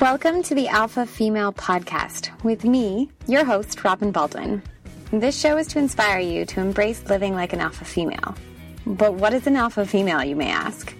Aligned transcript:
Welcome 0.00 0.42
to 0.42 0.54
the 0.54 0.68
Alpha 0.68 1.06
Female 1.06 1.54
Podcast 1.54 2.30
with 2.44 2.64
me, 2.64 3.08
your 3.26 3.46
host, 3.46 3.82
Robin 3.82 4.12
Baldwin. 4.12 4.62
This 5.10 5.40
show 5.40 5.56
is 5.56 5.68
to 5.68 5.78
inspire 5.78 6.20
you 6.20 6.44
to 6.44 6.60
embrace 6.60 7.02
living 7.08 7.32
like 7.32 7.54
an 7.54 7.62
alpha 7.62 7.86
female. 7.86 8.34
But 8.84 9.14
what 9.14 9.32
is 9.32 9.46
an 9.46 9.56
alpha 9.56 9.86
female, 9.86 10.22
you 10.22 10.36
may 10.36 10.50
ask? 10.50 10.94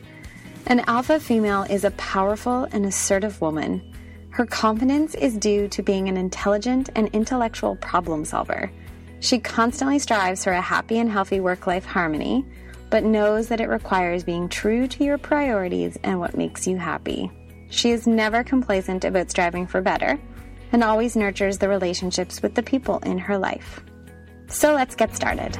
An 0.68 0.80
alpha 0.86 1.20
female 1.20 1.64
is 1.64 1.84
a 1.84 1.90
powerful 1.90 2.68
and 2.72 2.86
assertive 2.86 3.38
woman. 3.42 3.82
Her 4.30 4.46
confidence 4.46 5.14
is 5.14 5.36
due 5.36 5.68
to 5.68 5.82
being 5.82 6.08
an 6.08 6.16
intelligent 6.16 6.88
and 6.94 7.08
intellectual 7.08 7.76
problem 7.76 8.24
solver. 8.24 8.72
She 9.20 9.38
constantly 9.40 9.98
strives 9.98 10.42
for 10.42 10.52
a 10.52 10.60
happy 10.62 10.98
and 10.98 11.10
healthy 11.10 11.40
work 11.40 11.66
life 11.66 11.84
harmony, 11.84 12.46
but 12.88 13.04
knows 13.04 13.48
that 13.48 13.60
it 13.60 13.68
requires 13.68 14.24
being 14.24 14.48
true 14.48 14.88
to 14.88 15.04
your 15.04 15.18
priorities 15.18 15.98
and 16.02 16.18
what 16.18 16.38
makes 16.38 16.66
you 16.66 16.78
happy. 16.78 17.30
She 17.76 17.90
is 17.90 18.06
never 18.06 18.42
complacent 18.42 19.04
about 19.04 19.30
striving 19.30 19.66
for 19.66 19.82
better 19.82 20.18
and 20.72 20.82
always 20.82 21.14
nurtures 21.14 21.58
the 21.58 21.68
relationships 21.68 22.40
with 22.40 22.54
the 22.54 22.62
people 22.62 23.00
in 23.00 23.18
her 23.18 23.36
life. 23.36 23.82
So 24.48 24.72
let's 24.72 24.94
get 24.94 25.14
started. 25.14 25.58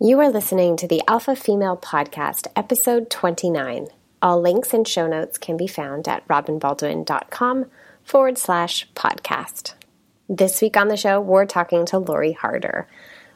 You 0.00 0.18
are 0.18 0.28
listening 0.28 0.76
to 0.78 0.88
the 0.88 1.02
Alpha 1.06 1.36
Female 1.36 1.76
Podcast, 1.76 2.48
episode 2.56 3.10
29. 3.10 3.86
All 4.20 4.40
links 4.40 4.74
and 4.74 4.88
show 4.88 5.06
notes 5.06 5.38
can 5.38 5.56
be 5.56 5.68
found 5.68 6.08
at 6.08 6.26
robinbaldwin.com 6.26 7.66
forward 8.08 8.38
slash 8.38 8.88
podcast. 8.94 9.74
This 10.30 10.62
week 10.62 10.78
on 10.78 10.88
the 10.88 10.96
show, 10.96 11.20
we're 11.20 11.44
talking 11.44 11.84
to 11.86 11.98
Lori 11.98 12.32
Harder. 12.32 12.88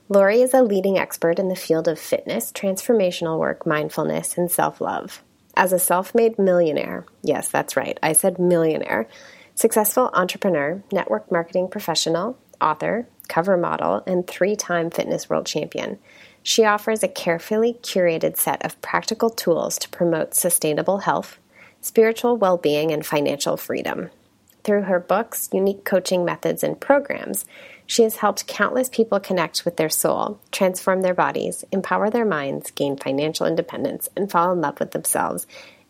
Lori 0.09 0.41
is 0.41 0.55
a 0.55 0.63
leading 0.63 0.97
expert 0.97 1.39
in 1.39 1.49
the 1.49 1.55
field 1.55 1.89
of 1.89 1.99
fitness, 1.99 2.51
transformational 2.53 3.39
work, 3.39 3.67
mindfulness, 3.67 4.39
and 4.39 4.51
self 4.51 4.81
love. 4.81 5.23
As 5.55 5.75
a 5.75 5.79
self 5.79 6.15
made 6.15 6.39
millionaire, 6.39 7.05
yes, 7.23 7.49
that's 7.49 7.77
right, 7.77 7.99
I 8.03 8.15
said 8.15 8.39
millionaire, 8.39 9.09
successful 9.55 10.09
entrepreneur, 10.15 10.83
network 10.91 11.31
marketing 11.31 11.69
professional, 11.69 12.39
author, 12.59 13.07
cover 13.29 13.59
model, 13.59 14.03
and 14.07 14.27
three 14.27 14.57
time 14.57 14.91
fitness 14.91 15.29
world 15.29 15.45
champion. 15.45 15.99
She 16.43 16.65
offers 16.65 17.03
a 17.03 17.09
carefully 17.09 17.75
curated 17.83 18.39
set 18.39 18.65
of 18.65 18.81
practical 18.81 19.29
tools 19.29 19.79
to 19.81 19.91
promote 19.91 20.35
sustainable 20.35 20.99
health, 21.01 21.39
spiritual 21.83 22.39
well 22.39 22.57
being, 22.57 22.91
and 22.91 23.05
financial 23.05 23.59
freedom. 23.59 24.09
Through 24.65 24.83
her 24.83 25.01
books, 25.01 25.49
unique 25.53 25.85
coaching 25.85 26.25
methods, 26.25 26.63
and 26.63 26.81
programs, 26.81 27.45
she 27.87 28.05
has 28.05 28.17
helped 28.17 28.47
countless 28.47 28.89
people 28.89 29.19
connect 29.19 29.65
with 29.65 29.77
their 29.77 29.91
soul, 29.91 30.39
transform 30.53 31.03
their 31.03 31.15
bodies, 31.15 31.65
empower 31.73 32.11
their 32.11 32.25
minds, 32.25 32.71
gain 32.71 32.97
financial 32.97 33.47
independence, 33.47 34.09
and 34.17 34.31
fall 34.31 34.53
in 34.53 34.61
love 34.61 34.79
with 34.79 34.93
themselves 34.93 35.47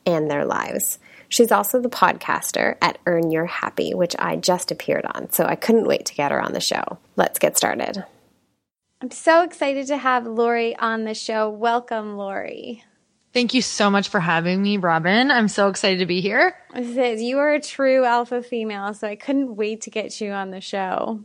and 0.06 0.30
their 0.30 0.44
lives. 0.44 0.98
She's 1.28 1.52
also 1.52 1.80
the 1.80 1.88
podcaster 1.88 2.76
at 2.82 2.98
Earn 3.06 3.30
Your 3.30 3.46
Happy, 3.46 3.94
which 3.94 4.14
I 4.18 4.36
just 4.36 4.70
appeared 4.70 5.06
on, 5.14 5.30
so 5.32 5.44
I 5.44 5.54
couldn't 5.54 5.86
wait 5.86 6.06
to 6.06 6.14
get 6.14 6.32
her 6.32 6.42
on 6.42 6.52
the 6.52 6.60
show. 6.60 6.98
Let's 7.16 7.38
get 7.38 7.56
started. 7.56 8.04
I'm 9.00 9.10
so 9.10 9.42
excited 9.42 9.86
to 9.88 9.96
have 9.96 10.26
Lori 10.26 10.76
on 10.76 11.04
the 11.04 11.14
show. 11.14 11.50
Welcome, 11.50 12.16
Lori. 12.16 12.84
Thank 13.32 13.54
you 13.54 13.62
so 13.62 13.90
much 13.90 14.10
for 14.10 14.20
having 14.20 14.62
me, 14.62 14.76
Robin. 14.76 15.30
I'm 15.30 15.48
so 15.48 15.68
excited 15.68 16.00
to 16.00 16.06
be 16.06 16.20
here. 16.20 16.54
You 16.74 17.38
are 17.38 17.54
a 17.54 17.60
true 17.60 18.04
alpha 18.04 18.42
female, 18.42 18.92
so 18.92 19.08
I 19.08 19.16
couldn't 19.16 19.56
wait 19.56 19.82
to 19.82 19.90
get 19.90 20.20
you 20.20 20.32
on 20.32 20.50
the 20.50 20.60
show. 20.60 21.24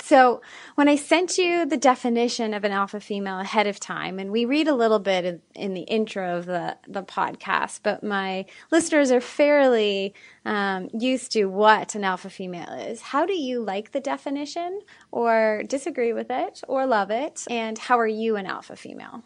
So, 0.00 0.40
when 0.76 0.88
I 0.88 0.94
sent 0.94 1.38
you 1.38 1.66
the 1.66 1.76
definition 1.76 2.54
of 2.54 2.62
an 2.62 2.70
alpha 2.70 3.00
female 3.00 3.40
ahead 3.40 3.66
of 3.66 3.80
time, 3.80 4.20
and 4.20 4.30
we 4.30 4.44
read 4.44 4.68
a 4.68 4.74
little 4.74 5.00
bit 5.00 5.42
in 5.56 5.74
the 5.74 5.80
intro 5.80 6.38
of 6.38 6.46
the, 6.46 6.76
the 6.86 7.02
podcast, 7.02 7.80
but 7.82 8.04
my 8.04 8.46
listeners 8.70 9.10
are 9.10 9.20
fairly 9.20 10.14
um, 10.44 10.88
used 10.96 11.32
to 11.32 11.46
what 11.46 11.96
an 11.96 12.04
alpha 12.04 12.30
female 12.30 12.72
is. 12.74 13.02
How 13.02 13.26
do 13.26 13.34
you 13.34 13.60
like 13.60 13.90
the 13.90 14.00
definition, 14.00 14.80
or 15.10 15.64
disagree 15.66 16.12
with 16.12 16.30
it, 16.30 16.62
or 16.68 16.86
love 16.86 17.10
it? 17.10 17.44
And 17.50 17.76
how 17.76 17.98
are 17.98 18.06
you 18.06 18.36
an 18.36 18.46
alpha 18.46 18.76
female? 18.76 19.24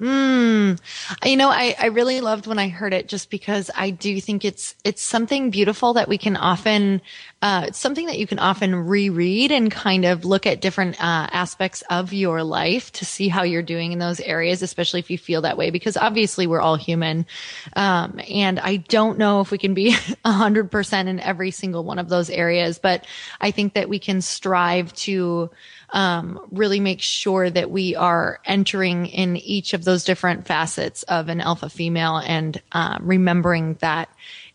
Mm. 0.00 0.78
You 1.24 1.36
know, 1.38 1.48
I, 1.48 1.74
I 1.78 1.86
really 1.86 2.20
loved 2.20 2.46
when 2.46 2.58
I 2.58 2.68
heard 2.68 2.92
it 2.92 3.08
just 3.08 3.30
because 3.30 3.70
I 3.74 3.88
do 3.88 4.20
think 4.20 4.44
it's, 4.44 4.74
it's 4.84 5.00
something 5.00 5.48
beautiful 5.48 5.94
that 5.94 6.06
we 6.06 6.18
can 6.18 6.36
often, 6.36 7.00
uh, 7.40 7.64
it's 7.68 7.78
something 7.78 8.04
that 8.06 8.18
you 8.18 8.26
can 8.26 8.38
often 8.38 8.74
reread 8.74 9.50
and 9.50 9.70
kind 9.70 10.04
of 10.04 10.26
look 10.26 10.46
at 10.46 10.60
different, 10.60 11.02
uh, 11.02 11.28
aspects 11.32 11.82
of 11.88 12.12
your 12.12 12.42
life 12.42 12.92
to 12.92 13.06
see 13.06 13.28
how 13.28 13.42
you're 13.42 13.62
doing 13.62 13.92
in 13.92 13.98
those 13.98 14.20
areas, 14.20 14.60
especially 14.60 15.00
if 15.00 15.10
you 15.10 15.16
feel 15.16 15.40
that 15.40 15.56
way, 15.56 15.70
because 15.70 15.96
obviously 15.96 16.46
we're 16.46 16.60
all 16.60 16.76
human. 16.76 17.24
Um, 17.74 18.20
and 18.30 18.60
I 18.60 18.76
don't 18.76 19.16
know 19.16 19.40
if 19.40 19.50
we 19.50 19.56
can 19.56 19.72
be 19.72 19.96
a 20.26 20.32
hundred 20.32 20.70
percent 20.70 21.08
in 21.08 21.20
every 21.20 21.50
single 21.50 21.84
one 21.84 21.98
of 21.98 22.10
those 22.10 22.28
areas, 22.28 22.78
but 22.78 23.06
I 23.40 23.50
think 23.50 23.72
that 23.72 23.88
we 23.88 23.98
can 23.98 24.20
strive 24.20 24.92
to, 24.94 25.48
um, 25.90 26.40
really 26.50 26.80
make 26.80 27.00
sure 27.00 27.48
that 27.50 27.70
we 27.70 27.94
are 27.94 28.40
entering 28.44 29.06
in 29.06 29.36
each 29.36 29.74
of 29.74 29.84
those 29.84 30.04
different 30.04 30.46
facets 30.46 31.02
of 31.04 31.28
an 31.28 31.40
alpha 31.40 31.68
female 31.68 32.18
and 32.18 32.60
uh, 32.72 32.98
remembering 33.00 33.74
that 33.80 34.08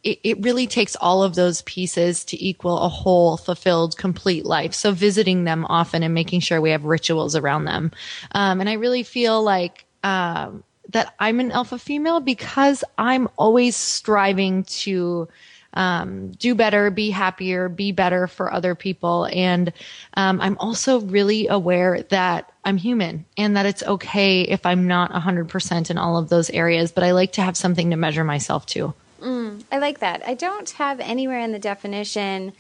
it, 0.03 0.19
it, 0.23 0.43
really 0.43 0.65
takes 0.65 0.95
all 0.95 1.21
of 1.21 1.35
those 1.35 1.61
pieces 1.61 2.25
to 2.25 2.43
equal 2.43 2.79
a 2.79 2.89
whole, 2.89 3.37
fulfilled, 3.37 3.97
complete 3.97 4.45
life. 4.45 4.73
So 4.73 4.91
visiting 4.91 5.43
them 5.43 5.65
often 5.69 6.01
and 6.01 6.13
making 6.13 6.39
sure 6.39 6.59
we 6.59 6.71
have 6.71 6.85
rituals 6.85 7.35
around 7.35 7.65
them. 7.65 7.91
Um, 8.31 8.59
and 8.59 8.69
I 8.69 8.73
really 8.73 9.03
feel 9.03 9.43
like, 9.43 9.85
um, 10.03 10.63
that 10.89 11.13
I'm 11.19 11.39
an 11.39 11.51
alpha 11.51 11.77
female 11.77 12.19
because 12.19 12.83
I'm 12.97 13.29
always 13.37 13.75
striving 13.75 14.63
to 14.63 15.27
um, 15.73 16.31
do 16.31 16.55
better, 16.55 16.89
be 16.89 17.09
happier, 17.09 17.69
be 17.69 17.91
better 17.91 18.27
for 18.27 18.53
other 18.53 18.75
people. 18.75 19.27
And 19.31 19.71
um, 20.15 20.41
I'm 20.41 20.57
also 20.57 21.01
really 21.01 21.47
aware 21.47 22.03
that 22.03 22.51
I'm 22.65 22.77
human 22.77 23.25
and 23.37 23.57
that 23.57 23.65
it's 23.65 23.83
okay 23.83 24.41
if 24.41 24.65
I'm 24.65 24.87
not 24.87 25.11
100% 25.11 25.89
in 25.89 25.97
all 25.97 26.17
of 26.17 26.29
those 26.29 26.49
areas, 26.49 26.91
but 26.91 27.03
I 27.03 27.11
like 27.11 27.33
to 27.33 27.41
have 27.41 27.57
something 27.57 27.89
to 27.91 27.95
measure 27.95 28.23
myself 28.23 28.65
to. 28.67 28.93
Mm, 29.21 29.63
I 29.71 29.77
like 29.77 29.99
that. 29.99 30.23
I 30.27 30.33
don't 30.33 30.69
have 30.71 30.99
anywhere 30.99 31.39
in 31.39 31.51
the 31.51 31.59
definition 31.59 32.53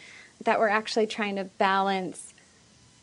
that 0.43 0.59
we're 0.59 0.69
actually 0.69 1.07
trying 1.07 1.35
to 1.35 1.43
balance 1.43 2.33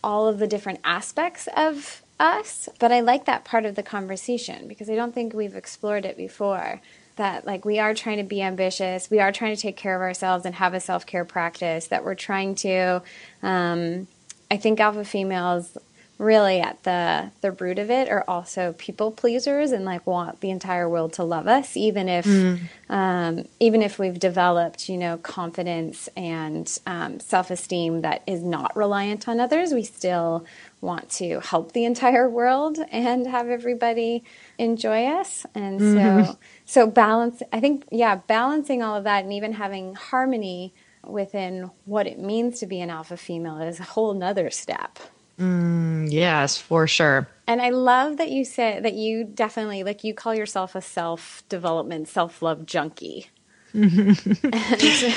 all 0.02 0.28
of 0.28 0.38
the 0.38 0.46
different 0.46 0.80
aspects 0.84 1.48
of 1.56 2.02
us, 2.20 2.68
but 2.78 2.92
I 2.92 3.00
like 3.00 3.26
that 3.26 3.44
part 3.44 3.64
of 3.64 3.74
the 3.74 3.82
conversation 3.82 4.68
because 4.68 4.88
I 4.90 4.94
don't 4.94 5.14
think 5.14 5.34
we've 5.34 5.54
explored 5.54 6.04
it 6.04 6.16
before 6.16 6.80
that 7.18 7.46
like 7.46 7.64
we 7.64 7.78
are 7.78 7.94
trying 7.94 8.16
to 8.16 8.24
be 8.24 8.42
ambitious 8.42 9.10
we 9.10 9.20
are 9.20 9.30
trying 9.30 9.54
to 9.54 9.60
take 9.60 9.76
care 9.76 9.94
of 9.94 10.00
ourselves 10.00 10.44
and 10.44 10.54
have 10.56 10.74
a 10.74 10.80
self-care 10.80 11.24
practice 11.24 11.88
that 11.88 12.04
we're 12.04 12.14
trying 12.14 12.54
to 12.54 13.02
um, 13.42 14.06
i 14.50 14.56
think 14.56 14.80
alpha 14.80 15.04
females 15.04 15.76
really 16.18 16.60
at 16.60 16.82
the 16.82 17.30
the 17.42 17.52
root 17.52 17.78
of 17.78 17.90
it 17.90 18.08
are 18.08 18.24
also 18.26 18.74
people 18.76 19.12
pleasers 19.12 19.70
and 19.70 19.84
like 19.84 20.04
want 20.04 20.40
the 20.40 20.50
entire 20.50 20.88
world 20.88 21.12
to 21.12 21.22
love 21.22 21.46
us 21.46 21.76
even 21.76 22.08
if 22.08 22.24
mm. 22.24 22.58
um, 22.88 23.44
even 23.60 23.82
if 23.82 24.00
we've 24.00 24.18
developed 24.18 24.88
you 24.88 24.98
know 24.98 25.16
confidence 25.18 26.08
and 26.16 26.78
um, 26.86 27.20
self-esteem 27.20 28.00
that 28.00 28.22
is 28.26 28.42
not 28.42 28.76
reliant 28.76 29.28
on 29.28 29.38
others 29.38 29.72
we 29.72 29.84
still 29.84 30.44
want 30.80 31.08
to 31.10 31.40
help 31.40 31.72
the 31.72 31.84
entire 31.84 32.28
world 32.28 32.78
and 32.90 33.26
have 33.26 33.48
everybody 33.48 34.22
enjoy 34.58 35.06
us. 35.06 35.44
And 35.54 35.80
mm-hmm. 35.80 36.24
so 36.24 36.38
so 36.68 36.86
balance 36.86 37.42
i 37.52 37.60
think 37.60 37.84
yeah 37.90 38.16
balancing 38.16 38.82
all 38.82 38.94
of 38.94 39.04
that 39.04 39.24
and 39.24 39.32
even 39.32 39.54
having 39.54 39.94
harmony 39.94 40.74
within 41.04 41.70
what 41.86 42.06
it 42.06 42.18
means 42.18 42.60
to 42.60 42.66
be 42.66 42.80
an 42.80 42.90
alpha 42.90 43.16
female 43.16 43.58
is 43.58 43.80
a 43.80 43.84
whole 43.84 44.12
nother 44.12 44.50
step. 44.50 44.98
Mm, 45.38 46.10
yes 46.10 46.58
for 46.58 46.86
sure. 46.86 47.28
And 47.46 47.62
i 47.62 47.70
love 47.70 48.18
that 48.18 48.30
you 48.30 48.44
said 48.44 48.84
that 48.84 48.94
you 48.94 49.24
definitely 49.24 49.82
like 49.82 50.04
you 50.04 50.12
call 50.12 50.34
yourself 50.34 50.74
a 50.74 50.82
self 50.82 51.42
development 51.48 52.08
self 52.08 52.42
love 52.42 52.66
junkie 52.66 53.28
and, 53.74 54.18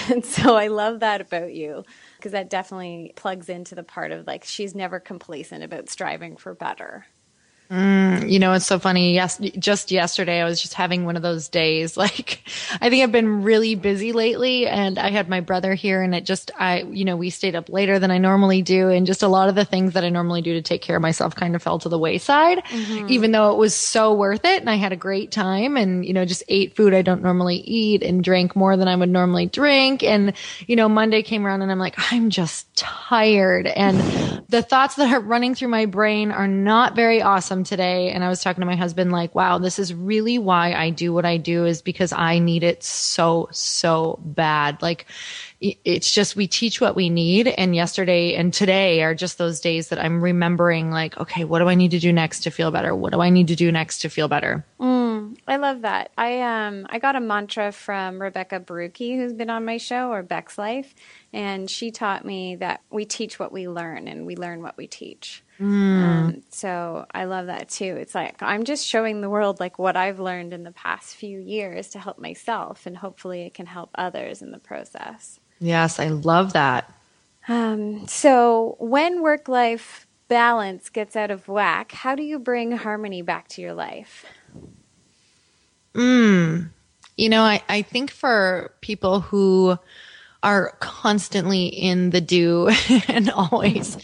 and 0.09 0.25
so 0.25 0.55
i 0.55 0.67
love 0.67 0.99
that 0.99 1.21
about 1.21 1.53
you 1.53 1.83
because 2.17 2.33
that 2.33 2.49
definitely 2.49 3.13
plugs 3.15 3.49
into 3.49 3.75
the 3.75 3.83
part 3.83 4.11
of 4.11 4.27
like 4.27 4.43
she's 4.43 4.75
never 4.75 4.99
complacent 4.99 5.63
about 5.63 5.89
striving 5.89 6.35
for 6.37 6.53
better 6.53 7.05
Mm, 7.71 8.29
you 8.29 8.37
know, 8.37 8.51
it's 8.51 8.65
so 8.65 8.79
funny. 8.79 9.13
Yes, 9.13 9.37
just 9.57 9.91
yesterday 9.91 10.41
I 10.41 10.43
was 10.43 10.61
just 10.61 10.73
having 10.73 11.05
one 11.05 11.15
of 11.15 11.21
those 11.21 11.47
days. 11.47 11.97
Like, 12.01 12.41
I 12.81 12.89
think 12.89 13.03
I've 13.03 13.11
been 13.11 13.43
really 13.43 13.75
busy 13.75 14.11
lately 14.11 14.65
and 14.65 14.97
I 14.97 15.11
had 15.11 15.29
my 15.29 15.39
brother 15.39 15.75
here 15.75 16.01
and 16.01 16.15
it 16.15 16.25
just, 16.25 16.49
I, 16.57 16.81
you 16.81 17.05
know, 17.05 17.15
we 17.15 17.29
stayed 17.29 17.53
up 17.53 17.69
later 17.69 17.99
than 17.99 18.09
I 18.09 18.17
normally 18.17 18.63
do. 18.63 18.89
And 18.89 19.05
just 19.05 19.21
a 19.21 19.27
lot 19.27 19.49
of 19.49 19.55
the 19.55 19.65
things 19.65 19.93
that 19.93 20.03
I 20.03 20.09
normally 20.09 20.41
do 20.41 20.53
to 20.53 20.63
take 20.63 20.81
care 20.81 20.95
of 20.95 21.01
myself 21.03 21.35
kind 21.35 21.55
of 21.55 21.61
fell 21.61 21.77
to 21.77 21.89
the 21.89 21.99
wayside, 21.99 22.63
mm-hmm. 22.63 23.07
even 23.07 23.31
though 23.31 23.51
it 23.51 23.57
was 23.57 23.75
so 23.75 24.15
worth 24.15 24.45
it. 24.45 24.61
And 24.61 24.69
I 24.69 24.75
had 24.75 24.91
a 24.91 24.95
great 24.95 25.31
time 25.31 25.77
and, 25.77 26.03
you 26.03 26.13
know, 26.13 26.25
just 26.25 26.43
ate 26.47 26.75
food 26.75 26.95
I 26.95 27.03
don't 27.03 27.21
normally 27.21 27.57
eat 27.57 28.01
and 28.01 28.23
drank 28.23 28.55
more 28.55 28.75
than 28.75 28.87
I 28.87 28.95
would 28.95 29.09
normally 29.09 29.45
drink. 29.45 30.01
And, 30.01 30.33
you 30.65 30.75
know, 30.75 30.89
Monday 30.89 31.21
came 31.21 31.45
around 31.45 31.61
and 31.61 31.71
I'm 31.71 31.79
like, 31.79 31.95
I'm 32.11 32.31
just 32.31 32.75
tired. 32.75 33.67
And 33.67 33.99
the 34.49 34.63
thoughts 34.63 34.95
that 34.95 35.13
are 35.13 35.21
running 35.21 35.53
through 35.53 35.69
my 35.69 35.85
brain 35.85 36.31
are 36.31 36.47
not 36.47 36.95
very 36.95 37.21
awesome 37.21 37.60
today 37.63 38.11
and 38.11 38.23
I 38.23 38.29
was 38.29 38.41
talking 38.41 38.61
to 38.61 38.65
my 38.65 38.75
husband 38.75 39.11
like, 39.11 39.33
wow, 39.35 39.57
this 39.57 39.79
is 39.79 39.93
really 39.93 40.37
why 40.37 40.73
I 40.73 40.89
do 40.89 41.13
what 41.13 41.25
I 41.25 41.37
do 41.37 41.65
is 41.65 41.81
because 41.81 42.13
I 42.13 42.39
need 42.39 42.63
it 42.63 42.83
so, 42.83 43.49
so 43.51 44.19
bad. 44.23 44.81
Like 44.81 45.05
it's 45.59 46.11
just 46.11 46.35
we 46.35 46.47
teach 46.47 46.81
what 46.81 46.95
we 46.95 47.09
need 47.09 47.47
and 47.47 47.75
yesterday 47.75 48.35
and 48.35 48.53
today 48.53 49.03
are 49.03 49.13
just 49.13 49.37
those 49.37 49.59
days 49.59 49.89
that 49.89 49.99
I'm 49.99 50.21
remembering 50.21 50.91
like, 50.91 51.17
okay, 51.17 51.43
what 51.43 51.59
do 51.59 51.69
I 51.69 51.75
need 51.75 51.91
to 51.91 51.99
do 51.99 52.11
next 52.11 52.41
to 52.41 52.51
feel 52.51 52.71
better? 52.71 52.95
What 52.95 53.13
do 53.13 53.21
I 53.21 53.29
need 53.29 53.47
to 53.49 53.55
do 53.55 53.71
next 53.71 53.99
to 53.99 54.09
feel 54.09 54.27
better? 54.27 54.65
Mm, 54.79 55.00
I 55.47 55.57
love 55.57 55.81
that. 55.81 56.11
I 56.17 56.41
um 56.41 56.87
I 56.89 56.99
got 56.99 57.15
a 57.15 57.19
mantra 57.19 57.71
from 57.71 58.21
Rebecca 58.21 58.59
Borucki 58.59 59.15
who's 59.15 59.33
been 59.33 59.49
on 59.49 59.65
my 59.65 59.77
show 59.77 60.11
or 60.11 60.23
Bex 60.23 60.57
Life 60.57 60.93
and 61.33 61.69
she 61.69 61.91
taught 61.91 62.25
me 62.25 62.55
that 62.57 62.81
we 62.89 63.05
teach 63.05 63.39
what 63.39 63.51
we 63.51 63.67
learn 63.67 64.07
and 64.07 64.25
we 64.25 64.35
learn 64.35 64.61
what 64.61 64.77
we 64.77 64.87
teach. 64.87 65.43
Mm. 65.61 66.03
Um, 66.03 66.43
so 66.49 67.05
I 67.13 67.25
love 67.25 67.45
that 67.45 67.69
too. 67.69 67.95
It's 67.99 68.15
like 68.15 68.41
I'm 68.41 68.63
just 68.63 68.85
showing 68.85 69.21
the 69.21 69.29
world 69.29 69.59
like 69.59 69.77
what 69.77 69.95
I've 69.95 70.19
learned 70.19 70.53
in 70.53 70.63
the 70.63 70.71
past 70.71 71.15
few 71.15 71.39
years 71.39 71.89
to 71.89 71.99
help 71.99 72.17
myself, 72.17 72.87
and 72.87 72.97
hopefully 72.97 73.43
it 73.43 73.53
can 73.53 73.67
help 73.67 73.91
others 73.93 74.41
in 74.41 74.51
the 74.51 74.57
process. 74.57 75.39
Yes, 75.59 75.99
I 75.99 76.07
love 76.07 76.53
that. 76.53 76.91
Um, 77.47 78.07
so 78.07 78.75
when 78.79 79.21
work 79.21 79.47
life 79.47 80.07
balance 80.27 80.89
gets 80.89 81.15
out 81.15 81.29
of 81.29 81.47
whack, 81.47 81.91
how 81.91 82.15
do 82.15 82.23
you 82.23 82.39
bring 82.39 82.71
harmony 82.71 83.21
back 83.21 83.47
to 83.49 83.61
your 83.61 83.73
life? 83.73 84.25
Mm. 85.93 86.69
You 87.17 87.29
know, 87.29 87.43
I, 87.43 87.61
I 87.67 87.81
think 87.81 88.11
for 88.11 88.73
people 88.81 89.19
who 89.19 89.77
are 90.43 90.75
constantly 90.79 91.67
in 91.67 92.09
the 92.09 92.21
do 92.21 92.67
and 93.07 93.29
always, 93.29 93.95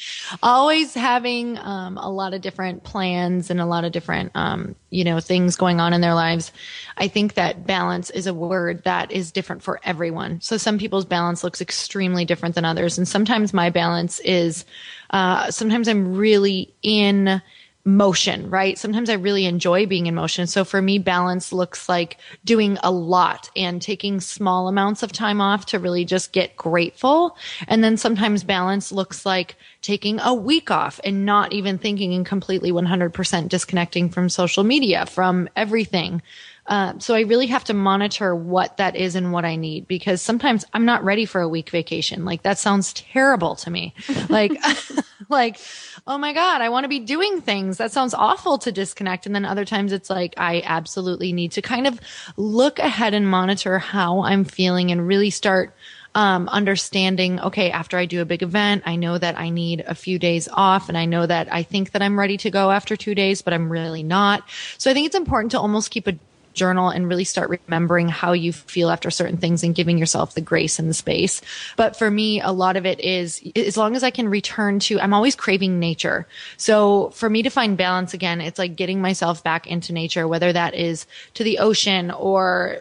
always 0.43 0.93
having 0.93 1.57
um, 1.57 1.97
a 1.97 2.11
lot 2.11 2.35
of 2.35 2.41
different 2.41 2.83
plans 2.83 3.49
and 3.49 3.59
a 3.59 3.65
lot 3.65 3.83
of 3.83 3.91
different, 3.91 4.31
um, 4.35 4.75
you 4.91 5.03
know, 5.03 5.19
things 5.19 5.55
going 5.55 5.79
on 5.79 5.93
in 5.93 6.01
their 6.01 6.13
lives. 6.13 6.51
I 6.95 7.07
think 7.07 7.33
that 7.33 7.65
balance 7.65 8.11
is 8.11 8.27
a 8.27 8.35
word 8.35 8.83
that 8.83 9.11
is 9.11 9.31
different 9.31 9.63
for 9.63 9.79
everyone. 9.83 10.39
So 10.41 10.57
some 10.57 10.77
people's 10.77 11.05
balance 11.05 11.43
looks 11.43 11.59
extremely 11.59 12.23
different 12.23 12.53
than 12.53 12.65
others. 12.65 12.99
And 12.99 13.07
sometimes 13.07 13.51
my 13.51 13.71
balance 13.71 14.19
is, 14.19 14.63
uh, 15.09 15.49
sometimes 15.49 15.87
I'm 15.87 16.15
really 16.15 16.71
in, 16.83 17.41
motion, 17.87 18.49
right? 18.49 18.77
Sometimes 18.77 19.09
I 19.09 19.13
really 19.13 19.45
enjoy 19.45 19.85
being 19.85 20.07
in 20.07 20.15
motion. 20.15 20.45
So 20.45 20.65
for 20.65 20.81
me, 20.81 20.99
balance 20.99 21.53
looks 21.53 21.87
like 21.87 22.17
doing 22.43 22.77
a 22.83 22.91
lot 22.91 23.49
and 23.55 23.81
taking 23.81 24.19
small 24.19 24.67
amounts 24.67 25.03
of 25.03 25.13
time 25.13 25.39
off 25.39 25.67
to 25.67 25.79
really 25.79 26.03
just 26.03 26.33
get 26.33 26.57
grateful. 26.57 27.37
And 27.65 27.81
then 27.81 27.95
sometimes 27.95 28.43
balance 28.43 28.91
looks 28.91 29.25
like 29.25 29.55
taking 29.81 30.19
a 30.19 30.33
week 30.33 30.69
off 30.69 30.99
and 31.05 31.25
not 31.25 31.53
even 31.53 31.77
thinking 31.77 32.13
and 32.13 32.25
completely 32.25 32.73
100% 32.73 33.47
disconnecting 33.47 34.09
from 34.09 34.27
social 34.27 34.65
media, 34.65 35.05
from 35.05 35.47
everything. 35.55 36.21
Uh, 36.65 36.99
so 36.99 37.15
I 37.15 37.21
really 37.21 37.47
have 37.47 37.63
to 37.65 37.73
monitor 37.73 38.35
what 38.35 38.75
that 38.77 38.97
is 38.97 39.15
and 39.15 39.31
what 39.31 39.45
I 39.45 39.55
need 39.55 39.87
because 39.87 40.21
sometimes 40.21 40.65
I'm 40.73 40.83
not 40.83 41.05
ready 41.05 41.25
for 41.25 41.39
a 41.39 41.47
week 41.47 41.69
vacation. 41.69 42.25
Like 42.25 42.41
that 42.43 42.57
sounds 42.57 42.91
terrible 42.91 43.55
to 43.57 43.71
me. 43.71 43.93
Like, 44.29 44.51
like, 45.29 45.59
oh 46.05 46.17
my 46.17 46.33
God, 46.33 46.61
I 46.61 46.69
want 46.69 46.83
to 46.85 46.89
be 46.89 46.99
doing 46.99 47.41
things. 47.41 47.77
That 47.77 47.91
sounds 47.91 48.13
awful 48.13 48.57
to 48.59 48.71
disconnect. 48.71 49.25
And 49.25 49.35
then 49.35 49.45
other 49.45 49.65
times 49.65 49.91
it's 49.91 50.09
like, 50.09 50.33
I 50.37 50.61
absolutely 50.65 51.33
need 51.33 51.51
to 51.53 51.61
kind 51.61 51.87
of 51.87 51.99
look 52.37 52.79
ahead 52.79 53.13
and 53.13 53.27
monitor 53.27 53.79
how 53.79 54.23
I'm 54.23 54.43
feeling 54.43 54.91
and 54.91 55.07
really 55.07 55.29
start 55.29 55.73
um, 56.15 56.49
understanding, 56.49 57.39
okay, 57.39 57.69
after 57.69 57.95
I 57.95 58.05
do 58.05 58.21
a 58.21 58.25
big 58.25 58.41
event, 58.41 58.83
I 58.87 58.95
know 58.95 59.19
that 59.19 59.37
I 59.37 59.51
need 59.51 59.81
a 59.81 59.93
few 59.93 60.17
days 60.17 60.49
off 60.51 60.89
and 60.89 60.97
I 60.97 61.05
know 61.05 61.27
that 61.27 61.53
I 61.53 61.61
think 61.61 61.91
that 61.91 62.01
I'm 62.01 62.17
ready 62.17 62.37
to 62.37 62.49
go 62.49 62.71
after 62.71 62.95
two 62.95 63.13
days, 63.13 63.43
but 63.43 63.53
I'm 63.53 63.71
really 63.71 64.01
not. 64.01 64.43
So 64.79 64.89
I 64.89 64.95
think 64.95 65.05
it's 65.05 65.15
important 65.15 65.51
to 65.51 65.59
almost 65.59 65.91
keep 65.91 66.07
a 66.07 66.17
journal 66.57 66.89
and 66.89 67.07
really 67.07 67.23
start 67.23 67.49
remembering 67.49 68.09
how 68.09 68.33
you 68.33 68.51
feel 68.51 68.89
after 68.89 69.09
certain 69.09 69.37
things 69.37 69.63
and 69.63 69.75
giving 69.75 69.97
yourself 69.97 70.33
the 70.33 70.41
grace 70.41 70.79
and 70.79 70.89
the 70.89 70.93
space. 70.93 71.41
But 71.77 71.95
for 71.95 72.11
me, 72.11 72.41
a 72.41 72.51
lot 72.51 72.75
of 72.75 72.85
it 72.85 72.99
is 72.99 73.41
as 73.55 73.77
long 73.77 73.95
as 73.95 74.03
I 74.03 74.09
can 74.09 74.27
return 74.27 74.79
to, 74.79 74.99
I'm 74.99 75.13
always 75.13 75.35
craving 75.35 75.79
nature. 75.79 76.27
So 76.57 77.11
for 77.11 77.29
me 77.29 77.43
to 77.43 77.49
find 77.49 77.77
balance 77.77 78.13
again, 78.13 78.41
it's 78.41 78.59
like 78.59 78.75
getting 78.75 79.01
myself 79.01 79.43
back 79.43 79.67
into 79.67 79.93
nature, 79.93 80.27
whether 80.27 80.51
that 80.51 80.73
is 80.73 81.05
to 81.35 81.43
the 81.43 81.59
ocean 81.59 82.11
or 82.11 82.77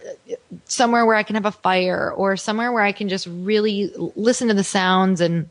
somewhere 0.64 1.06
where 1.06 1.17
I 1.17 1.22
can 1.22 1.37
have 1.37 1.46
a 1.46 1.52
fire 1.52 2.11
or 2.11 2.37
somewhere 2.37 2.72
where 2.72 2.82
I 2.82 2.93
can 2.93 3.08
just 3.08 3.29
really 3.31 3.93
listen 4.17 4.49
to 4.49 4.55
the 4.55 4.64
sounds 4.64 5.20
and 5.20 5.49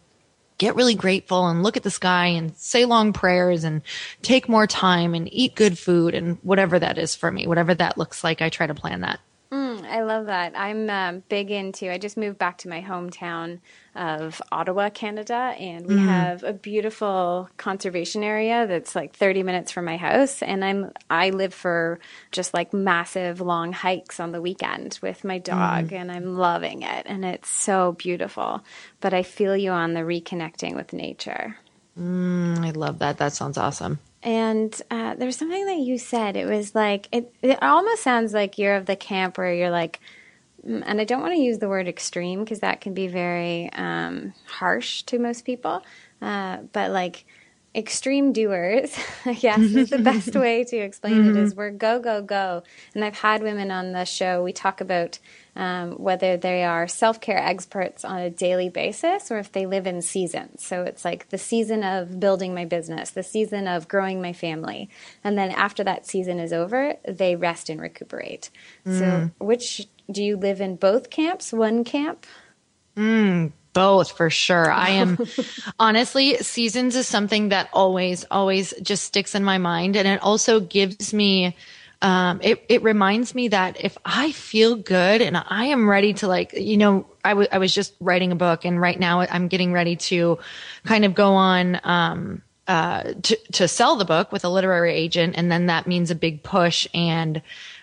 get 0.58 0.76
really 0.76 0.96
grateful 0.96 1.48
and 1.48 1.64
look 1.64 1.78
at 1.78 1.84
the 1.84 1.92
sky 1.92 2.28
and 2.28 2.56
say 2.56 2.86
long 2.86 3.14
prayers 3.14 3.64
and 3.64 3.82
take 4.22 4.48
more 4.48 4.68
time 4.68 5.14
and 5.14 5.32
eat 5.34 5.56
good 5.56 5.78
food 5.78 6.14
and 6.14 6.38
whatever 6.44 6.80
that 6.80 6.98
is 6.98 7.16
for 7.16 7.32
me, 7.32 7.48
whatever 7.48 7.74
that 7.74 7.98
looks 7.98 8.24
like, 8.24 8.42
I 8.42 8.50
try 8.50 8.68
to 8.68 8.74
plan 8.74 9.02
that. 9.02 9.20
I 9.86 10.02
love 10.02 10.28
that. 10.28 10.54
I'm 10.56 10.90
um, 10.90 11.24
big 11.30 11.52
into. 11.52 11.92
I 11.92 11.98
just 11.98 12.18
moved 12.18 12.38
back 12.38 12.60
to 12.60 12.70
my 12.70 12.82
hometown 12.82 13.60
of 13.96 14.42
Ottawa, 14.52 14.90
Canada, 14.90 15.34
and 15.34 15.88
we 15.88 15.96
mm. 15.96 16.06
have 16.06 16.44
a 16.44 16.54
beautiful 16.54 17.50
conservation 17.58 18.24
area 18.24 18.68
that's 18.68 18.96
like 18.96 19.16
30 19.16 19.44
minutes 19.44 19.72
from 19.72 19.86
my 19.86 19.98
house. 19.98 20.42
And 20.42 20.64
I'm 20.66 20.92
I 21.10 21.30
live 21.30 21.54
for 21.54 22.00
just 22.32 22.54
like 22.54 22.74
massive 22.74 23.42
long 23.42 23.72
hikes 23.72 24.20
on 24.20 24.32
the 24.32 24.42
weekend 24.42 25.00
with 25.02 25.24
my 25.24 25.38
dog, 25.38 25.90
mm. 25.90 25.94
and 25.94 26.12
I'm 26.12 26.38
loving 26.38 26.82
it. 26.82 27.06
And 27.06 27.24
it's 27.24 27.50
so 27.50 27.94
beautiful. 27.94 28.64
But 29.02 29.14
I 29.14 29.24
feel 29.24 29.56
you 29.56 29.72
on 29.72 29.94
the 29.94 30.02
reconnecting 30.02 30.76
with 30.76 30.94
nature. 30.94 31.58
Mm, 32.00 32.66
I 32.66 32.72
love 32.72 33.00
that. 33.00 33.18
That 33.18 33.34
sounds 33.34 33.58
awesome. 33.58 34.00
And 34.26 34.82
uh, 34.90 35.14
there 35.14 35.28
was 35.28 35.38
something 35.38 35.68
that 35.68 35.78
you 35.78 36.00
said. 36.00 36.36
It 36.36 36.48
was 36.48 36.74
like 36.74 37.08
it. 37.12 37.32
It 37.44 37.62
almost 37.62 38.02
sounds 38.02 38.34
like 38.34 38.58
you're 38.58 38.76
of 38.76 38.88
the 38.88 38.96
camp 38.96 39.38
where 39.38 39.54
you're 39.54 39.70
like, 39.70 40.00
mm, 40.68 40.82
and 40.84 41.00
I 41.00 41.04
don't 41.04 41.22
want 41.22 41.36
to 41.36 41.40
use 41.40 41.60
the 41.60 41.70
word 41.70 41.88
extreme 41.88 42.44
because 42.44 42.60
that 42.62 42.82
can 42.82 42.96
be 42.96 43.08
very 43.08 43.72
um, 43.74 44.34
harsh 44.48 45.04
to 45.04 45.20
most 45.20 45.46
people. 45.46 45.84
Uh, 46.24 46.58
but 46.74 46.90
like 46.90 47.26
extreme 47.76 48.34
doers, 48.34 48.98
yes, 49.26 49.60
is 49.60 49.92
the 49.92 50.00
best 50.12 50.36
way 50.36 50.64
to 50.64 50.76
explain 50.76 51.26
mm-hmm. 51.26 51.38
it. 51.38 51.44
Is 51.44 51.56
we're 51.56 51.70
go 51.70 52.00
go 52.00 52.24
go. 52.24 52.64
And 52.96 53.06
I've 53.06 53.20
had 53.20 53.44
women 53.44 53.70
on 53.70 53.92
the 53.92 54.06
show. 54.06 54.42
We 54.42 54.54
talk 54.54 54.82
about 54.82 55.20
um, 55.56 55.94
whether 55.94 56.36
they 56.38 56.64
are 56.64 56.88
self 56.88 57.22
care 57.22 57.38
experts 57.38 58.04
on 58.04 58.20
a 58.20 58.30
daily 58.30 58.70
basis 58.70 59.32
or 59.32 59.38
if 59.38 59.52
they 59.52 59.66
live 59.66 59.88
in 59.88 60.02
seasons. 60.02 60.66
So 60.66 60.84
it's 60.84 61.06
like 61.06 61.30
the 61.30 61.38
season 61.38 61.84
of 61.84 62.20
building 62.20 62.54
my 62.54 62.66
business, 62.66 63.12
the 63.12 63.24
season 63.24 63.68
of 63.68 63.88
growing 63.88 64.22
my 64.22 64.34
family. 64.34 64.90
And 65.24 65.38
then 65.38 65.52
after 65.52 65.84
that 65.84 66.06
season 66.06 66.40
is 66.40 66.52
over, 66.52 66.96
they 67.08 67.36
rest 67.36 67.70
and 67.70 67.80
recuperate. 67.80 68.50
Mm. 68.86 69.00
So, 69.00 69.46
which 69.46 69.88
do 70.12 70.24
you 70.24 70.38
live 70.38 70.62
in 70.62 70.76
both 70.76 71.10
camps, 71.10 71.54
one 71.54 71.84
camp? 71.84 72.26
Mm, 72.98 73.52
both 73.74 74.12
for 74.12 74.30
sure. 74.30 74.72
I 74.72 74.90
am 74.90 75.18
honestly, 75.80 76.38
seasons 76.38 76.96
is 76.96 77.08
something 77.08 77.50
that 77.50 77.70
always, 77.74 78.26
always 78.30 78.74
just 78.82 79.04
sticks 79.04 79.36
in 79.36 79.44
my 79.44 79.58
mind. 79.58 79.96
And 79.96 80.08
it 80.08 80.22
also 80.22 80.60
gives 80.60 81.14
me 81.14 81.56
um, 82.06 82.40
it, 82.44 82.64
it 82.70 82.84
reminds 82.84 83.34
me 83.34 83.48
that 83.48 83.84
if 83.84 83.98
I 84.06 84.32
feel 84.32 84.76
good 84.76 85.24
and 85.24 85.36
I 85.36 85.66
am 85.66 85.90
ready 85.90 86.14
to 86.14 86.28
like, 86.28 86.54
you 86.54 86.78
know, 86.78 87.08
I, 87.24 87.30
w- 87.30 87.48
I 87.52 87.58
was 87.58 87.74
just 87.74 87.96
writing 88.00 88.32
a 88.32 88.36
book 88.36 88.64
and 88.64 88.80
right 88.80 89.00
now 89.00 89.22
I'm 89.22 89.48
getting 89.48 89.74
ready 89.74 89.96
to 89.96 90.38
kind 90.86 91.04
of 91.04 91.16
go 91.16 91.34
on, 91.34 91.82
um, 91.84 92.44
uh, 92.68 93.14
to, 93.24 93.36
to 93.54 93.68
sell 93.68 93.96
the 93.96 94.06
book 94.06 94.32
with 94.32 94.46
a 94.46 94.50
literary 94.50 94.94
agent. 94.94 95.34
And 95.36 95.52
then 95.52 95.66
that 95.66 95.88
means 95.88 96.12
a 96.12 96.16
big 96.16 96.44
push 96.44 96.88
and, 96.94 97.42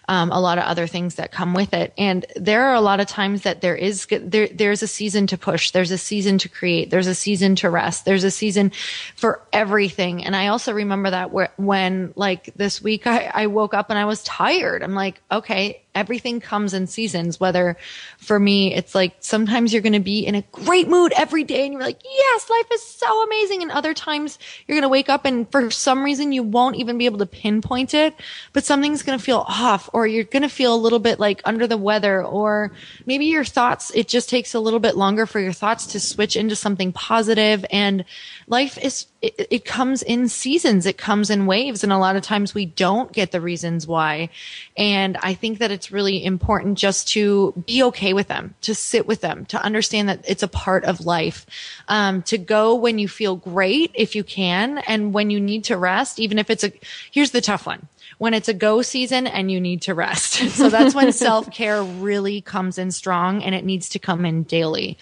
um, 0.09 0.30
a 0.32 0.40
lot 0.40 0.59
of 0.59 0.64
other 0.64 0.87
things 0.87 1.16
that 1.16 1.32
come 1.32 1.54
with 1.54 1.75
it. 1.75 1.92
And 1.97 2.26
there 2.37 2.64
are 2.64 2.75
a 2.75 2.80
lot 2.80 3.00
of 3.00 3.06
times 3.06 3.42
that 3.42 3.61
there 3.61 3.76
is 3.76 4.06
there 4.11 4.49
there's 4.49 4.82
a 4.82 4.88
season 4.88 5.26
to 5.28 5.38
push, 5.38 5.71
there's 5.71 5.90
a 5.90 5.99
season 5.99 6.38
to 6.38 6.49
create, 6.49 6.90
there's 6.90 7.06
a 7.06 7.14
season 7.14 7.56
to 7.56 7.71
rest, 7.71 8.04
there's 8.04 8.25
a 8.25 8.30
season 8.30 8.73
for 9.16 9.42
everything. 9.52 10.25
And 10.25 10.35
I 10.35 10.49
also 10.49 10.73
remember 10.73 11.11
that 11.11 11.30
when 11.59 12.12
like 12.16 12.52
this 12.56 12.82
week 12.82 13.06
I, 13.06 13.30
I 13.32 13.47
woke 13.47 13.75
up 13.75 13.90
and 13.90 13.99
I 13.99 14.04
was 14.04 14.23
tired. 14.23 14.82
I'm 14.82 14.94
like, 14.94 15.21
okay, 15.30 15.82
everything 15.94 16.40
comes 16.40 16.75
in 16.75 16.87
seasons. 16.87 17.38
Whether 17.38 17.76
for 18.18 18.38
me, 18.38 18.75
it's 18.75 18.94
like 18.94 19.16
sometimes 19.20 19.72
you're 19.72 19.82
going 19.82 19.92
to 19.92 20.00
be 20.00 20.20
in 20.26 20.34
a 20.34 20.42
great 20.52 20.88
mood 20.88 21.12
every 21.16 21.44
day 21.44 21.64
and 21.64 21.72
you're 21.72 21.82
like, 21.82 22.00
yes, 22.04 22.50
life 22.50 22.66
is 22.72 22.82
so 22.82 23.22
amazing. 23.25 23.62
And 23.62 23.70
other 23.70 23.94
times 23.94 24.38
you're 24.66 24.76
going 24.76 24.82
to 24.82 24.88
wake 24.88 25.08
up 25.08 25.25
and 25.25 25.50
for 25.50 25.70
some 25.70 26.02
reason 26.02 26.32
you 26.32 26.42
won't 26.42 26.76
even 26.76 26.99
be 26.99 27.06
able 27.06 27.18
to 27.18 27.26
pinpoint 27.26 27.94
it, 27.94 28.14
but 28.52 28.64
something's 28.64 29.02
going 29.02 29.18
to 29.18 29.25
feel 29.25 29.44
off 29.49 29.90
or 29.92 30.06
you're 30.06 30.25
going 30.25 30.42
to 30.42 30.49
feel 30.49 30.75
a 30.75 30.76
little 30.76 30.99
bit 30.99 31.20
like 31.20 31.42
under 31.44 31.66
the 31.66 31.76
weather 31.76 32.25
or 32.25 32.72
maybe 33.06 33.26
your 33.26 33.44
thoughts, 33.44 33.90
it 33.94 34.08
just 34.08 34.28
takes 34.28 34.54
a 34.54 34.61
little 34.61 34.80
bit 34.80 34.96
longer 34.96 35.26
for 35.26 35.40
your 35.40 35.52
thoughts 35.52 35.87
to 35.88 36.00
switch 36.00 36.37
into 36.37 36.56
something 36.56 36.92
positive 36.92 37.64
and 37.70 38.04
life 38.46 38.78
is 38.78 39.06
it, 39.20 39.46
it, 39.50 39.64
comes 39.64 40.02
in 40.02 40.28
seasons 40.28 40.84
it 40.84 40.99
comes 40.99 41.30
in 41.30 41.46
waves 41.46 41.84
and 41.84 41.92
a 41.92 41.99
lot 41.99 42.16
of 42.16 42.22
times 42.22 42.54
we 42.54 42.66
don't 42.66 43.12
get 43.12 43.30
the 43.30 43.40
reasons 43.40 43.87
why 43.87 44.28
and 44.76 45.17
i 45.23 45.35
think 45.35 45.59
that 45.59 45.71
it's 45.71 45.93
really 45.93 46.25
important 46.25 46.79
just 46.79 47.09
to 47.09 47.52
be 47.67 47.83
okay 47.83 48.12
with 48.12 48.29
them 48.29 48.55
to 48.61 48.75
sit 48.75 49.07
with 49.07 49.21
them 49.21 49.45
to 49.47 49.62
understand 49.62 50.09
that 50.09 50.25
it's 50.26 50.43
a 50.43 50.49
part 50.49 50.85
of 50.85 51.05
life. 51.05 51.47
Um, 51.88 52.23
to 52.23 52.38
go 52.38 52.75
when 52.75 52.99
you 52.99 53.09
feel 53.09 53.37
great 53.37 53.91
if 53.95 54.14
you 54.14 54.25
can 54.25 54.79
and 54.79 55.12
when 55.12 55.31
you 55.31 55.41
need 55.41 55.64
to 55.64 55.76
rest 55.76 56.19
even 56.19 56.38
if 56.38 56.50
it's 56.50 56.64
a 56.64 56.73
here's 57.11 57.33
the 57.33 57.41
tough 57.41 57.67
one 57.67 57.88
when 58.19 58.35
it's 58.35 58.49
a 58.49 58.54
go 58.54 58.83
season 58.83 59.26
and 59.26 59.50
you 59.50 59.61
need 59.61 59.83
to 59.83 59.95
rest. 59.95 60.42
So 60.52 60.69
that's 60.69 60.95
when 60.95 61.12
self 61.12 61.50
care 61.50 61.83
really 61.83 62.40
comes 62.40 62.78
in 62.78 62.90
strong 62.90 63.42
and 63.42 63.54
it 63.54 63.64
needs 63.64 63.88
to 63.90 63.99
come 63.99 64.25
in 64.25 64.42
daily. 64.42 64.99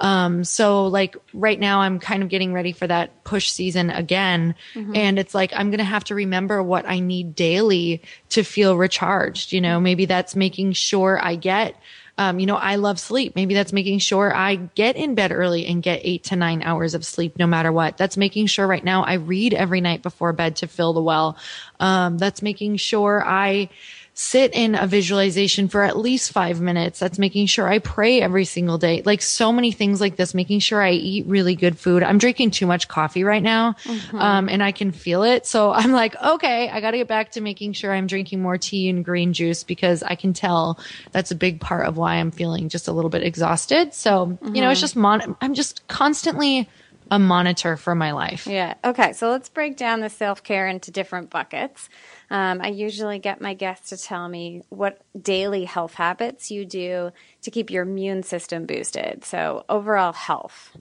Um, 0.00 0.44
so 0.44 0.86
like 0.86 1.16
right 1.32 1.58
now 1.58 1.80
I'm 1.80 1.98
kind 1.98 2.22
of 2.22 2.28
getting 2.28 2.52
ready 2.52 2.72
for 2.72 2.86
that 2.86 3.24
push 3.24 3.50
season 3.50 3.90
again. 3.90 4.54
Mm-hmm. 4.74 4.96
And 4.96 5.18
it's 5.18 5.34
like, 5.34 5.52
I'm 5.54 5.70
going 5.70 5.78
to 5.78 5.84
have 5.84 6.04
to 6.04 6.14
remember 6.14 6.62
what 6.62 6.88
I 6.88 7.00
need 7.00 7.34
daily 7.34 8.02
to 8.30 8.42
feel 8.42 8.76
recharged. 8.76 9.52
You 9.52 9.60
know, 9.60 9.80
maybe 9.80 10.06
that's 10.06 10.36
making 10.36 10.72
sure 10.72 11.18
I 11.22 11.34
get 11.34 11.76
um, 12.18 12.38
you 12.38 12.46
know, 12.46 12.56
I 12.56 12.76
love 12.76 13.00
sleep. 13.00 13.34
Maybe 13.34 13.54
that's 13.54 13.72
making 13.72 13.98
sure 14.00 14.34
I 14.34 14.56
get 14.56 14.96
in 14.96 15.14
bed 15.14 15.32
early 15.32 15.66
and 15.66 15.82
get 15.82 16.00
eight 16.04 16.24
to 16.24 16.36
nine 16.36 16.62
hours 16.62 16.94
of 16.94 17.06
sleep 17.06 17.38
no 17.38 17.46
matter 17.46 17.72
what. 17.72 17.96
That's 17.96 18.16
making 18.16 18.46
sure 18.46 18.66
right 18.66 18.84
now 18.84 19.02
I 19.02 19.14
read 19.14 19.54
every 19.54 19.80
night 19.80 20.02
before 20.02 20.32
bed 20.32 20.56
to 20.56 20.66
fill 20.66 20.92
the 20.92 21.02
well. 21.02 21.38
Um, 21.80 22.18
that's 22.18 22.42
making 22.42 22.76
sure 22.76 23.24
I, 23.26 23.70
sit 24.14 24.52
in 24.52 24.74
a 24.74 24.86
visualization 24.86 25.68
for 25.68 25.82
at 25.82 25.96
least 25.96 26.32
five 26.32 26.60
minutes. 26.60 26.98
That's 26.98 27.18
making 27.18 27.46
sure 27.46 27.66
I 27.66 27.78
pray 27.78 28.20
every 28.20 28.44
single 28.44 28.76
day. 28.76 29.02
Like 29.04 29.22
so 29.22 29.52
many 29.52 29.72
things 29.72 30.02
like 30.02 30.16
this, 30.16 30.34
making 30.34 30.58
sure 30.60 30.82
I 30.82 30.90
eat 30.90 31.26
really 31.26 31.54
good 31.54 31.78
food. 31.78 32.02
I'm 32.02 32.18
drinking 32.18 32.50
too 32.50 32.66
much 32.66 32.88
coffee 32.88 33.24
right 33.24 33.42
now. 33.42 33.72
Mm-hmm. 33.84 34.18
Um, 34.18 34.48
and 34.50 34.62
I 34.62 34.72
can 34.72 34.92
feel 34.92 35.22
it. 35.22 35.46
So 35.46 35.72
I'm 35.72 35.92
like, 35.92 36.20
okay, 36.22 36.68
I 36.68 36.80
got 36.80 36.90
to 36.90 36.98
get 36.98 37.08
back 37.08 37.32
to 37.32 37.40
making 37.40 37.72
sure 37.72 37.92
I'm 37.92 38.06
drinking 38.06 38.42
more 38.42 38.58
tea 38.58 38.90
and 38.90 39.04
green 39.04 39.32
juice 39.32 39.64
because 39.64 40.02
I 40.02 40.14
can 40.14 40.34
tell 40.34 40.78
that's 41.12 41.30
a 41.30 41.36
big 41.36 41.60
part 41.60 41.86
of 41.86 41.96
why 41.96 42.16
I'm 42.16 42.30
feeling 42.30 42.68
just 42.68 42.88
a 42.88 42.92
little 42.92 43.10
bit 43.10 43.22
exhausted. 43.22 43.94
So, 43.94 44.26
mm-hmm. 44.26 44.54
you 44.54 44.60
know, 44.60 44.70
it's 44.70 44.78
mm-hmm. 44.78 44.84
just 44.84 44.96
mon- 44.96 45.36
I'm 45.40 45.54
just 45.54 45.88
constantly 45.88 46.68
a 47.12 47.18
monitor 47.18 47.76
for 47.76 47.94
my 47.94 48.12
life. 48.12 48.46
Yeah. 48.46 48.74
Okay. 48.82 49.12
So 49.12 49.30
let's 49.30 49.50
break 49.50 49.76
down 49.76 50.00
the 50.00 50.08
self 50.08 50.42
care 50.42 50.66
into 50.66 50.90
different 50.90 51.28
buckets. 51.28 51.90
Um, 52.32 52.62
I 52.62 52.68
usually 52.68 53.18
get 53.18 53.42
my 53.42 53.52
guests 53.52 53.90
to 53.90 53.98
tell 53.98 54.26
me 54.26 54.62
what 54.70 55.02
daily 55.20 55.66
health 55.66 55.92
habits 55.94 56.50
you 56.50 56.64
do 56.64 57.10
to 57.42 57.50
keep 57.50 57.70
your 57.70 57.82
immune 57.82 58.22
system 58.22 58.64
boosted. 58.64 59.22
So, 59.22 59.66
overall 59.68 60.14
health. 60.14 60.74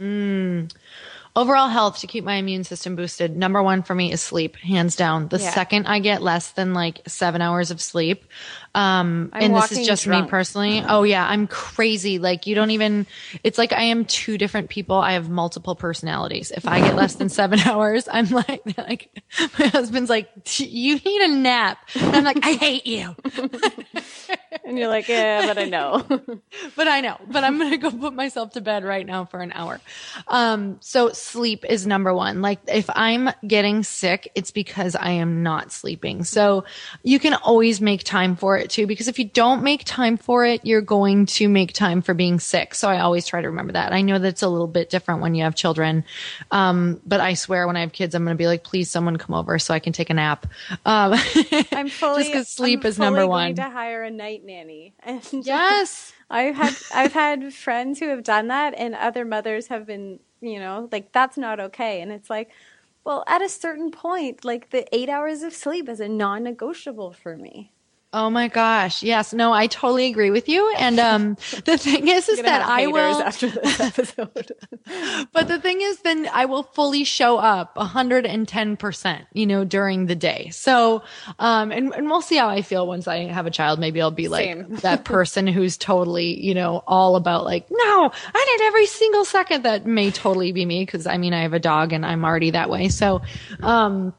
Mm. 0.00 0.74
Overall 1.36 1.68
health 1.68 1.98
to 1.98 2.06
keep 2.06 2.24
my 2.24 2.36
immune 2.36 2.64
system 2.64 2.96
boosted. 2.96 3.36
Number 3.36 3.62
one 3.62 3.82
for 3.82 3.94
me 3.94 4.10
is 4.10 4.22
sleep, 4.22 4.56
hands 4.56 4.96
down. 4.96 5.28
The 5.28 5.38
yeah. 5.38 5.50
second 5.50 5.86
I 5.86 5.98
get 5.98 6.22
less 6.22 6.52
than 6.52 6.72
like 6.72 7.02
seven 7.06 7.42
hours 7.42 7.70
of 7.70 7.82
sleep, 7.82 8.24
um, 8.74 9.30
I'm 9.34 9.42
and 9.42 9.56
this 9.56 9.72
is 9.72 9.86
just 9.86 10.04
drunk. 10.04 10.24
me 10.24 10.30
personally. 10.30 10.82
Oh 10.86 11.02
yeah, 11.02 11.26
I'm 11.26 11.46
crazy. 11.46 12.18
Like 12.18 12.46
you 12.46 12.54
don't 12.54 12.70
even, 12.70 13.06
it's 13.44 13.58
like 13.58 13.72
I 13.72 13.82
am 13.82 14.06
two 14.06 14.38
different 14.38 14.70
people. 14.70 14.96
I 14.96 15.12
have 15.12 15.28
multiple 15.28 15.74
personalities. 15.74 16.50
If 16.50 16.66
I 16.66 16.80
get 16.80 16.96
less 16.96 17.16
than 17.16 17.28
seven 17.28 17.58
hours, 17.66 18.08
I'm 18.10 18.30
like, 18.30 18.62
like 18.78 19.22
my 19.58 19.66
husband's 19.66 20.08
like, 20.08 20.30
you 20.58 20.96
need 20.96 21.20
a 21.22 21.28
nap. 21.28 21.78
And 21.94 22.16
I'm 22.16 22.24
like, 22.24 22.38
I 22.42 22.52
hate 22.54 22.86
you. 22.86 23.14
and 24.64 24.78
you're 24.78 24.88
like, 24.88 25.08
yeah, 25.08 25.46
but 25.46 25.58
I 25.58 25.64
know. 25.64 26.04
but 26.76 26.88
I 26.88 27.00
know, 27.00 27.18
but 27.28 27.44
I'm 27.44 27.58
going 27.58 27.70
to 27.70 27.76
go 27.76 27.90
put 27.90 28.14
myself 28.14 28.52
to 28.52 28.60
bed 28.60 28.84
right 28.84 29.06
now 29.06 29.24
for 29.24 29.40
an 29.40 29.52
hour. 29.52 29.80
Um, 30.28 30.78
so 30.80 31.10
sleep 31.10 31.64
is 31.68 31.86
number 31.86 32.12
one. 32.14 32.42
Like 32.42 32.60
if 32.68 32.88
I'm 32.94 33.30
getting 33.46 33.82
sick, 33.82 34.30
it's 34.34 34.50
because 34.50 34.94
I 34.94 35.12
am 35.12 35.42
not 35.42 35.72
sleeping. 35.72 36.24
So 36.24 36.64
you 37.02 37.18
can 37.18 37.34
always 37.34 37.80
make 37.80 38.04
time 38.04 38.36
for 38.36 38.56
it 38.56 38.70
too, 38.70 38.86
because 38.86 39.08
if 39.08 39.18
you 39.18 39.26
don't 39.26 39.62
make 39.62 39.84
time 39.84 40.16
for 40.16 40.44
it, 40.44 40.64
you're 40.64 40.80
going 40.80 41.26
to 41.26 41.48
make 41.48 41.72
time 41.72 42.02
for 42.02 42.14
being 42.14 42.40
sick. 42.40 42.74
So 42.74 42.88
I 42.88 43.00
always 43.00 43.26
try 43.26 43.40
to 43.40 43.48
remember 43.48 43.74
that. 43.74 43.92
I 43.92 44.02
know 44.02 44.18
that's 44.18 44.42
a 44.42 44.48
little 44.48 44.66
bit 44.66 44.90
different 44.90 45.22
when 45.22 45.34
you 45.34 45.44
have 45.44 45.54
children. 45.54 46.04
Um, 46.50 47.00
but 47.06 47.20
I 47.20 47.34
swear 47.34 47.66
when 47.66 47.76
I 47.76 47.80
have 47.80 47.92
kids, 47.92 48.14
I'm 48.14 48.24
going 48.24 48.34
to 48.34 48.38
be 48.38 48.46
like, 48.46 48.64
please 48.64 48.90
someone 48.90 49.16
come 49.16 49.34
over 49.34 49.58
so 49.58 49.74
I 49.74 49.78
can 49.78 49.92
take 49.92 50.10
a 50.10 50.14
nap. 50.14 50.46
Um, 50.84 51.14
I'm 51.72 51.88
fully, 51.88 52.22
just 52.22 52.32
because 52.32 52.48
sleep 52.48 52.80
I'm 52.80 52.86
is 52.86 52.98
number 52.98 53.26
one. 53.26 53.54
to 53.56 53.62
hire 53.62 54.02
a 54.02 54.10
night 54.10 54.44
nanny. 54.46 54.94
And 55.02 55.22
yes. 55.32 56.12
I've 56.30 56.56
had, 56.56 56.76
I've 56.94 57.12
had 57.12 57.54
friends 57.54 58.00
who 58.00 58.08
have 58.08 58.22
done 58.22 58.48
that 58.48 58.74
and 58.76 58.94
other 58.94 59.24
mothers 59.24 59.68
have 59.68 59.86
been, 59.86 60.20
you 60.40 60.58
know, 60.58 60.88
like 60.92 61.12
that's 61.12 61.36
not 61.36 61.60
okay. 61.60 62.00
And 62.00 62.12
it's 62.12 62.30
like, 62.30 62.50
well, 63.04 63.24
at 63.28 63.42
a 63.42 63.48
certain 63.48 63.90
point, 63.90 64.44
like 64.44 64.70
the 64.70 64.86
eight 64.94 65.08
hours 65.08 65.42
of 65.42 65.54
sleep 65.54 65.88
is 65.88 66.00
a 66.00 66.08
non 66.08 66.42
negotiable 66.44 67.12
for 67.12 67.36
me. 67.36 67.72
Oh 68.18 68.30
my 68.30 68.48
gosh. 68.48 69.02
Yes. 69.02 69.34
No, 69.34 69.52
I 69.52 69.66
totally 69.66 70.06
agree 70.06 70.30
with 70.30 70.48
you. 70.48 70.72
And 70.78 70.98
um 70.98 71.34
the 71.66 71.76
thing 71.76 72.08
is 72.08 72.30
is 72.30 72.40
that 72.40 72.62
I 72.62 72.86
will 72.86 73.20
after 73.20 73.50
this 73.50 73.78
episode. 73.90 74.52
but 75.34 75.48
the 75.48 75.60
thing 75.60 75.82
is 75.82 75.98
then 75.98 76.26
I 76.32 76.46
will 76.46 76.62
fully 76.62 77.04
show 77.04 77.36
up 77.36 77.76
110%, 77.76 79.26
you 79.34 79.46
know, 79.46 79.64
during 79.64 80.06
the 80.06 80.14
day. 80.14 80.48
So 80.50 81.02
um 81.38 81.70
and, 81.70 81.92
and 81.92 82.06
we'll 82.06 82.22
see 82.22 82.36
how 82.36 82.48
I 82.48 82.62
feel 82.62 82.86
once 82.86 83.06
I 83.06 83.24
have 83.24 83.44
a 83.44 83.50
child. 83.50 83.78
Maybe 83.80 84.00
I'll 84.00 84.10
be 84.10 84.28
like 84.28 84.66
that 84.80 85.04
person 85.04 85.46
who's 85.46 85.76
totally, 85.76 86.42
you 86.42 86.54
know, 86.54 86.82
all 86.86 87.16
about 87.16 87.44
like, 87.44 87.66
no, 87.70 88.10
I 88.34 88.56
need 88.58 88.66
every 88.66 88.86
single 88.86 89.26
second 89.26 89.64
that 89.64 89.84
may 89.84 90.10
totally 90.10 90.52
be 90.52 90.64
me 90.64 90.86
because 90.86 91.06
I 91.06 91.18
mean 91.18 91.34
I 91.34 91.42
have 91.42 91.52
a 91.52 91.60
dog 91.60 91.92
and 91.92 92.06
I'm 92.06 92.24
already 92.24 92.52
that 92.52 92.70
way. 92.70 92.88
So 92.88 93.20
um 93.62 94.14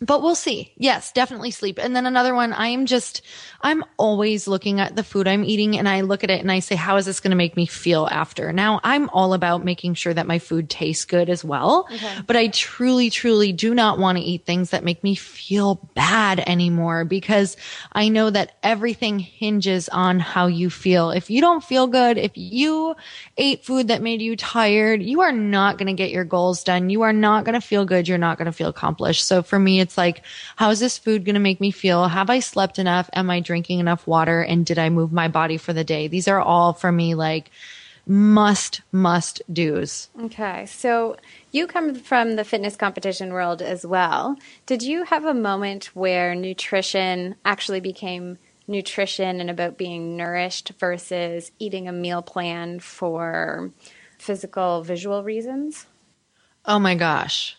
but 0.00 0.22
we'll 0.22 0.34
see. 0.34 0.72
Yes, 0.76 1.12
definitely 1.12 1.50
sleep. 1.50 1.78
And 1.78 1.94
then 1.94 2.06
another 2.06 2.34
one, 2.34 2.54
I 2.54 2.68
am 2.68 2.86
just, 2.86 3.20
I'm 3.60 3.84
always 3.98 4.48
looking 4.48 4.80
at 4.80 4.96
the 4.96 5.04
food 5.04 5.28
I'm 5.28 5.44
eating 5.44 5.76
and 5.76 5.86
I 5.86 6.00
look 6.00 6.24
at 6.24 6.30
it 6.30 6.40
and 6.40 6.50
I 6.50 6.60
say, 6.60 6.74
how 6.74 6.96
is 6.96 7.04
this 7.04 7.20
going 7.20 7.32
to 7.32 7.36
make 7.36 7.54
me 7.54 7.66
feel 7.66 8.08
after? 8.10 8.50
Now 8.50 8.80
I'm 8.82 9.10
all 9.10 9.34
about 9.34 9.62
making 9.62 9.94
sure 9.94 10.14
that 10.14 10.26
my 10.26 10.38
food 10.38 10.70
tastes 10.70 11.04
good 11.04 11.28
as 11.28 11.44
well. 11.44 11.86
Okay. 11.92 12.20
But 12.26 12.36
I 12.36 12.48
truly, 12.48 13.10
truly 13.10 13.52
do 13.52 13.74
not 13.74 13.98
want 13.98 14.16
to 14.16 14.24
eat 14.24 14.46
things 14.46 14.70
that 14.70 14.84
make 14.84 15.04
me 15.04 15.14
feel 15.14 15.74
bad 15.94 16.40
anymore 16.46 17.04
because 17.04 17.58
I 17.92 18.08
know 18.08 18.30
that 18.30 18.56
everything 18.62 19.18
hinges 19.18 19.90
on 19.90 20.18
how 20.18 20.46
you 20.46 20.70
feel. 20.70 21.10
If 21.10 21.28
you 21.28 21.42
don't 21.42 21.62
feel 21.62 21.86
good, 21.86 22.16
if 22.16 22.32
you 22.36 22.96
ate 23.36 23.66
food 23.66 23.88
that 23.88 24.00
made 24.00 24.22
you 24.22 24.34
tired, 24.34 25.02
you 25.02 25.20
are 25.20 25.32
not 25.32 25.76
going 25.76 25.88
to 25.88 25.92
get 25.92 26.10
your 26.10 26.24
goals 26.24 26.64
done. 26.64 26.88
You 26.88 27.02
are 27.02 27.12
not 27.12 27.44
going 27.44 27.60
to 27.60 27.66
feel 27.66 27.84
good. 27.84 28.08
You're 28.08 28.16
not 28.16 28.38
going 28.38 28.46
to 28.46 28.52
feel 28.52 28.70
accomplished. 28.70 29.26
So 29.26 29.42
for 29.42 29.58
me, 29.58 29.80
it's 29.80 29.89
it's 29.90 29.98
like, 29.98 30.22
how 30.54 30.70
is 30.70 30.78
this 30.78 30.98
food 30.98 31.24
going 31.24 31.34
to 31.34 31.40
make 31.40 31.60
me 31.60 31.72
feel? 31.72 32.06
Have 32.06 32.30
I 32.30 32.38
slept 32.38 32.78
enough? 32.78 33.10
Am 33.12 33.28
I 33.28 33.40
drinking 33.40 33.80
enough 33.80 34.06
water? 34.06 34.40
And 34.40 34.64
did 34.64 34.78
I 34.78 34.88
move 34.88 35.12
my 35.12 35.26
body 35.26 35.56
for 35.56 35.72
the 35.72 35.82
day? 35.82 36.06
These 36.06 36.28
are 36.28 36.40
all 36.40 36.72
for 36.72 36.92
me 36.92 37.16
like 37.16 37.50
must, 38.06 38.82
must 38.92 39.42
do's. 39.52 40.08
Okay. 40.22 40.64
So 40.66 41.16
you 41.50 41.66
come 41.66 41.96
from 41.96 42.36
the 42.36 42.44
fitness 42.44 42.76
competition 42.76 43.32
world 43.32 43.62
as 43.62 43.84
well. 43.84 44.36
Did 44.64 44.82
you 44.82 45.02
have 45.04 45.24
a 45.24 45.34
moment 45.34 45.86
where 45.86 46.36
nutrition 46.36 47.34
actually 47.44 47.80
became 47.80 48.38
nutrition 48.68 49.40
and 49.40 49.50
about 49.50 49.76
being 49.76 50.16
nourished 50.16 50.70
versus 50.78 51.50
eating 51.58 51.88
a 51.88 51.92
meal 51.92 52.22
plan 52.22 52.78
for 52.78 53.72
physical 54.18 54.84
visual 54.84 55.24
reasons? 55.24 55.86
Oh 56.64 56.78
my 56.78 56.94
gosh 56.94 57.56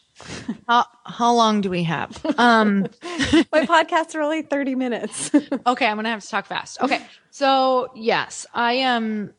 how 0.68 0.86
how 1.06 1.34
long 1.34 1.62
do 1.62 1.70
we 1.70 1.84
have? 1.84 2.24
Um, 2.38 2.82
my 3.52 3.66
podcasts 3.66 4.16
are 4.16 4.22
only 4.22 4.42
thirty 4.42 4.76
minutes. 4.76 5.32
okay, 5.68 5.88
I'm 5.88 5.98
gonna 5.98 6.10
have 6.10 6.24
to 6.24 6.30
talk 6.30 6.46
fast. 6.46 6.82
Okay, 6.82 7.02
so 7.30 7.92
yes, 7.96 8.46
I 8.54 8.74
am. 8.74 9.04
Um, 9.04 9.34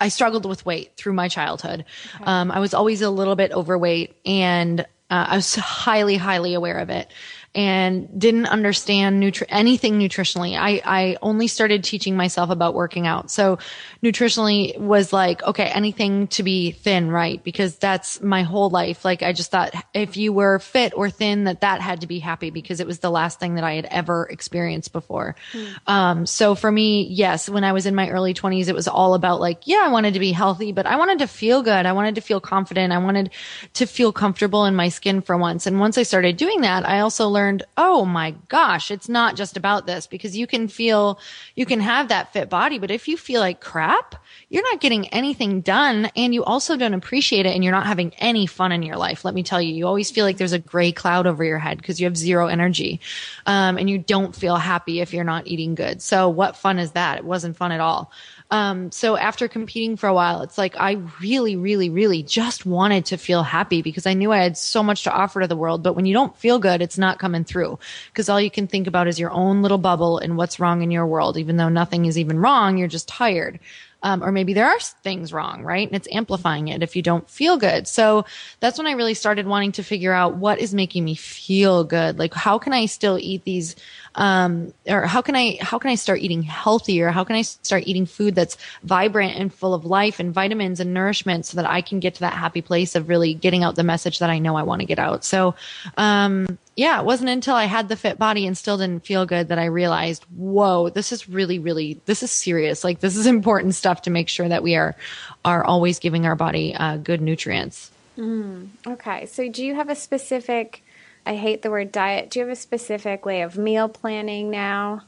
I 0.00 0.08
struggled 0.08 0.46
with 0.46 0.64
weight 0.64 0.96
through 0.96 1.12
my 1.12 1.28
childhood. 1.28 1.84
Okay. 2.14 2.24
Um, 2.24 2.50
I 2.50 2.60
was 2.60 2.72
always 2.72 3.02
a 3.02 3.10
little 3.10 3.36
bit 3.36 3.52
overweight, 3.52 4.16
and 4.24 4.80
uh, 4.80 4.84
I 5.28 5.36
was 5.36 5.54
highly, 5.54 6.16
highly 6.16 6.54
aware 6.54 6.78
of 6.78 6.88
it. 6.88 7.12
And 7.56 8.20
didn't 8.20 8.46
understand 8.46 9.22
nutri- 9.22 9.46
anything 9.48 9.98
nutritionally. 9.98 10.58
I, 10.58 10.82
I 10.84 11.16
only 11.22 11.48
started 11.48 11.82
teaching 11.82 12.14
myself 12.14 12.50
about 12.50 12.74
working 12.74 13.06
out. 13.06 13.30
So 13.30 13.58
nutritionally 14.04 14.78
was 14.78 15.10
like, 15.10 15.42
okay, 15.42 15.64
anything 15.64 16.26
to 16.28 16.42
be 16.42 16.72
thin, 16.72 17.10
right? 17.10 17.42
Because 17.42 17.78
that's 17.78 18.20
my 18.20 18.42
whole 18.42 18.68
life. 18.68 19.06
Like 19.06 19.22
I 19.22 19.32
just 19.32 19.50
thought 19.50 19.72
if 19.94 20.18
you 20.18 20.34
were 20.34 20.58
fit 20.58 20.92
or 20.94 21.08
thin, 21.08 21.44
that 21.44 21.62
that 21.62 21.80
had 21.80 22.02
to 22.02 22.06
be 22.06 22.18
happy 22.18 22.50
because 22.50 22.78
it 22.78 22.86
was 22.86 22.98
the 22.98 23.10
last 23.10 23.40
thing 23.40 23.54
that 23.54 23.64
I 23.64 23.72
had 23.72 23.86
ever 23.86 24.26
experienced 24.26 24.92
before. 24.92 25.34
Mm. 25.54 25.90
Um, 25.90 26.26
so 26.26 26.54
for 26.54 26.70
me, 26.70 27.04
yes, 27.04 27.48
when 27.48 27.64
I 27.64 27.72
was 27.72 27.86
in 27.86 27.94
my 27.94 28.10
early 28.10 28.34
twenties, 28.34 28.68
it 28.68 28.74
was 28.74 28.86
all 28.86 29.14
about 29.14 29.40
like, 29.40 29.62
yeah, 29.64 29.82
I 29.82 29.88
wanted 29.88 30.12
to 30.12 30.20
be 30.20 30.32
healthy, 30.32 30.72
but 30.72 30.84
I 30.84 30.96
wanted 30.96 31.20
to 31.20 31.26
feel 31.26 31.62
good. 31.62 31.86
I 31.86 31.92
wanted 31.92 32.16
to 32.16 32.20
feel 32.20 32.38
confident. 32.38 32.92
I 32.92 32.98
wanted 32.98 33.30
to 33.72 33.86
feel 33.86 34.12
comfortable 34.12 34.66
in 34.66 34.76
my 34.76 34.90
skin 34.90 35.22
for 35.22 35.38
once. 35.38 35.66
And 35.66 35.80
once 35.80 35.96
I 35.96 36.02
started 36.02 36.36
doing 36.36 36.60
that, 36.60 36.86
I 36.86 37.00
also 37.00 37.28
learned, 37.30 37.45
oh 37.76 38.04
my 38.04 38.32
gosh, 38.48 38.90
it's 38.90 39.08
not 39.08 39.36
just 39.36 39.56
about 39.56 39.86
this 39.86 40.06
because 40.06 40.36
you 40.36 40.46
can 40.46 40.68
feel, 40.68 41.18
you 41.54 41.66
can 41.66 41.80
have 41.80 42.08
that 42.08 42.32
fit 42.32 42.48
body, 42.50 42.78
but 42.78 42.90
if 42.90 43.08
you 43.08 43.16
feel 43.16 43.40
like 43.40 43.60
crap, 43.60 43.86
crap, 43.86 44.22
you're 44.48 44.62
not 44.62 44.80
getting 44.80 45.08
anything 45.08 45.60
done 45.60 46.10
and 46.16 46.34
you 46.34 46.44
also 46.44 46.76
don't 46.76 46.94
appreciate 46.94 47.46
it 47.46 47.54
and 47.54 47.64
you're 47.64 47.72
not 47.72 47.86
having 47.86 48.12
any 48.18 48.46
fun 48.46 48.72
in 48.72 48.82
your 48.82 48.96
life. 48.96 49.24
Let 49.24 49.34
me 49.34 49.42
tell 49.42 49.60
you, 49.60 49.74
you 49.74 49.86
always 49.86 50.10
feel 50.10 50.24
like 50.24 50.36
there's 50.36 50.52
a 50.52 50.58
gray 50.58 50.92
cloud 50.92 51.26
over 51.26 51.44
your 51.44 51.58
head 51.58 51.78
because 51.78 52.00
you 52.00 52.06
have 52.06 52.16
zero 52.16 52.46
energy. 52.46 53.00
Um, 53.44 53.78
and 53.78 53.88
you 53.88 53.98
don't 53.98 54.34
feel 54.34 54.56
happy 54.56 55.00
if 55.00 55.12
you're 55.12 55.24
not 55.24 55.46
eating 55.46 55.74
good. 55.74 56.02
So 56.02 56.28
what 56.28 56.56
fun 56.56 56.78
is 56.78 56.92
that? 56.92 57.18
It 57.18 57.24
wasn't 57.24 57.56
fun 57.56 57.72
at 57.72 57.80
all. 57.80 58.10
Um, 58.50 58.92
so 58.92 59.16
after 59.16 59.48
competing 59.48 59.96
for 59.96 60.06
a 60.06 60.14
while, 60.14 60.42
it's 60.42 60.56
like 60.56 60.76
I 60.76 60.98
really, 61.20 61.56
really, 61.56 61.90
really 61.90 62.22
just 62.22 62.64
wanted 62.64 63.06
to 63.06 63.16
feel 63.16 63.42
happy 63.42 63.82
because 63.82 64.06
I 64.06 64.14
knew 64.14 64.32
I 64.32 64.38
had 64.38 64.56
so 64.56 64.82
much 64.82 65.02
to 65.04 65.12
offer 65.12 65.40
to 65.40 65.48
the 65.48 65.56
world. 65.56 65.82
But 65.82 65.94
when 65.94 66.06
you 66.06 66.14
don't 66.14 66.36
feel 66.36 66.58
good, 66.58 66.80
it's 66.80 66.98
not 66.98 67.18
coming 67.18 67.44
through 67.44 67.78
because 68.12 68.28
all 68.28 68.40
you 68.40 68.50
can 68.50 68.68
think 68.68 68.86
about 68.86 69.08
is 69.08 69.18
your 69.18 69.32
own 69.32 69.62
little 69.62 69.78
bubble 69.78 70.18
and 70.18 70.36
what's 70.36 70.60
wrong 70.60 70.82
in 70.82 70.92
your 70.92 71.06
world. 71.06 71.36
Even 71.36 71.56
though 71.56 71.68
nothing 71.68 72.06
is 72.06 72.18
even 72.18 72.38
wrong, 72.38 72.78
you're 72.78 72.88
just 72.88 73.08
tired. 73.08 73.58
Um, 74.02 74.22
or 74.22 74.30
maybe 74.30 74.52
there 74.52 74.66
are 74.66 74.78
things 74.78 75.32
wrong, 75.32 75.62
right? 75.62 75.88
And 75.88 75.96
it's 75.96 76.06
amplifying 76.12 76.68
it 76.68 76.82
if 76.82 76.94
you 76.94 77.02
don't 77.02 77.28
feel 77.28 77.56
good. 77.56 77.88
So 77.88 78.24
that's 78.60 78.78
when 78.78 78.86
I 78.86 78.92
really 78.92 79.14
started 79.14 79.48
wanting 79.48 79.72
to 79.72 79.82
figure 79.82 80.12
out 80.12 80.36
what 80.36 80.60
is 80.60 80.72
making 80.72 81.04
me 81.04 81.16
feel 81.16 81.82
good. 81.82 82.16
Like, 82.18 82.32
how 82.32 82.58
can 82.58 82.72
I 82.72 82.86
still 82.86 83.18
eat 83.18 83.42
these 83.42 83.74
um, 84.16 84.72
or 84.88 85.02
how 85.02 85.20
can 85.20 85.36
I 85.36 85.58
how 85.60 85.78
can 85.78 85.90
I 85.90 85.94
start 85.94 86.20
eating 86.20 86.42
healthier? 86.42 87.10
How 87.10 87.22
can 87.22 87.36
I 87.36 87.42
start 87.42 87.84
eating 87.86 88.06
food 88.06 88.34
that's 88.34 88.56
vibrant 88.82 89.36
and 89.36 89.52
full 89.52 89.74
of 89.74 89.84
life 89.84 90.18
and 90.18 90.32
vitamins 90.32 90.80
and 90.80 90.94
nourishment 90.94 91.44
so 91.44 91.56
that 91.56 91.68
I 91.68 91.82
can 91.82 92.00
get 92.00 92.14
to 92.14 92.20
that 92.20 92.32
happy 92.32 92.62
place 92.62 92.94
of 92.94 93.08
really 93.08 93.34
getting 93.34 93.62
out 93.62 93.76
the 93.76 93.84
message 93.84 94.18
that 94.18 94.30
I 94.30 94.38
know 94.38 94.56
I 94.56 94.62
want 94.62 94.80
to 94.80 94.86
get 94.86 94.98
out. 94.98 95.22
So, 95.22 95.54
um, 95.98 96.58
yeah, 96.76 96.98
it 96.98 97.04
wasn't 97.04 97.28
until 97.28 97.54
I 97.54 97.64
had 97.64 97.88
the 97.88 97.96
fit 97.96 98.18
body 98.18 98.46
and 98.46 98.56
still 98.56 98.78
didn't 98.78 99.04
feel 99.04 99.26
good 99.26 99.48
that 99.48 99.58
I 99.58 99.66
realized, 99.66 100.24
whoa, 100.34 100.88
this 100.88 101.12
is 101.12 101.28
really, 101.28 101.58
really, 101.58 102.00
this 102.06 102.22
is 102.22 102.30
serious. 102.30 102.84
Like 102.84 103.00
this 103.00 103.16
is 103.16 103.26
important 103.26 103.74
stuff 103.74 104.02
to 104.02 104.10
make 104.10 104.28
sure 104.28 104.48
that 104.48 104.62
we 104.62 104.76
are 104.76 104.96
are 105.44 105.62
always 105.62 105.98
giving 105.98 106.24
our 106.24 106.36
body 106.36 106.74
uh, 106.74 106.96
good 106.96 107.20
nutrients. 107.20 107.90
Mm, 108.18 108.68
okay, 108.86 109.26
so 109.26 109.48
do 109.50 109.62
you 109.62 109.74
have 109.74 109.90
a 109.90 109.94
specific 109.94 110.82
I 111.26 111.34
hate 111.34 111.62
the 111.62 111.70
word 111.70 111.90
diet. 111.90 112.30
Do 112.30 112.38
you 112.38 112.46
have 112.46 112.52
a 112.52 112.60
specific 112.60 113.26
way 113.26 113.42
of 113.42 113.58
meal 113.58 113.88
planning 113.88 114.48
now? 114.50 115.02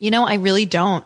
You 0.00 0.10
know, 0.10 0.26
I 0.26 0.34
really 0.34 0.66
don't. 0.66 1.04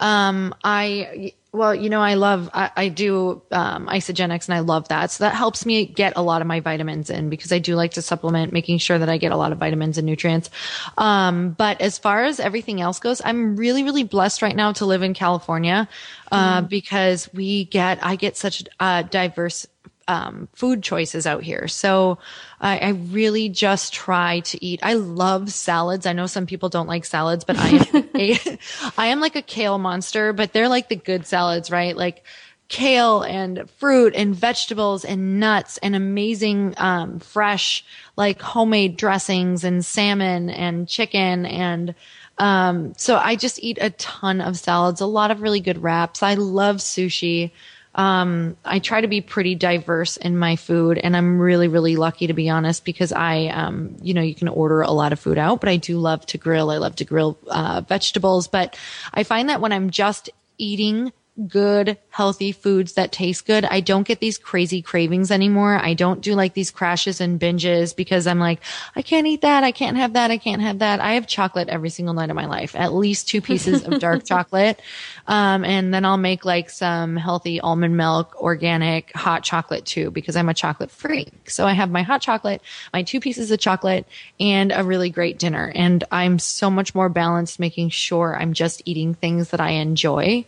Um, 0.00 0.54
I, 0.64 1.32
well, 1.52 1.74
you 1.74 1.88
know, 1.88 2.00
I 2.00 2.14
love, 2.14 2.50
I, 2.52 2.70
I 2.76 2.88
do, 2.88 3.40
um, 3.50 3.86
Isagenix 3.86 4.48
and 4.48 4.54
I 4.54 4.58
love 4.58 4.88
that. 4.88 5.10
So 5.10 5.24
that 5.24 5.34
helps 5.34 5.64
me 5.64 5.86
get 5.86 6.14
a 6.16 6.22
lot 6.22 6.42
of 6.42 6.46
my 6.46 6.60
vitamins 6.60 7.08
in 7.10 7.30
because 7.30 7.52
I 7.52 7.58
do 7.58 7.74
like 7.74 7.92
to 7.92 8.02
supplement, 8.02 8.52
making 8.52 8.78
sure 8.78 8.98
that 8.98 9.08
I 9.08 9.16
get 9.16 9.32
a 9.32 9.36
lot 9.36 9.52
of 9.52 9.58
vitamins 9.58 9.96
and 9.96 10.06
nutrients. 10.06 10.50
Um, 10.98 11.50
but 11.50 11.80
as 11.80 11.96
far 11.96 12.24
as 12.24 12.40
everything 12.40 12.80
else 12.80 12.98
goes, 12.98 13.22
I'm 13.24 13.56
really, 13.56 13.82
really 13.82 14.04
blessed 14.04 14.42
right 14.42 14.56
now 14.56 14.72
to 14.72 14.84
live 14.84 15.02
in 15.02 15.14
California, 15.14 15.88
uh, 16.32 16.62
mm. 16.62 16.68
because 16.68 17.32
we 17.32 17.64
get, 17.66 18.04
I 18.04 18.16
get 18.16 18.36
such 18.36 18.64
a 18.80 19.04
diverse 19.08 19.66
um, 20.08 20.48
food 20.54 20.82
choices 20.82 21.26
out 21.26 21.42
here. 21.42 21.68
So 21.68 22.18
I, 22.60 22.78
I, 22.78 22.88
really 22.90 23.48
just 23.48 23.94
try 23.94 24.40
to 24.40 24.64
eat. 24.64 24.80
I 24.82 24.94
love 24.94 25.50
salads. 25.50 26.06
I 26.06 26.12
know 26.12 26.26
some 26.26 26.46
people 26.46 26.68
don't 26.68 26.88
like 26.88 27.04
salads, 27.04 27.44
but 27.44 27.56
I 27.58 27.68
am, 27.68 28.08
a, 28.14 28.58
I 28.98 29.06
am 29.06 29.20
like 29.20 29.36
a 29.36 29.42
kale 29.42 29.78
monster, 29.78 30.32
but 30.32 30.52
they're 30.52 30.68
like 30.68 30.88
the 30.88 30.96
good 30.96 31.26
salads, 31.26 31.70
right? 31.70 31.96
Like 31.96 32.22
kale 32.68 33.22
and 33.22 33.68
fruit 33.78 34.14
and 34.14 34.34
vegetables 34.34 35.04
and 35.04 35.40
nuts 35.40 35.78
and 35.78 35.96
amazing, 35.96 36.74
um, 36.76 37.18
fresh, 37.20 37.84
like 38.16 38.42
homemade 38.42 38.96
dressings 38.96 39.64
and 39.64 39.84
salmon 39.84 40.50
and 40.50 40.88
chicken 40.88 41.46
and, 41.46 41.94
um, 42.38 42.94
so 42.96 43.16
I 43.16 43.36
just 43.36 43.62
eat 43.62 43.78
a 43.80 43.90
ton 43.90 44.40
of 44.40 44.58
salads, 44.58 45.00
a 45.00 45.06
lot 45.06 45.30
of 45.30 45.40
really 45.40 45.60
good 45.60 45.80
wraps. 45.80 46.22
I 46.22 46.34
love 46.34 46.78
sushi. 46.78 47.52
Um, 47.94 48.56
I 48.64 48.80
try 48.80 49.00
to 49.00 49.06
be 49.06 49.20
pretty 49.20 49.54
diverse 49.54 50.16
in 50.16 50.36
my 50.36 50.56
food 50.56 50.98
and 50.98 51.16
I'm 51.16 51.38
really, 51.38 51.68
really 51.68 51.96
lucky 51.96 52.26
to 52.26 52.32
be 52.32 52.48
honest 52.48 52.84
because 52.84 53.12
I, 53.12 53.46
um, 53.46 53.96
you 54.02 54.14
know, 54.14 54.22
you 54.22 54.34
can 54.34 54.48
order 54.48 54.82
a 54.82 54.90
lot 54.90 55.12
of 55.12 55.20
food 55.20 55.38
out, 55.38 55.60
but 55.60 55.68
I 55.68 55.76
do 55.76 55.98
love 55.98 56.26
to 56.26 56.38
grill. 56.38 56.70
I 56.70 56.78
love 56.78 56.96
to 56.96 57.04
grill, 57.04 57.38
uh, 57.46 57.82
vegetables, 57.86 58.48
but 58.48 58.76
I 59.12 59.22
find 59.22 59.48
that 59.48 59.60
when 59.60 59.72
I'm 59.72 59.90
just 59.90 60.30
eating 60.58 61.12
good, 61.48 61.98
healthy 62.10 62.52
foods 62.52 62.92
that 62.92 63.10
taste 63.10 63.46
good. 63.46 63.64
I 63.64 63.80
don't 63.80 64.06
get 64.06 64.20
these 64.20 64.38
crazy 64.38 64.82
cravings 64.82 65.32
anymore. 65.32 65.76
I 65.76 65.94
don't 65.94 66.20
do 66.20 66.34
like 66.34 66.54
these 66.54 66.70
crashes 66.70 67.20
and 67.20 67.40
binges 67.40 67.94
because 67.94 68.28
I'm 68.28 68.38
like, 68.38 68.60
I 68.94 69.02
can't 69.02 69.26
eat 69.26 69.40
that. 69.40 69.64
I 69.64 69.72
can't 69.72 69.96
have 69.96 70.12
that. 70.12 70.30
I 70.30 70.38
can't 70.38 70.62
have 70.62 70.78
that. 70.78 71.00
I 71.00 71.14
have 71.14 71.26
chocolate 71.26 71.68
every 71.68 71.90
single 71.90 72.14
night 72.14 72.30
of 72.30 72.36
my 72.36 72.46
life, 72.46 72.76
at 72.76 72.94
least 72.94 73.28
two 73.28 73.40
pieces 73.40 73.84
of 73.84 73.98
dark 73.98 74.24
chocolate. 74.28 74.80
Um, 75.26 75.64
and 75.64 75.92
then 75.92 76.04
I'll 76.04 76.16
make 76.16 76.44
like 76.44 76.70
some 76.70 77.16
healthy 77.16 77.60
almond 77.60 77.96
milk, 77.96 78.40
organic 78.40 79.12
hot 79.16 79.42
chocolate 79.42 79.84
too, 79.84 80.12
because 80.12 80.36
I'm 80.36 80.48
a 80.48 80.54
chocolate 80.54 80.92
freak. 80.92 81.50
So 81.50 81.66
I 81.66 81.72
have 81.72 81.90
my 81.90 82.02
hot 82.02 82.22
chocolate, 82.22 82.62
my 82.92 83.02
two 83.02 83.18
pieces 83.18 83.50
of 83.50 83.58
chocolate 83.58 84.06
and 84.38 84.70
a 84.70 84.84
really 84.84 85.10
great 85.10 85.40
dinner. 85.40 85.72
And 85.74 86.04
I'm 86.12 86.38
so 86.38 86.70
much 86.70 86.94
more 86.94 87.08
balanced, 87.08 87.58
making 87.58 87.88
sure 87.88 88.36
I'm 88.38 88.52
just 88.52 88.82
eating 88.84 89.14
things 89.14 89.50
that 89.50 89.60
I 89.60 89.70
enjoy. 89.70 90.44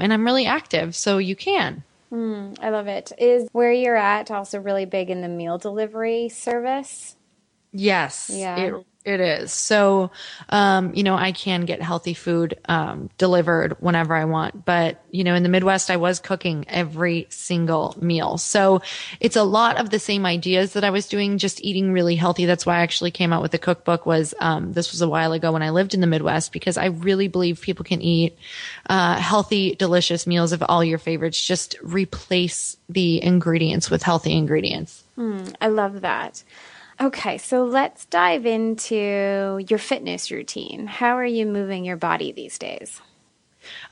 Um, 0.00 0.04
and 0.04 0.12
I'm 0.12 0.24
really 0.24 0.46
active, 0.46 0.96
so 0.96 1.18
you 1.18 1.36
can. 1.36 1.82
Mm, 2.12 2.58
I 2.60 2.70
love 2.70 2.88
it. 2.88 3.12
Is 3.18 3.48
where 3.52 3.72
you're 3.72 3.96
at 3.96 4.30
also 4.30 4.58
really 4.60 4.84
big 4.84 5.10
in 5.10 5.20
the 5.20 5.28
meal 5.28 5.58
delivery 5.58 6.28
service? 6.28 7.16
Yes. 7.72 8.30
Yeah. 8.32 8.56
It 8.58 8.86
it 9.02 9.18
is. 9.18 9.50
So, 9.50 10.10
um, 10.50 10.94
you 10.94 11.02
know, 11.02 11.14
I 11.14 11.32
can 11.32 11.64
get 11.64 11.80
healthy 11.80 12.12
food, 12.12 12.58
um, 12.66 13.08
delivered 13.16 13.76
whenever 13.80 14.14
I 14.14 14.26
want. 14.26 14.66
But, 14.66 15.02
you 15.10 15.24
know, 15.24 15.34
in 15.34 15.42
the 15.42 15.48
Midwest, 15.48 15.90
I 15.90 15.96
was 15.96 16.20
cooking 16.20 16.66
every 16.68 17.26
single 17.30 17.96
meal. 17.98 18.36
So 18.36 18.82
it's 19.18 19.36
a 19.36 19.42
lot 19.42 19.78
of 19.78 19.88
the 19.88 19.98
same 19.98 20.26
ideas 20.26 20.74
that 20.74 20.84
I 20.84 20.90
was 20.90 21.08
doing, 21.08 21.38
just 21.38 21.64
eating 21.64 21.92
really 21.92 22.14
healthy. 22.14 22.44
That's 22.44 22.66
why 22.66 22.76
I 22.76 22.82
actually 22.82 23.10
came 23.10 23.32
out 23.32 23.40
with 23.40 23.52
the 23.52 23.58
cookbook 23.58 24.04
was, 24.04 24.34
um, 24.38 24.74
this 24.74 24.92
was 24.92 25.00
a 25.00 25.08
while 25.08 25.32
ago 25.32 25.52
when 25.52 25.62
I 25.62 25.70
lived 25.70 25.94
in 25.94 26.02
the 26.02 26.06
Midwest 26.06 26.52
because 26.52 26.76
I 26.76 26.86
really 26.86 27.28
believe 27.28 27.62
people 27.62 27.86
can 27.86 28.02
eat, 28.02 28.36
uh, 28.86 29.14
healthy, 29.16 29.76
delicious 29.76 30.26
meals 30.26 30.52
of 30.52 30.62
all 30.62 30.84
your 30.84 30.98
favorites. 30.98 31.42
Just 31.42 31.74
replace 31.80 32.76
the 32.90 33.22
ingredients 33.22 33.90
with 33.90 34.02
healthy 34.02 34.36
ingredients. 34.36 35.04
Mm, 35.16 35.54
I 35.58 35.68
love 35.68 36.02
that. 36.02 36.42
Okay, 37.02 37.38
so 37.38 37.64
let's 37.64 38.04
dive 38.04 38.44
into 38.44 39.58
your 39.66 39.78
fitness 39.78 40.30
routine. 40.30 40.86
How 40.86 41.16
are 41.16 41.24
you 41.24 41.46
moving 41.46 41.82
your 41.82 41.96
body 41.96 42.32
these 42.32 42.58
days? 42.58 43.00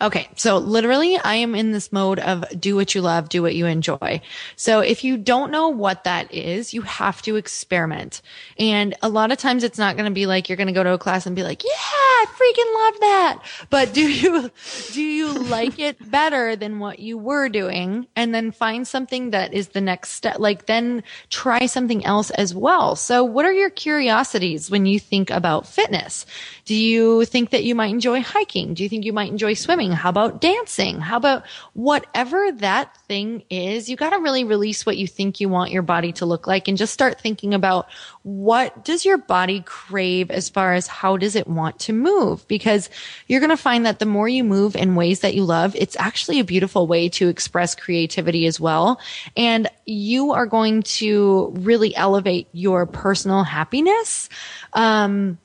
Okay. 0.00 0.28
So 0.36 0.58
literally 0.58 1.16
I 1.16 1.34
am 1.36 1.54
in 1.54 1.72
this 1.72 1.92
mode 1.92 2.18
of 2.18 2.44
do 2.58 2.76
what 2.76 2.94
you 2.94 3.00
love, 3.00 3.28
do 3.28 3.42
what 3.42 3.54
you 3.54 3.66
enjoy. 3.66 4.20
So 4.56 4.80
if 4.80 5.04
you 5.04 5.16
don't 5.16 5.50
know 5.50 5.68
what 5.68 6.04
that 6.04 6.32
is, 6.32 6.72
you 6.72 6.82
have 6.82 7.22
to 7.22 7.36
experiment. 7.36 8.22
And 8.58 8.94
a 9.02 9.08
lot 9.08 9.32
of 9.32 9.38
times 9.38 9.64
it's 9.64 9.78
not 9.78 9.96
going 9.96 10.08
to 10.08 10.14
be 10.14 10.26
like 10.26 10.48
you're 10.48 10.56
going 10.56 10.68
to 10.68 10.72
go 10.72 10.82
to 10.82 10.92
a 10.92 10.98
class 10.98 11.26
and 11.26 11.34
be 11.34 11.42
like, 11.42 11.64
yeah, 11.64 11.70
I 11.70 12.26
freaking 12.28 12.74
love 12.74 13.00
that. 13.00 13.42
But 13.70 13.92
do 13.92 14.02
you, 14.02 14.50
do 14.92 15.02
you 15.02 15.32
like 15.32 15.78
it 15.78 16.10
better 16.10 16.56
than 16.56 16.78
what 16.78 16.98
you 16.98 17.18
were 17.18 17.48
doing? 17.48 18.06
And 18.16 18.34
then 18.34 18.52
find 18.52 18.86
something 18.86 19.30
that 19.30 19.52
is 19.52 19.68
the 19.68 19.80
next 19.80 20.10
step. 20.10 20.38
Like 20.38 20.66
then 20.66 21.02
try 21.30 21.66
something 21.66 22.04
else 22.04 22.30
as 22.30 22.54
well. 22.54 22.96
So 22.96 23.24
what 23.24 23.44
are 23.44 23.52
your 23.52 23.70
curiosities 23.70 24.70
when 24.70 24.86
you 24.86 24.98
think 24.98 25.30
about 25.30 25.66
fitness? 25.66 26.26
Do 26.64 26.74
you 26.74 27.24
think 27.24 27.50
that 27.50 27.64
you 27.64 27.74
might 27.74 27.90
enjoy 27.90 28.22
hiking? 28.22 28.74
Do 28.74 28.82
you 28.82 28.88
think 28.88 29.04
you 29.04 29.12
might 29.12 29.30
enjoy 29.30 29.54
swimming? 29.54 29.67
How 29.68 30.08
about 30.08 30.40
dancing? 30.40 30.98
How 30.98 31.18
about 31.18 31.44
whatever 31.74 32.50
that 32.52 32.96
thing 33.06 33.42
is? 33.50 33.90
You 33.90 33.96
got 33.96 34.10
to 34.10 34.18
really 34.18 34.42
release 34.42 34.86
what 34.86 34.96
you 34.96 35.06
think 35.06 35.40
you 35.40 35.50
want 35.50 35.72
your 35.72 35.82
body 35.82 36.12
to 36.12 36.26
look 36.26 36.46
like 36.46 36.68
and 36.68 36.78
just 36.78 36.94
start 36.94 37.20
thinking 37.20 37.52
about 37.52 37.86
what 38.22 38.82
does 38.82 39.04
your 39.04 39.18
body 39.18 39.60
crave 39.66 40.30
as 40.30 40.48
far 40.48 40.72
as 40.72 40.86
how 40.86 41.18
does 41.18 41.36
it 41.36 41.46
want 41.46 41.78
to 41.80 41.92
move? 41.92 42.48
Because 42.48 42.88
you're 43.26 43.40
going 43.40 43.50
to 43.50 43.58
find 43.58 43.84
that 43.84 43.98
the 43.98 44.06
more 44.06 44.26
you 44.26 44.42
move 44.42 44.74
in 44.74 44.94
ways 44.94 45.20
that 45.20 45.34
you 45.34 45.44
love, 45.44 45.76
it's 45.76 45.96
actually 45.98 46.40
a 46.40 46.44
beautiful 46.44 46.86
way 46.86 47.10
to 47.10 47.28
express 47.28 47.74
creativity 47.74 48.46
as 48.46 48.58
well. 48.58 48.98
And 49.36 49.68
you 49.84 50.32
are 50.32 50.46
going 50.46 50.82
to 50.84 51.52
really 51.56 51.94
elevate 51.94 52.48
your 52.52 52.86
personal 52.86 53.44
happiness. 53.44 54.30
Um, 54.72 55.36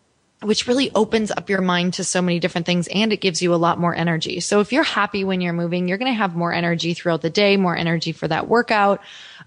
which 0.43 0.67
really 0.67 0.91
opens 0.93 1.31
up 1.31 1.49
your 1.49 1.61
mind 1.61 1.93
to 1.95 2.03
so 2.03 2.21
many 2.21 2.39
different 2.39 2.65
things 2.65 2.87
and 2.89 3.11
it 3.13 3.17
gives 3.21 3.41
you 3.41 3.53
a 3.53 3.57
lot 3.57 3.79
more 3.79 3.95
energy. 3.95 4.39
So 4.39 4.59
if 4.59 4.71
you're 4.71 4.83
happy 4.83 5.23
when 5.23 5.41
you're 5.41 5.53
moving, 5.53 5.87
you're 5.87 5.97
going 5.97 6.11
to 6.11 6.17
have 6.17 6.35
more 6.35 6.53
energy 6.53 6.93
throughout 6.93 7.21
the 7.21 7.29
day, 7.29 7.57
more 7.57 7.75
energy 7.75 8.11
for 8.11 8.27
that 8.27 8.47
workout, 8.47 9.01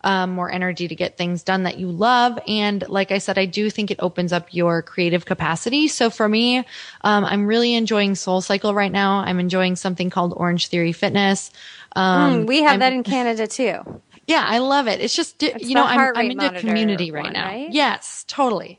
um, 0.05 0.31
more 0.35 0.51
energy 0.51 0.89
to 0.89 0.95
get 0.95 1.17
things 1.17 1.43
done 1.43 1.65
that 1.65 1.79
you 1.79 1.91
love. 1.91 2.39
And 2.47 2.87
like 2.89 3.11
I 3.13 3.19
said, 3.19 3.39
I 3.39 3.47
do 3.47 3.71
think 3.71 3.91
it 3.91 3.99
opens 4.01 4.33
up 4.33 4.53
your 4.55 4.83
creative 4.83 5.25
capacity. 5.25 5.89
So 5.89 6.11
for 6.11 6.29
me, 6.29 6.59
um, 7.03 7.25
I'm 7.25 7.47
really 7.47 7.75
enjoying 7.75 8.15
Soul 8.15 8.41
Cycle 8.41 8.75
right 8.75 8.93
now. 8.93 9.19
I'm 9.21 9.39
enjoying 9.41 9.77
something 9.77 10.11
called 10.11 10.33
Orange 10.37 10.69
Theory 10.69 10.93
Fitness. 10.93 11.51
Um, 11.95 12.45
Mm, 12.45 12.47
we 12.47 12.63
have 12.63 12.73
I'm- 12.73 12.81
that 12.81 12.93
in 12.93 13.03
Canada 13.15 13.47
too. 13.47 14.01
yeah, 14.27 14.45
I 14.47 14.59
love 14.59 14.87
it. 14.89 15.01
It's 15.01 15.15
just, 15.15 15.43
It's 15.43 15.69
you 15.69 15.75
know, 15.75 15.85
I'm, 15.85 16.17
I'm 16.17 16.31
into 16.31 16.61
community 16.61 17.11
right 17.11 17.25
one, 17.25 17.33
now. 17.33 17.47
right? 17.47 17.69
Yes, 17.71 18.25
totally. 18.29 18.79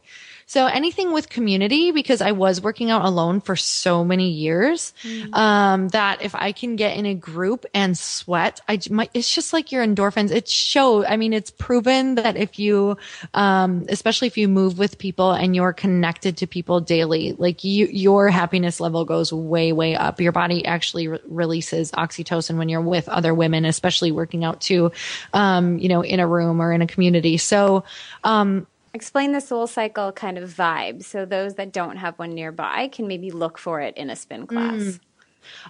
So 0.49 0.65
anything 0.65 1.11
with 1.11 1.27
community, 1.27 1.91
because 1.91 2.21
I 2.21 2.31
was 2.31 2.61
working 2.61 2.89
out 2.89 3.03
alone 3.03 3.41
for 3.41 3.57
so 3.57 4.05
many 4.05 4.29
years, 4.29 4.93
Mm. 5.03 5.35
um, 5.35 5.87
that 5.89 6.21
if 6.21 6.33
I 6.35 6.53
can 6.53 6.77
get 6.77 6.95
in 6.95 7.05
a 7.05 7.13
group 7.13 7.65
and 7.73 7.97
sweat, 7.97 8.61
I 8.67 8.79
my, 8.89 9.09
it's 9.13 9.33
just 9.33 9.51
like 9.51 9.73
your 9.73 9.85
endorphins. 9.85 10.31
It 10.31 10.47
shows. 10.47 11.03
I 11.07 11.17
mean, 11.17 11.33
it's 11.33 11.51
proven 11.51 12.15
that 12.15 12.37
if 12.37 12.57
you, 12.57 12.95
um, 13.33 13.85
especially 13.89 14.27
if 14.27 14.37
you 14.37 14.47
move 14.47 14.79
with 14.79 14.97
people 14.97 15.33
and 15.33 15.53
you're 15.53 15.73
connected 15.73 16.37
to 16.37 16.47
people 16.47 16.79
daily, 16.79 17.35
like 17.37 17.65
you, 17.65 17.87
your 17.87 18.29
happiness 18.29 18.79
level 18.79 19.03
goes 19.03 19.33
way, 19.33 19.73
way 19.73 19.95
up. 19.97 20.21
Your 20.21 20.31
body 20.31 20.65
actually 20.65 21.09
re- 21.09 21.19
releases 21.27 21.91
oxytocin 21.91 22.57
when 22.57 22.69
you're 22.69 22.79
with 22.79 23.09
other 23.09 23.33
women, 23.33 23.65
especially 23.65 24.13
working 24.13 24.45
out 24.45 24.61
too, 24.61 24.93
um, 25.33 25.77
you 25.77 25.89
know, 25.89 26.01
in 26.01 26.21
a 26.21 26.27
room 26.27 26.61
or 26.61 26.71
in 26.71 26.81
a 26.81 26.87
community. 26.87 27.35
So, 27.35 27.83
um, 28.23 28.65
Explain 28.97 29.31
the 29.31 29.41
soul 29.41 29.67
cycle 29.67 30.11
kind 30.11 30.39
of 30.39 30.49
vibe 30.49 31.03
so 31.03 31.23
those 31.23 31.53
that 31.53 31.71
don't 31.71 31.97
have 31.97 32.17
one 32.17 32.33
nearby 32.33 32.87
can 32.87 33.05
maybe 33.05 33.29
look 33.29 33.59
for 33.59 33.79
it 33.79 33.95
in 33.95 34.09
a 34.09 34.15
spin 34.15 34.47
class. 34.47 34.73
Mm. 34.73 34.99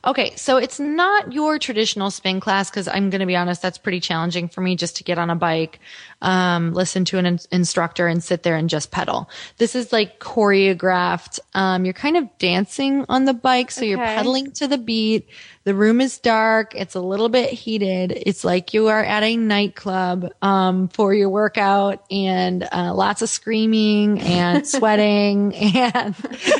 Okay, 0.05 0.35
so 0.35 0.57
it's 0.57 0.79
not 0.79 1.33
your 1.33 1.59
traditional 1.59 2.11
spin 2.11 2.39
class 2.39 2.69
because 2.69 2.87
I'm 2.87 3.09
going 3.09 3.19
to 3.21 3.25
be 3.25 3.35
honest, 3.35 3.61
that's 3.61 3.77
pretty 3.77 3.99
challenging 3.99 4.47
for 4.47 4.61
me 4.61 4.75
just 4.75 4.97
to 4.97 5.03
get 5.03 5.17
on 5.17 5.29
a 5.29 5.35
bike, 5.35 5.79
um, 6.21 6.73
listen 6.73 7.05
to 7.05 7.17
an 7.17 7.25
in- 7.25 7.39
instructor 7.51 8.07
and 8.07 8.23
sit 8.23 8.43
there 8.43 8.55
and 8.55 8.69
just 8.69 8.91
pedal. 8.91 9.29
This 9.57 9.75
is 9.75 9.91
like 9.91 10.19
choreographed. 10.19 11.39
Um, 11.53 11.85
you're 11.85 11.93
kind 11.93 12.17
of 12.17 12.25
dancing 12.37 13.05
on 13.09 13.25
the 13.25 13.33
bike, 13.33 13.71
so 13.71 13.85
you're 13.85 13.97
pedaling 13.97 14.51
to 14.53 14.67
the 14.67 14.77
beat. 14.77 15.27
The 15.67 15.75
room 15.75 15.99
is 15.99 16.17
dark. 16.17 16.73
It's 16.75 16.95
a 16.95 17.01
little 17.01 17.27
bit 17.27 17.49
heated. 17.51 18.13
It's 18.25 18.45
like 18.45 18.73
you 18.73 18.87
are 18.87 19.03
at 19.03 19.23
a 19.23 19.35
nightclub 19.35 20.31
um, 20.41 20.87
for 20.87 21.13
your 21.13 21.27
workout 21.27 22.05
and 22.09 22.65
uh, 22.71 22.93
lots 22.93 23.21
of 23.21 23.27
screaming 23.27 24.21
and 24.21 24.65
sweating 24.77 25.53
and 25.53 26.15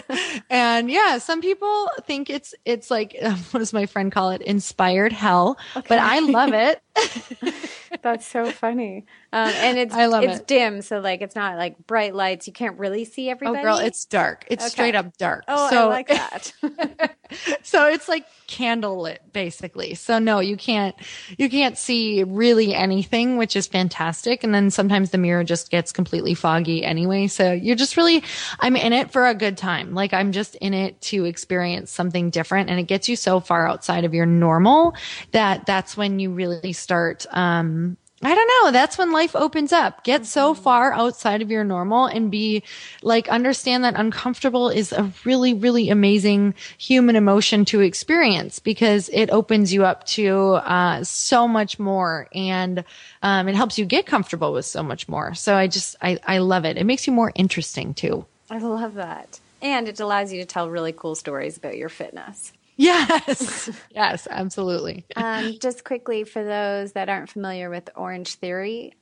and 0.49 0.91
yeah, 0.91 1.19
some 1.19 1.39
people 1.39 1.89
think 2.05 2.29
it's 2.29 2.53
it's 2.65 2.91
like 2.91 3.06
what 3.51 3.59
does 3.59 3.73
my 3.73 3.85
friend 3.85 4.11
call 4.11 4.31
it? 4.31 4.41
Inspired 4.41 5.13
hell, 5.13 5.57
but 5.73 5.99
I 5.99 6.19
love 6.19 6.53
it. 6.53 6.81
That's 8.01 8.25
so 8.25 8.51
funny. 8.51 9.05
Um, 9.33 9.49
and 9.55 9.77
it's 9.77 9.93
I 9.95 10.05
love 10.07 10.23
it's 10.23 10.39
it. 10.39 10.47
dim, 10.47 10.81
so 10.81 10.99
like 10.99 11.21
it's 11.21 11.35
not 11.35 11.57
like 11.57 11.77
bright 11.87 12.15
lights. 12.15 12.47
You 12.47 12.53
can't 12.53 12.77
really 12.77 13.05
see 13.05 13.29
everything. 13.29 13.59
Oh, 13.59 13.63
girl, 13.63 13.77
it's 13.77 14.05
dark. 14.05 14.45
It's 14.47 14.63
Okay. 14.63 14.69
straight 14.69 14.95
up 14.95 15.17
dark. 15.17 15.43
oh, 15.47 15.67
so 15.69 15.77
I 15.77 15.83
like 15.85 16.07
that. 16.09 16.53
so 17.63 17.87
it's 17.87 18.07
like 18.07 18.25
candlelit 18.47 19.17
basically. 19.33 19.93
So 19.95 20.19
no, 20.19 20.39
you 20.39 20.55
can't 20.55 20.95
you 21.37 21.49
can't 21.49 21.77
see 21.77 22.23
really 22.23 22.73
anything, 22.73 23.37
which 23.37 23.55
is 23.55 23.67
fantastic. 23.67 24.43
And 24.43 24.53
then 24.53 24.69
sometimes 24.71 25.11
the 25.11 25.17
mirror 25.17 25.43
just 25.43 25.69
gets 25.69 25.91
completely 25.91 26.33
foggy 26.33 26.83
anyway. 26.83 27.27
So 27.27 27.51
you're 27.51 27.75
just 27.75 27.97
really 27.97 28.23
I'm 28.59 28.75
in 28.75 28.93
it 28.93 29.11
for 29.11 29.27
a 29.27 29.33
good 29.35 29.57
time. 29.57 29.93
Like 29.93 30.13
I'm 30.13 30.31
just 30.31 30.55
in 30.55 30.73
it 30.73 31.01
to 31.01 31.25
experience 31.25 31.91
something 31.91 32.29
different 32.29 32.69
and 32.69 32.79
it 32.79 32.83
gets 32.83 33.09
you 33.09 33.15
so 33.15 33.39
far 33.39 33.67
outside 33.67 34.05
of 34.05 34.13
your 34.13 34.25
normal 34.25 34.93
that 35.31 35.65
that's 35.65 35.97
when 35.97 36.19
you 36.19 36.31
really 36.31 36.73
start 36.73 36.86
um 37.31 37.97
I 38.23 38.33
don't 38.33 38.49
know. 38.63 38.71
That's 38.71 38.97
when 38.97 39.11
life 39.11 39.35
opens 39.35 39.71
up. 39.71 40.03
Get 40.03 40.25
so 40.25 40.55
far 40.55 40.91
outside 40.91 41.43
of 41.43 41.51
your 41.51 41.63
normal 41.63 42.07
and 42.07 42.31
be 42.31 42.63
like, 43.03 43.29
understand 43.29 43.83
that 43.83 43.93
uncomfortable 43.95 44.69
is 44.69 44.91
a 44.91 45.11
really, 45.23 45.53
really 45.53 45.91
amazing 45.91 46.55
human 46.79 47.15
emotion 47.15 47.63
to 47.65 47.81
experience 47.81 48.57
because 48.57 49.09
it 49.13 49.29
opens 49.29 49.71
you 49.71 49.85
up 49.85 50.03
to, 50.07 50.35
uh, 50.35 51.03
so 51.03 51.47
much 51.47 51.77
more 51.77 52.27
and, 52.33 52.83
um, 53.21 53.47
it 53.47 53.55
helps 53.55 53.77
you 53.77 53.85
get 53.85 54.07
comfortable 54.07 54.51
with 54.51 54.65
so 54.65 54.81
much 54.81 55.07
more. 55.07 55.35
So 55.35 55.53
I 55.55 55.67
just, 55.67 55.95
I, 56.01 56.17
I 56.25 56.39
love 56.39 56.65
it. 56.65 56.75
It 56.75 56.85
makes 56.85 57.05
you 57.05 57.13
more 57.13 57.31
interesting 57.35 57.93
too. 57.93 58.25
I 58.49 58.57
love 58.57 58.95
that. 58.95 59.39
And 59.61 59.87
it 59.87 59.99
allows 59.99 60.33
you 60.33 60.39
to 60.41 60.45
tell 60.45 60.71
really 60.71 60.91
cool 60.91 61.13
stories 61.13 61.57
about 61.57 61.77
your 61.77 61.89
fitness. 61.89 62.51
Yes. 62.77 63.69
yes, 63.91 64.27
absolutely. 64.29 65.05
Um, 65.15 65.57
just 65.59 65.83
quickly 65.83 66.23
for 66.23 66.43
those 66.43 66.93
that 66.93 67.09
aren't 67.09 67.29
familiar 67.29 67.69
with 67.69 67.89
Orange 67.95 68.35
Theory, 68.35 68.93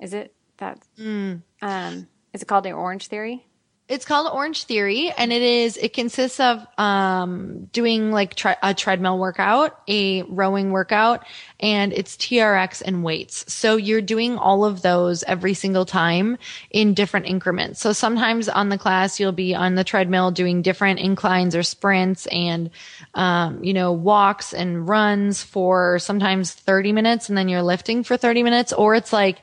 is 0.00 0.14
it 0.14 0.34
that? 0.58 0.78
Mm. 0.98 1.42
Um, 1.60 2.08
is 2.32 2.42
it 2.42 2.46
called 2.46 2.64
the 2.64 2.72
Orange 2.72 3.08
Theory? 3.08 3.44
It's 3.90 4.04
called 4.04 4.32
Orange 4.32 4.66
Theory, 4.66 5.12
and 5.18 5.32
it 5.32 5.42
is. 5.42 5.76
It 5.76 5.92
consists 5.92 6.38
of 6.38 6.64
um, 6.78 7.64
doing 7.72 8.12
like 8.12 8.40
a 8.62 8.72
treadmill 8.72 9.18
workout, 9.18 9.80
a 9.88 10.22
rowing 10.22 10.70
workout, 10.70 11.26
and 11.58 11.92
it's 11.92 12.16
TRX 12.16 12.82
and 12.82 13.02
weights. 13.02 13.52
So 13.52 13.74
you're 13.74 14.00
doing 14.00 14.38
all 14.38 14.64
of 14.64 14.82
those 14.82 15.24
every 15.24 15.54
single 15.54 15.86
time 15.86 16.38
in 16.70 16.94
different 16.94 17.26
increments. 17.26 17.80
So 17.80 17.92
sometimes 17.92 18.48
on 18.48 18.68
the 18.68 18.78
class 18.78 19.18
you'll 19.18 19.32
be 19.32 19.56
on 19.56 19.74
the 19.74 19.82
treadmill 19.82 20.30
doing 20.30 20.62
different 20.62 21.00
inclines 21.00 21.56
or 21.56 21.64
sprints, 21.64 22.26
and 22.26 22.70
um, 23.14 23.64
you 23.64 23.74
know 23.74 23.90
walks 23.90 24.54
and 24.54 24.88
runs 24.88 25.42
for 25.42 25.98
sometimes 25.98 26.52
30 26.52 26.92
minutes, 26.92 27.28
and 27.28 27.36
then 27.36 27.48
you're 27.48 27.60
lifting 27.60 28.04
for 28.04 28.16
30 28.16 28.44
minutes, 28.44 28.72
or 28.72 28.94
it's 28.94 29.12
like 29.12 29.42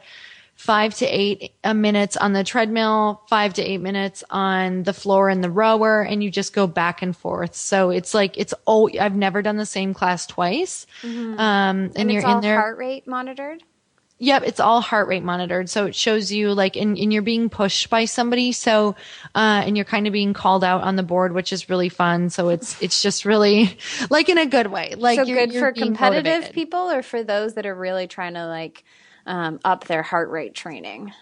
five 0.58 0.93
to 0.96 1.06
eight 1.06 1.54
uh, 1.63 1.74
minutes 1.74 2.17
on 2.17 2.34
the 2.34 2.43
treadmill, 2.43 3.22
five 3.30 3.54
to 3.54 3.62
eight 3.62 3.78
minutes 3.80 4.24
on 4.30 4.84
the 4.84 4.93
floor 4.93 5.30
in 5.30 5.41
the 5.41 5.52
rower, 5.52 6.02
and 6.02 6.24
you 6.24 6.32
just 6.32 6.52
go 6.54 6.67
back 6.67 7.02
and 7.02 7.15
forth. 7.15 7.56
So 7.56 7.91
it's 7.91 8.13
like 8.13 8.38
it's 8.38 8.54
oh, 8.65 8.89
I've 9.00 9.15
never 9.15 9.41
done 9.41 9.58
the 9.58 9.65
same 9.67 9.93
class 9.93 10.26
twice. 10.26 10.86
Um, 11.04 11.38
and, 11.38 11.98
And 11.98 12.12
you're 12.12 12.20
it's 12.20 12.26
all 12.28 12.38
in 12.38 12.41
there. 12.41 12.60
heart 12.60 12.78
rate 12.78 13.08
monitored. 13.08 13.63
Yep, 14.20 14.43
it's 14.48 14.60
all 14.60 14.82
heart 14.82 15.08
rate 15.08 15.22
monitored. 15.24 15.70
So 15.70 15.86
it 15.86 15.93
shows 15.93 16.32
you 16.32 16.52
like, 16.56 16.76
and, 16.76 16.98
and 16.98 17.13
you're 17.13 17.22
being 17.22 17.50
pushed 17.50 17.91
by 17.91 18.06
somebody. 18.06 18.52
So, 18.52 18.96
uh, 19.36 19.62
and 19.63 19.78
you're 19.78 19.86
kind 19.86 20.08
of 20.08 20.13
being 20.13 20.34
called 20.34 20.63
out 20.63 20.82
on 20.82 20.96
the 20.96 21.04
board, 21.04 21.34
which 21.34 21.54
is 21.54 21.70
really 21.70 21.89
fun. 21.89 22.32
So 22.32 22.50
it's, 22.50 22.82
it's 22.82 23.04
just 23.04 23.26
really 23.26 23.78
like 24.10 24.28
in 24.28 24.39
a 24.39 24.48
good 24.48 24.67
way. 24.67 24.96
Like 24.98 25.20
so 25.20 25.24
you're, 25.24 25.38
good 25.38 25.54
you're 25.54 25.62
for 25.62 25.72
competitive 25.72 26.26
motivated. 26.26 26.56
people 26.56 26.89
or 26.89 27.04
for 27.04 27.24
those 27.24 27.54
that 27.54 27.67
are 27.67 27.76
really 27.76 28.08
trying 28.08 28.34
to 28.34 28.48
like 28.48 28.84
um, 29.28 29.60
up 29.66 29.86
their 29.86 30.04
heart 30.04 30.32
rate 30.32 30.56
training. 30.56 31.13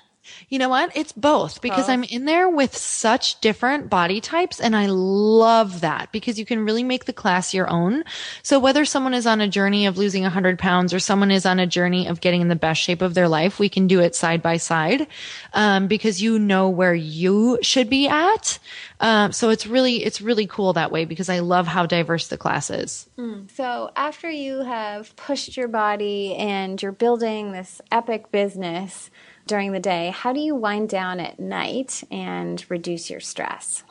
You 0.50 0.60
know 0.60 0.70
what? 0.70 0.96
It's 0.96 1.12
both 1.12 1.62
because 1.62 1.84
Both. 1.86 1.90
I'm 1.90 2.04
in 2.04 2.26
there 2.26 2.50
with 2.50 2.76
such 2.76 3.40
different 3.42 3.90
body 3.90 4.22
types 4.22 4.60
and 4.60 4.76
I 4.76 4.88
love 4.88 5.82
that 5.82 6.12
because 6.12 6.40
you 6.40 6.46
can 6.46 6.64
really 6.64 6.84
make 6.84 7.06
the 7.06 7.14
class 7.14 7.54
your 7.54 7.70
own. 7.70 8.04
So 8.44 8.60
whether 8.60 8.86
someone 8.86 9.14
is 9.14 9.28
on 9.28 9.42
a 9.42 9.48
journey 9.48 9.86
of 9.86 9.98
losing 9.98 10.24
100 10.24 10.60
pounds 10.60 10.94
or 10.94 11.00
someone 11.00 11.32
is 11.32 11.46
on 11.46 11.60
a 11.60 11.68
journey 11.68 12.08
of 12.08 12.22
getting 12.22 12.42
in 12.42 12.48
the 12.48 12.56
best 12.56 12.82
shape 12.82 13.02
of 13.02 13.14
their 13.14 13.28
life, 13.28 13.60
we 13.60 13.70
can 13.70 13.88
do 13.88 14.00
it 14.00 14.16
side 14.16 14.42
by 14.42 14.58
side 14.58 15.08
um, 15.54 15.88
because 15.88 16.22
you 16.22 16.40
know 16.40 16.70
where 16.70 16.96
you 16.96 17.60
should 17.62 17.90
be 17.90 18.08
at. 18.08 18.60
Um, 19.00 19.32
so 19.32 19.50
it's 19.50 19.68
really, 19.68 20.04
it's 20.04 20.22
really 20.22 20.48
cool 20.48 20.74
that 20.74 20.92
way 20.92 21.06
because 21.06 21.30
I 21.30 21.40
love 21.40 21.68
how 21.68 21.86
diverse 21.86 22.28
the 22.28 22.38
class 22.38 22.70
is. 22.70 23.08
So 23.56 23.92
after 23.96 24.30
you 24.30 24.62
have 24.62 25.16
pushed 25.16 25.58
your 25.58 25.68
body 25.68 26.36
and 26.36 26.82
you're 26.82 26.92
building 26.92 27.52
this 27.52 27.82
epic 27.92 28.32
business 28.32 29.10
during 29.46 29.72
the 29.72 29.80
day, 29.80 30.10
how 30.10 30.34
do 30.34 30.40
you 30.40 30.56
wind 30.56 30.90
down 30.90 31.20
at 31.20 31.40
night 31.40 32.04
and 32.12 32.64
reduce 32.70 33.10
your 33.10 33.20
stress? 33.20 33.84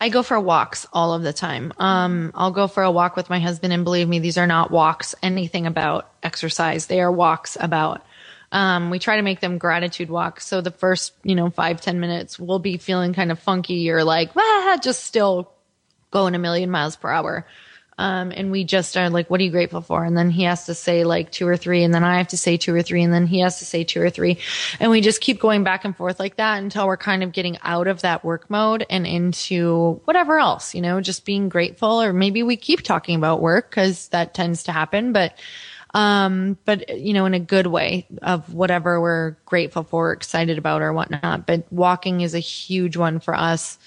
I 0.00 0.08
go 0.10 0.22
for 0.22 0.38
walks 0.38 0.86
all 0.92 1.14
of 1.14 1.22
the 1.22 1.32
time. 1.32 1.72
Um, 1.78 2.32
I'll 2.34 2.50
go 2.50 2.66
for 2.66 2.82
a 2.82 2.90
walk 2.90 3.16
with 3.16 3.30
my 3.30 3.40
husband, 3.40 3.72
and 3.72 3.84
believe 3.84 4.08
me, 4.08 4.18
these 4.18 4.36
are 4.36 4.46
not 4.46 4.70
walks 4.70 5.14
anything 5.22 5.66
about 5.66 6.10
exercise. 6.22 6.86
They 6.86 7.00
are 7.00 7.10
walks 7.10 7.56
about. 7.58 8.04
Um, 8.52 8.90
we 8.90 8.98
try 8.98 9.16
to 9.16 9.22
make 9.22 9.40
them 9.40 9.58
gratitude 9.58 10.10
walks. 10.10 10.46
So 10.46 10.60
the 10.60 10.70
first, 10.70 11.12
you 11.22 11.34
know, 11.34 11.48
five 11.48 11.80
ten 11.80 12.00
minutes, 12.00 12.38
we'll 12.38 12.58
be 12.58 12.76
feeling 12.76 13.14
kind 13.14 13.32
of 13.32 13.38
funky 13.38 13.90
or 13.90 14.04
like, 14.04 14.30
ah, 14.36 14.78
just 14.82 15.04
still 15.04 15.50
going 16.10 16.34
a 16.34 16.38
million 16.38 16.70
miles 16.70 16.96
per 16.96 17.10
hour. 17.10 17.46
Um, 17.98 18.32
and 18.34 18.50
we 18.50 18.64
just 18.64 18.96
are 18.96 19.08
like, 19.10 19.30
what 19.30 19.40
are 19.40 19.44
you 19.44 19.50
grateful 19.50 19.80
for? 19.80 20.04
And 20.04 20.16
then 20.16 20.30
he 20.30 20.42
has 20.44 20.66
to 20.66 20.74
say 20.74 21.04
like 21.04 21.30
two 21.30 21.46
or 21.46 21.56
three, 21.56 21.84
and 21.84 21.94
then 21.94 22.04
I 22.04 22.18
have 22.18 22.28
to 22.28 22.36
say 22.36 22.56
two 22.56 22.74
or 22.74 22.82
three, 22.82 23.02
and 23.02 23.12
then 23.12 23.26
he 23.26 23.40
has 23.40 23.58
to 23.60 23.64
say 23.64 23.84
two 23.84 24.00
or 24.02 24.10
three. 24.10 24.38
And 24.80 24.90
we 24.90 25.00
just 25.00 25.20
keep 25.20 25.40
going 25.40 25.64
back 25.64 25.84
and 25.84 25.96
forth 25.96 26.18
like 26.18 26.36
that 26.36 26.62
until 26.62 26.86
we're 26.86 26.96
kind 26.96 27.22
of 27.22 27.32
getting 27.32 27.58
out 27.62 27.86
of 27.86 28.02
that 28.02 28.24
work 28.24 28.50
mode 28.50 28.84
and 28.90 29.06
into 29.06 30.00
whatever 30.04 30.38
else, 30.38 30.74
you 30.74 30.80
know, 30.80 31.00
just 31.00 31.24
being 31.24 31.48
grateful. 31.48 32.02
Or 32.02 32.12
maybe 32.12 32.42
we 32.42 32.56
keep 32.56 32.82
talking 32.82 33.16
about 33.16 33.40
work 33.40 33.70
because 33.70 34.08
that 34.08 34.34
tends 34.34 34.64
to 34.64 34.72
happen, 34.72 35.12
but 35.12 35.38
um, 35.94 36.58
but 36.64 36.98
you 36.98 37.14
know, 37.14 37.24
in 37.24 37.34
a 37.34 37.40
good 37.40 37.68
way 37.68 38.06
of 38.20 38.52
whatever 38.52 39.00
we're 39.00 39.36
grateful 39.46 39.84
for, 39.84 40.12
excited 40.12 40.58
about, 40.58 40.82
or 40.82 40.92
whatnot. 40.92 41.46
But 41.46 41.72
walking 41.72 42.20
is 42.20 42.34
a 42.34 42.40
huge 42.40 42.96
one 42.96 43.20
for 43.20 43.34
us. 43.34 43.78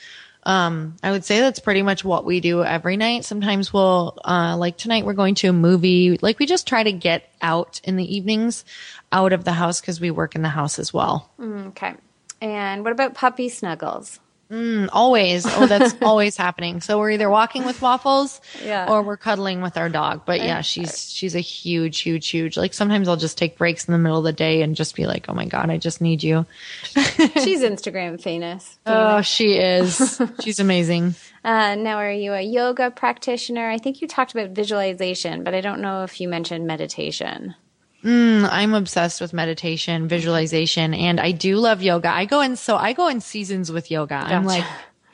Um, 0.47 0.95
I 1.03 1.11
would 1.11 1.25
say 1.25 1.41
that's 1.41 1.59
pretty 1.59 1.81
much 1.81 2.05
what 2.05 2.23
we 2.23 2.39
do 2.39 2.63
every 2.63 2.95
night. 2.95 3.25
Sometimes 3.25 3.73
we'll, 3.73 4.17
uh, 4.23 4.55
like 4.57 4.77
tonight 4.77 5.05
we're 5.05 5.11
going 5.11 5.35
to 5.35 5.49
a 5.49 5.53
movie. 5.53 6.17
Like 6.21 6.39
we 6.39 6.45
just 6.45 6.65
try 6.65 6.83
to 6.83 6.93
get 6.93 7.29
out 7.41 7.81
in 7.83 7.97
the 7.97 8.15
evenings 8.15 8.63
out 9.11 9.33
of 9.33 9.43
the 9.43 9.51
house 9.51 9.81
because 9.81 9.99
we 9.99 10.09
work 10.09 10.35
in 10.35 10.43
the 10.43 10.49
house 10.49 10.79
as 10.79 10.93
well. 10.93 11.29
Mm, 11.37 11.67
okay. 11.67 11.95
And 12.39 12.85
what 12.85 12.93
about 12.93 13.13
puppy 13.13 13.49
snuggles? 13.49 14.21
Mm, 14.51 14.87
always. 14.93 15.45
Oh, 15.45 15.67
that's 15.67 15.93
always 16.01 16.37
happening. 16.37 16.79
So 16.79 16.97
we're 16.99 17.11
either 17.11 17.29
walking 17.29 17.65
with 17.65 17.81
waffles 17.81 18.39
Yeah. 18.63 18.89
or 18.89 19.01
we're 19.01 19.17
cuddling 19.17 19.61
with 19.61 19.75
our 19.77 19.89
dog. 19.89 20.21
But 20.25 20.39
yeah, 20.41 20.61
she's, 20.61 21.11
she's 21.11 21.35
a 21.35 21.41
huge, 21.41 21.99
huge, 21.99 22.29
huge. 22.29 22.55
Like 22.55 22.73
sometimes 22.73 23.07
I'll 23.09 23.17
just 23.17 23.37
take 23.37 23.57
breaks 23.57 23.85
in 23.87 23.91
the 23.91 23.97
middle 23.97 24.19
of 24.19 24.23
the 24.23 24.31
day 24.31 24.61
and 24.61 24.75
just 24.75 24.95
be 24.95 25.05
like, 25.05 25.25
Oh 25.27 25.33
my 25.33 25.45
God, 25.45 25.69
I 25.69 25.77
just 25.77 25.99
need 25.99 26.23
you. 26.23 26.45
She's 26.83 27.61
Instagram 27.61 28.21
famous. 28.21 28.77
Oh, 28.85 29.21
she 29.21 29.55
is. 29.57 30.21
She's 30.41 30.59
amazing. 30.59 31.15
Uh, 31.43 31.75
now, 31.75 31.97
are 31.97 32.11
you 32.11 32.33
a 32.33 32.41
yoga 32.41 32.89
practitioner? 32.91 33.69
I 33.69 33.77
think 33.77 34.01
you 34.01 34.07
talked 34.07 34.31
about 34.33 34.51
visualization, 34.51 35.43
but 35.43 35.53
I 35.53 35.61
don't 35.61 35.81
know 35.81 36.03
if 36.03 36.19
you 36.21 36.27
mentioned 36.27 36.65
meditation. 36.67 37.55
Mm, 38.03 38.47
I'm 38.51 38.73
obsessed 38.73 39.21
with 39.21 39.33
meditation, 39.33 40.07
visualization, 40.07 40.93
and 40.93 41.19
I 41.19 41.31
do 41.31 41.57
love 41.57 41.81
yoga. 41.81 42.09
I 42.09 42.25
go 42.25 42.41
in, 42.41 42.55
so 42.55 42.77
I 42.77 42.93
go 42.93 43.07
in 43.07 43.21
seasons 43.21 43.71
with 43.71 43.89
yoga. 43.91 44.15
I'm 44.15 44.45
like 44.45 44.63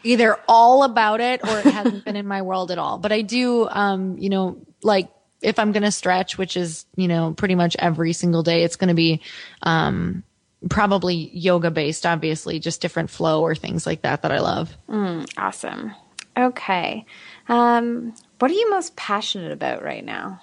either 0.04 0.38
all 0.48 0.84
about 0.84 1.22
it 1.22 1.42
or 1.48 1.60
it 1.60 1.66
hasn't 1.66 2.04
been 2.06 2.16
in 2.16 2.28
my 2.28 2.42
world 2.42 2.72
at 2.72 2.78
all. 2.78 2.98
But 2.98 3.12
I 3.12 3.22
do, 3.22 3.68
um, 3.70 4.18
you 4.18 4.30
know, 4.30 4.58
like 4.84 5.10
if 5.42 5.60
I'm 5.60 5.72
going 5.72 5.84
to 5.84 5.92
stretch, 5.92 6.38
which 6.38 6.58
is, 6.58 6.86
you 6.96 7.08
know, 7.08 7.34
pretty 7.34 7.56
much 7.56 7.76
every 7.80 8.12
single 8.14 8.44
day, 8.44 8.64
it's 8.64 8.76
going 8.76 8.90
to 8.90 8.94
be, 8.94 9.22
um, 9.62 10.24
probably 10.70 11.30
yoga 11.34 11.72
based, 11.72 12.06
obviously, 12.06 12.60
just 12.60 12.82
different 12.82 13.10
flow 13.10 13.42
or 13.42 13.56
things 13.56 13.86
like 13.86 14.02
that 14.04 14.22
that 14.22 14.32
I 14.32 14.40
love. 14.40 14.76
Mm, 14.90 15.30
Awesome. 15.38 15.94
Okay. 16.38 17.06
Um, 17.48 18.14
what 18.40 18.50
are 18.50 18.54
you 18.56 18.70
most 18.72 18.96
passionate 18.96 19.52
about 19.52 19.84
right 19.84 20.04
now? 20.04 20.42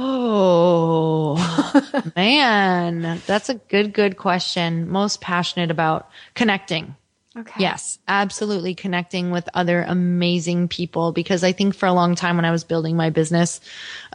Oh, 0.00 1.34
man, 2.16 3.20
that's 3.26 3.48
a 3.48 3.54
good, 3.54 3.92
good 3.92 4.16
question. 4.16 4.88
Most 4.88 5.20
passionate 5.20 5.72
about 5.72 6.08
connecting. 6.34 6.94
Okay. 7.38 7.60
Yes, 7.60 8.00
absolutely 8.08 8.74
connecting 8.74 9.30
with 9.30 9.48
other 9.54 9.82
amazing 9.82 10.66
people 10.66 11.12
because 11.12 11.44
I 11.44 11.52
think 11.52 11.74
for 11.74 11.86
a 11.86 11.92
long 11.92 12.16
time 12.16 12.34
when 12.34 12.44
I 12.44 12.50
was 12.50 12.64
building 12.64 12.96
my 12.96 13.10
business, 13.10 13.60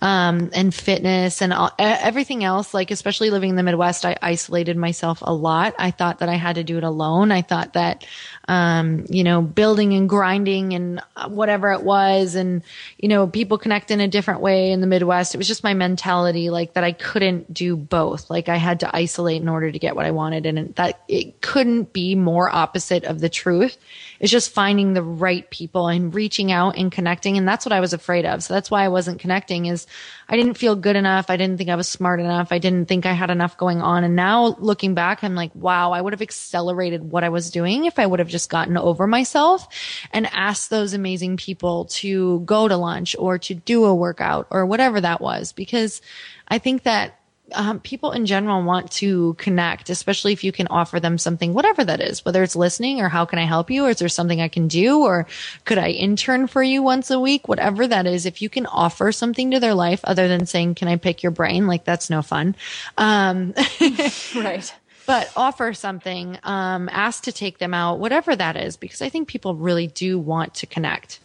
um, 0.02 0.50
and 0.54 0.76
fitness 0.76 1.42
and 1.42 1.54
all, 1.54 1.72
everything 1.80 2.44
else, 2.44 2.74
like 2.74 2.92
especially 2.92 3.30
living 3.30 3.52
in 3.52 3.56
the 3.56 3.64
Midwest, 3.64 4.04
I 4.04 4.18
isolated 4.22 4.76
myself 4.76 5.20
a 5.22 5.34
lot. 5.34 5.74
I 5.80 5.92
thought 5.92 6.20
that 6.20 6.28
I 6.28 6.36
had 6.36 6.56
to 6.56 6.64
do 6.66 6.78
it 6.78 6.84
alone. 6.84 7.32
I 7.32 7.42
thought 7.42 7.74
that, 7.74 8.06
um, 8.50 9.06
you 9.10 9.24
know, 9.24 9.42
building 9.42 9.94
and 9.94 10.10
grinding 10.10 10.74
and 10.74 11.02
whatever 11.28 11.72
it 11.72 11.84
was 11.84 12.36
and, 12.36 12.62
you 12.98 13.08
know, 13.08 13.28
people 13.28 13.58
connect 13.58 13.90
in 13.90 14.02
a 14.02 14.08
different 14.10 14.42
way 14.42 14.72
in 14.72 14.82
the 14.82 14.88
Midwest. 14.88 15.34
It 15.34 15.38
was 15.38 15.48
just 15.48 15.64
my 15.64 15.74
mentality, 15.74 16.50
like 16.50 16.74
that 16.74 16.84
I 16.84 16.92
couldn't 16.92 17.54
do 17.54 17.78
both. 17.78 18.30
Like 18.30 18.50
I 18.50 18.58
had 18.58 18.82
to 18.82 18.94
isolate 18.94 19.42
in 19.42 19.48
order 19.48 19.72
to 19.72 19.80
get 19.80 19.96
what 19.96 20.06
I 20.06 20.12
wanted. 20.12 20.46
And 20.46 20.76
that 20.76 21.02
it 21.08 21.40
couldn't 21.42 21.94
be 21.94 22.16
more 22.16 22.54
opposite 22.54 23.06
of 23.13 23.21
the 23.21 23.30
truth. 23.30 23.78
It's 24.19 24.32
just 24.32 24.52
finding 24.52 24.93
the 24.93 25.04
right 25.04 25.49
people 25.49 25.88
and 25.88 26.13
reaching 26.13 26.52
out 26.52 26.78
and 26.78 26.91
connecting. 26.91 27.38
And 27.38 27.47
that's 27.47 27.65
what 27.65 27.71
I 27.71 27.80
was 27.80 27.93
afraid 27.93 28.26
of. 28.26 28.43
So 28.43 28.54
that's 28.54 28.69
why 28.69 28.84
I 28.84 28.89
wasn't 28.89 29.19
connecting 29.19 29.67
is 29.67 29.88
I 30.28 30.36
didn't 30.36 30.56
feel 30.56 30.76
good 30.76 30.95
enough. 30.95 31.30
I 31.30 31.38
didn't 31.38 31.58
think 31.58 31.69
I 31.69 31.76
was 31.76 31.88
smart 31.88 32.19
enough. 32.19 32.52
I 32.52 32.58
didn't 32.58 32.88
think 32.88 33.06
I 33.06 33.13
had 33.13 33.30
enough 33.30 33.58
going 33.58 33.82
on. 33.82 34.04
And 34.04 34.15
now 34.15 34.56
looking 34.60 34.93
back, 34.93 35.23
I'm 35.23 35.36
like, 35.36 35.52
wow, 35.56 35.91
I 35.91 36.02
would 36.02 36.13
have 36.13 36.21
accelerated 36.21 37.04
what 37.04 37.23
I 37.23 37.30
was 37.30 37.52
doing 37.52 37.86
if 37.86 37.99
I 37.99 38.06
would 38.06 38.19
have 38.19 38.28
just 38.28 38.49
gotten 38.49 38.78
over 38.78 39.08
myself 39.08 39.67
and 40.12 40.28
asked 40.34 40.69
those 40.69 40.93
amazing 40.93 41.38
people 41.38 41.86
to 41.86 42.41
go 42.41 42.67
to 42.67 42.76
lunch 42.76 43.15
or 43.17 43.38
to 43.39 43.54
do 43.54 43.86
a 43.86 43.95
workout 43.95 44.47
or 44.49 44.65
whatever 44.65 44.99
that 44.99 45.21
was. 45.21 45.54
Because 45.54 46.02
I 46.47 46.58
think 46.58 46.84
that 46.84 47.19
um, 47.54 47.80
people 47.80 48.12
in 48.12 48.26
general 48.26 48.63
want 48.63 48.92
to 48.94 49.34
connect, 49.36 49.89
especially 49.89 50.34
if 50.34 50.44
you 50.44 50.52
can 50.52 50.68
offer 50.68 51.00
them 51.00 51.18
something, 51.18 51.54
whatever 51.54 51.84
that 51.84 52.02
is, 52.02 52.24
whether 52.26 52.44
it's 52.44 52.56
listening 52.56 53.02
or 53.02 53.10
how 53.10 53.26
can 53.26 53.39
I 53.39 53.46
help 53.46 53.72
you? 53.72 53.86
Or 53.86 53.89
is 53.89 54.00
there 54.00 54.10
something 54.10 54.42
I 54.42 54.48
can 54.48 54.68
do? 54.68 55.02
Or 55.02 55.28
could 55.66 55.78
I 55.78 55.89
intern 55.89 56.48
for 56.48 56.63
you 56.63 56.84
once 56.84 57.12
a 57.12 57.20
week? 57.20 57.48
Whatever 57.48 57.88
that 57.88 58.06
is, 58.08 58.26
if 58.26 58.42
you 58.42 58.50
can 58.50 58.66
offer 58.68 59.12
something 59.12 59.52
to 59.52 59.60
their 59.60 59.74
life 59.76 60.02
other 60.04 60.28
than 60.28 60.46
saying, 60.46 60.76
can 60.76 60.88
I 60.88 60.98
pick 60.98 61.24
your 61.24 61.32
brain? 61.32 61.68
Like 61.68 61.86
that's 61.86 62.10
no 62.10 62.22
fun. 62.22 62.56
Um, 62.98 63.54
Right. 64.36 64.74
but 65.06 65.32
offer 65.36 65.74
something, 65.74 66.38
um, 66.44 66.89
ask 66.92 67.24
to 67.26 67.32
take 67.32 67.58
them 67.60 67.74
out, 67.74 68.00
whatever 68.00 68.36
that 68.36 68.58
is, 68.58 68.78
because 68.78 69.02
I 69.02 69.10
think 69.10 69.28
people 69.28 69.56
really 69.56 69.88
do 69.88 70.20
want 70.20 70.56
to 70.56 70.68
connect. 70.68 71.20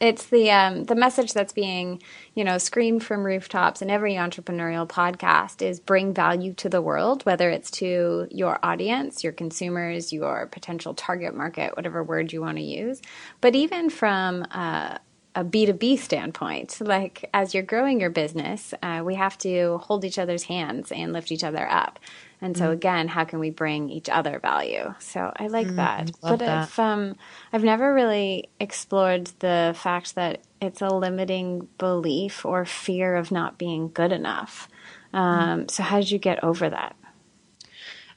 It's 0.00 0.26
the 0.26 0.50
um, 0.50 0.84
the 0.84 0.94
message 0.94 1.32
that's 1.34 1.52
being, 1.52 2.02
you 2.34 2.44
know, 2.44 2.58
screamed 2.58 3.04
from 3.04 3.24
rooftops 3.24 3.82
in 3.82 3.90
every 3.90 4.14
entrepreneurial 4.14 4.88
podcast 4.88 5.62
is 5.62 5.80
bring 5.80 6.14
value 6.14 6.54
to 6.54 6.68
the 6.68 6.82
world, 6.82 7.24
whether 7.26 7.50
it's 7.50 7.70
to 7.72 8.28
your 8.30 8.58
audience, 8.62 9.22
your 9.22 9.32
consumers, 9.32 10.12
your 10.12 10.46
potential 10.46 10.94
target 10.94 11.34
market, 11.34 11.76
whatever 11.76 12.02
word 12.02 12.32
you 12.32 12.40
want 12.40 12.58
to 12.58 12.64
use, 12.64 13.02
but 13.40 13.54
even 13.54 13.90
from 13.90 14.46
uh, 14.52 14.98
a 15.34 15.44
B2B 15.44 15.98
standpoint, 15.98 16.80
like 16.80 17.28
as 17.32 17.54
you're 17.54 17.62
growing 17.62 18.00
your 18.00 18.10
business, 18.10 18.74
uh, 18.82 19.02
we 19.04 19.14
have 19.14 19.38
to 19.38 19.78
hold 19.78 20.04
each 20.04 20.18
other's 20.18 20.44
hands 20.44 20.90
and 20.92 21.12
lift 21.12 21.30
each 21.30 21.44
other 21.44 21.68
up. 21.70 21.98
And 22.42 22.56
so 22.56 22.70
again, 22.70 23.08
how 23.08 23.24
can 23.24 23.38
we 23.38 23.50
bring 23.50 23.90
each 23.90 24.08
other 24.08 24.38
value? 24.38 24.94
So 24.98 25.32
I 25.36 25.48
like 25.48 25.68
that. 25.76 26.10
love 26.22 26.38
but 26.38 26.38
that. 26.38 26.68
if 26.68 26.78
um, 26.78 27.16
I've 27.52 27.64
never 27.64 27.92
really 27.92 28.48
explored 28.58 29.26
the 29.40 29.74
fact 29.76 30.14
that 30.14 30.40
it's 30.60 30.80
a 30.80 30.88
limiting 30.88 31.68
belief 31.76 32.46
or 32.46 32.64
fear 32.64 33.16
of 33.16 33.30
not 33.30 33.58
being 33.58 33.90
good 33.92 34.12
enough. 34.12 34.68
Um, 35.12 35.68
so 35.68 35.82
how 35.82 35.98
did 35.98 36.10
you 36.10 36.18
get 36.18 36.42
over 36.42 36.70
that? 36.70 36.96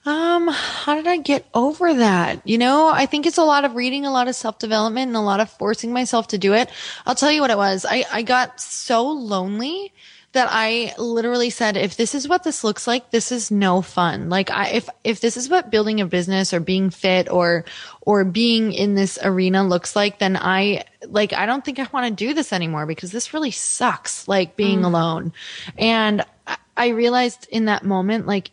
Um, 0.06 0.50
how 0.50 0.96
did 0.96 1.08
I 1.08 1.18
get 1.18 1.46
over 1.54 1.94
that? 1.94 2.42
You 2.46 2.58
know, 2.58 2.90
I 2.90 3.06
think 3.06 3.26
it's 3.26 3.38
a 3.38 3.44
lot 3.44 3.64
of 3.64 3.76
reading, 3.76 4.06
a 4.06 4.12
lot 4.12 4.28
of 4.28 4.36
self 4.36 4.60
development 4.60 5.08
and 5.08 5.16
a 5.16 5.22
lot 5.22 5.40
of 5.40 5.50
forcing 5.50 5.94
myself 5.94 6.28
to 6.30 6.38
do 6.38 6.54
it. 6.54 6.70
I'll 7.06 7.16
tell 7.16 7.32
you 7.32 7.42
what 7.42 7.52
it 7.52 7.58
was. 7.58 7.86
I, 7.90 8.04
I 8.12 8.22
got 8.22 8.60
so 8.60 9.08
lonely 9.08 9.94
that 10.34 10.50
I 10.52 10.94
literally 10.98 11.50
said, 11.50 11.78
if 11.78 11.96
this 11.96 12.14
is 12.14 12.28
what 12.28 12.44
this 12.44 12.64
looks 12.64 12.86
like, 12.86 13.12
this 13.12 13.32
is 13.32 13.52
no 13.52 13.82
fun. 13.82 14.30
Like 14.30 14.52
I, 14.52 14.70
if, 14.70 14.90
if 15.04 15.22
this 15.22 15.38
is 15.38 15.50
what 15.50 15.72
building 15.72 16.02
a 16.02 16.06
business 16.06 16.54
or 16.54 16.60
being 16.60 16.90
fit 16.90 17.32
or, 17.32 17.66
or 18.02 18.24
being 18.24 18.74
in 18.74 18.96
this 18.96 19.18
arena 19.24 19.66
looks 19.66 19.96
like, 19.96 20.20
then 20.20 20.36
I, 20.36 20.86
like, 21.08 21.34
I 21.34 21.46
don't 21.46 21.64
think 21.64 21.80
I 21.80 21.88
want 21.94 22.08
to 22.08 22.26
do 22.26 22.34
this 22.34 22.52
anymore 22.52 22.86
because 22.86 23.12
this 23.12 23.34
really 23.34 23.52
sucks, 23.52 24.28
like 24.28 24.56
being 24.56 24.82
mm. 24.82 24.86
alone. 24.86 25.34
And 25.78 26.26
I, 26.46 26.58
I 26.76 26.88
realized 26.90 27.48
in 27.50 27.66
that 27.66 27.84
moment, 27.84 28.26
like, 28.26 28.52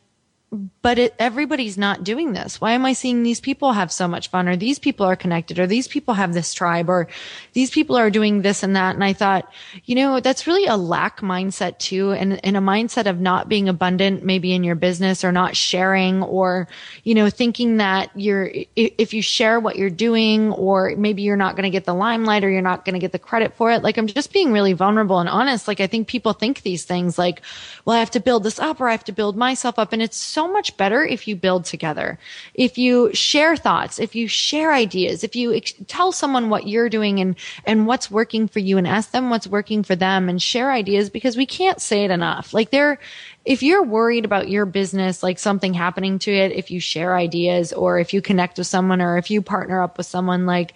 but 0.83 0.99
it, 0.99 1.15
everybody's 1.19 1.79
not 1.79 2.03
doing 2.03 2.33
this. 2.33 2.61
Why 2.61 2.73
am 2.73 2.85
I 2.85 2.93
seeing 2.93 3.23
these 3.23 3.41
people 3.41 3.73
have 3.73 3.93
so 3.93 4.09
much 4.09 4.31
fun 4.31 4.49
or 4.49 4.57
these 4.57 4.81
people 4.81 5.07
are 5.07 5.15
connected 5.15 5.61
or 5.61 5.67
these 5.67 5.87
people 5.87 6.15
have 6.15 6.33
this 6.33 6.53
tribe 6.53 6.89
or 6.89 7.07
these 7.53 7.71
people 7.71 7.97
are 7.97 8.11
doing 8.11 8.43
this 8.43 8.65
and 8.65 8.75
that? 8.75 8.97
And 8.97 9.05
I 9.05 9.13
thought, 9.13 9.49
you 9.85 9.95
know, 9.95 10.19
that's 10.19 10.49
really 10.49 10.67
a 10.67 10.77
lack 10.77 11.21
mindset 11.21 11.79
too. 11.79 12.13
And, 12.13 12.45
and 12.45 12.57
a 12.57 12.61
mindset 12.61 13.07
of 13.07 13.21
not 13.21 13.49
being 13.49 13.69
abundant, 13.69 14.25
maybe 14.25 14.53
in 14.53 14.65
your 14.65 14.75
business 14.75 15.23
or 15.23 15.31
not 15.31 15.55
sharing 15.55 16.23
or, 16.25 16.67
you 17.05 17.15
know, 17.15 17.31
thinking 17.31 17.77
that 17.77 18.11
you're, 18.17 18.51
if 18.75 19.15
you 19.15 19.23
share 19.23 19.61
what 19.61 19.77
you're 19.77 19.89
doing 19.89 20.51
or 20.53 20.95
maybe 20.97 21.23
you're 21.23 21.37
not 21.37 21.55
going 21.55 21.65
to 21.65 21.71
get 21.71 21.85
the 21.85 21.95
limelight 21.95 22.43
or 22.43 22.51
you're 22.51 22.61
not 22.61 22.85
going 22.85 22.95
to 22.95 23.01
get 23.01 23.13
the 23.13 23.21
credit 23.21 23.55
for 23.55 23.71
it. 23.71 23.85
Like 23.85 23.99
I'm 23.99 24.09
just 24.09 24.33
being 24.33 24.51
really 24.51 24.73
vulnerable 24.73 25.21
and 25.21 25.29
honest. 25.29 25.69
Like 25.69 25.79
I 25.79 25.87
think 25.87 26.09
people 26.09 26.33
think 26.33 26.63
these 26.63 26.85
things 26.85 27.19
like, 27.19 27.43
well, 27.85 27.95
I 27.95 28.01
have 28.01 28.11
to 28.13 28.21
build 28.21 28.43
this 28.43 28.59
up 28.59 28.81
or 28.81 28.89
I 28.89 28.93
have 28.93 29.05
to 29.05 29.13
build 29.13 29.37
myself 29.37 29.79
up. 29.79 29.93
And 29.93 30.03
it's 30.03 30.17
so 30.17 30.40
much 30.49 30.77
better 30.77 31.05
if 31.05 31.27
you 31.27 31.37
build 31.37 31.65
together. 31.65 32.19
If 32.55 32.79
you 32.79 33.13
share 33.15 33.57
thoughts, 33.57 33.99
if 33.99 34.15
you 34.15 34.29
share 34.29 34.73
ideas, 34.73 35.25
if 35.25 35.35
you 35.35 35.55
ex- 35.55 35.75
tell 35.87 36.13
someone 36.13 36.51
what 36.51 36.69
you're 36.69 36.89
doing 36.89 37.21
and, 37.21 37.37
and 37.65 37.87
what's 37.87 38.11
working 38.11 38.49
for 38.49 38.59
you 38.59 38.79
and 38.79 38.87
ask 38.87 39.11
them 39.11 39.31
what's 39.31 39.47
working 39.47 39.83
for 39.83 39.97
them 39.97 40.29
and 40.29 40.41
share 40.41 40.71
ideas 40.71 41.11
because 41.11 41.37
we 41.37 41.47
can't 41.47 41.81
say 41.81 42.05
it 42.05 42.11
enough. 42.11 42.53
Like 42.55 42.71
there, 42.71 42.99
if 43.45 43.63
you're 43.63 43.83
worried 43.83 44.25
about 44.25 44.49
your 44.49 44.67
business, 44.67 45.23
like 45.23 45.39
something 45.39 45.75
happening 45.75 46.19
to 46.21 46.33
it, 46.33 46.53
if 46.53 46.71
you 46.71 46.81
share 46.81 47.17
ideas 47.17 47.73
or 47.73 47.99
if 47.99 48.13
you 48.13 48.21
connect 48.21 48.59
with 48.59 48.67
someone 48.67 49.01
or 49.01 49.19
if 49.19 49.31
you 49.31 49.43
partner 49.43 49.83
up 49.83 49.97
with 49.97 50.07
someone, 50.07 50.47
like 50.47 50.75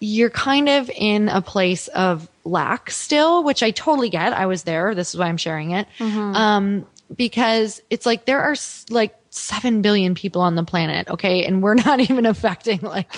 you're 0.00 0.30
kind 0.30 0.68
of 0.68 0.90
in 0.90 1.28
a 1.28 1.40
place 1.40 1.88
of 1.88 2.28
lack 2.44 2.90
still, 2.90 3.42
which 3.42 3.62
I 3.62 3.70
totally 3.70 4.10
get. 4.10 4.32
I 4.32 4.46
was 4.46 4.64
there. 4.64 4.94
This 4.94 5.14
is 5.14 5.18
why 5.18 5.28
I'm 5.28 5.36
sharing 5.36 5.70
it. 5.70 5.88
Mm-hmm. 5.98 6.18
Um, 6.18 6.86
because 7.14 7.82
it's 7.90 8.06
like 8.06 8.24
there 8.24 8.40
are 8.40 8.54
like 8.90 9.16
7 9.30 9.82
billion 9.82 10.14
people 10.14 10.42
on 10.42 10.54
the 10.54 10.64
planet. 10.64 11.08
Okay. 11.08 11.44
And 11.44 11.62
we're 11.62 11.74
not 11.86 12.00
even 12.00 12.26
affecting 12.26 12.80
like, 12.80 13.12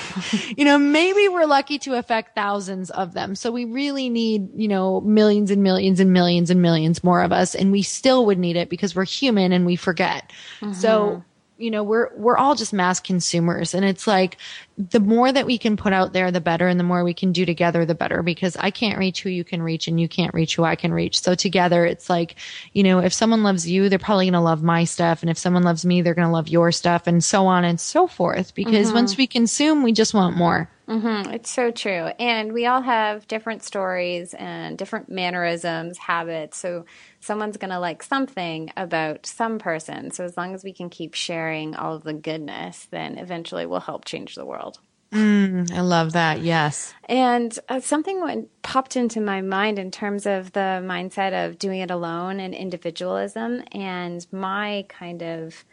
you 0.57 0.65
know, 0.65 0.79
maybe 0.79 1.29
we're 1.29 1.47
lucky 1.47 1.79
to 1.81 1.95
affect 1.95 2.35
thousands 2.35 2.91
of 2.91 3.13
them. 3.13 3.35
So 3.35 3.51
we 3.53 3.65
really 3.65 4.09
need, 4.09 4.49
you 4.55 4.69
know, 4.69 5.01
millions 5.03 5.51
and 5.51 5.63
millions 5.63 6.01
and 6.01 6.13
millions 6.13 6.51
and 6.51 6.63
millions 6.63 7.05
more 7.05 7.23
of 7.23 7.33
us. 7.33 7.55
And 7.55 7.73
we 7.73 7.83
still 7.83 8.27
would 8.27 8.39
need 8.39 8.57
it 8.57 8.69
because 8.69 8.95
we're 8.95 9.05
human 9.05 9.53
and 9.53 9.67
we 9.67 9.77
forget. 9.77 10.33
Mm-hmm. 10.61 10.73
So 10.73 11.23
you 11.59 11.71
know, 11.71 11.83
we're, 11.83 12.15
we're 12.17 12.37
all 12.37 12.55
just 12.55 12.73
mass 12.73 13.01
consumers. 13.01 13.75
And 13.75 13.85
it's 13.85 14.07
like 14.07 14.37
the 14.79 15.01
more 15.01 15.33
that 15.33 15.47
we 15.47 15.57
can 15.57 15.77
put 15.77 15.93
out 15.93 16.13
there, 16.13 16.31
the 16.31 16.41
better. 16.41 16.69
And 16.69 16.79
the 16.79 16.85
more 16.85 17.03
we 17.03 17.15
can 17.15 17.33
do 17.33 17.47
together, 17.47 17.87
the 17.87 17.95
better 17.95 18.23
because 18.23 18.57
I 18.57 18.71
can't 18.71 18.99
reach 18.99 19.23
who 19.23 19.31
you 19.31 19.43
can 19.43 19.63
reach 19.63 19.89
and 19.89 19.99
you 19.99 20.09
can't 20.09 20.35
reach 20.35 20.57
who 20.57 20.65
I 20.65 20.77
can 20.77 20.93
reach. 20.93 21.21
So 21.21 21.35
together 21.35 21.87
it's 21.87 22.11
like, 22.11 22.37
you 22.73 22.83
know, 22.83 22.99
if 22.99 23.13
someone 23.13 23.43
loves 23.43 23.69
you, 23.69 23.89
they're 23.89 23.99
probably 23.99 24.27
going 24.27 24.35
to 24.35 24.41
love 24.41 24.63
my 24.63 24.85
stuff. 24.85 25.23
And 25.23 25.31
if 25.31 25.39
someone 25.39 25.63
loves 25.63 25.87
me, 25.87 26.03
they're 26.03 26.15
going 26.15 26.29
to 26.29 26.33
love 26.33 26.49
your 26.49 26.73
stuff 26.73 27.07
and 27.07 27.25
so 27.25 27.47
on 27.47 27.65
and 27.65 27.81
so 27.81 28.07
forth. 28.07 28.55
Because 28.55 28.89
mm-hmm. 28.89 28.97
once 28.97 29.17
we 29.17 29.27
consume, 29.27 29.83
we 29.83 29.93
just 29.93 30.13
want 30.13 30.37
more. 30.37 30.71
Mm-hmm. 30.89 31.33
It's 31.33 31.51
so 31.51 31.71
true. 31.73 32.11
And 32.19 32.53
we 32.53 32.67
all 32.67 32.81
have 32.81 33.27
different 33.27 33.65
stories 33.65 34.35
and 34.35 34.79
different 34.79 35.09
mannerisms, 35.09 35.99
habits. 35.99 36.59
So 36.59 36.85
someone's 37.21 37.57
going 37.57 37.73
to 37.73 37.81
like 37.81 38.05
something 38.05 38.71
about 38.77 39.27
some 39.27 39.59
person. 39.59 40.13
So 40.13 40.25
as 40.25 40.37
long 40.37 40.55
as 40.55 40.63
we 40.63 40.73
can 40.73 40.89
keep 40.89 41.15
sharing 41.15 41.75
all 41.75 41.97
of 41.97 42.05
the 42.05 42.13
goodness, 42.13 42.87
then 42.93 43.19
eventually 43.19 43.67
we'll 43.67 43.81
help 43.81 44.05
change 44.05 44.37
the 44.37 44.45
world. 44.45 44.66
Mm, 45.13 45.73
I 45.73 45.81
love 45.81 46.13
that. 46.13 46.41
Yes. 46.41 46.93
And 47.09 47.57
uh, 47.69 47.81
something 47.81 48.21
went, 48.21 48.51
popped 48.63 48.97
into 48.97 49.21
my 49.21 49.41
mind 49.41 49.79
in 49.79 49.91
terms 49.91 50.27
of 50.27 50.53
the 50.53 50.83
mindset 50.85 51.47
of 51.47 51.59
doing 51.59 51.81
it 51.81 51.91
alone 51.91 52.41
and 52.41 52.55
individualism 52.55 53.63
and 53.73 54.27
my 54.33 54.85
kind 54.89 55.23
of 55.23 55.65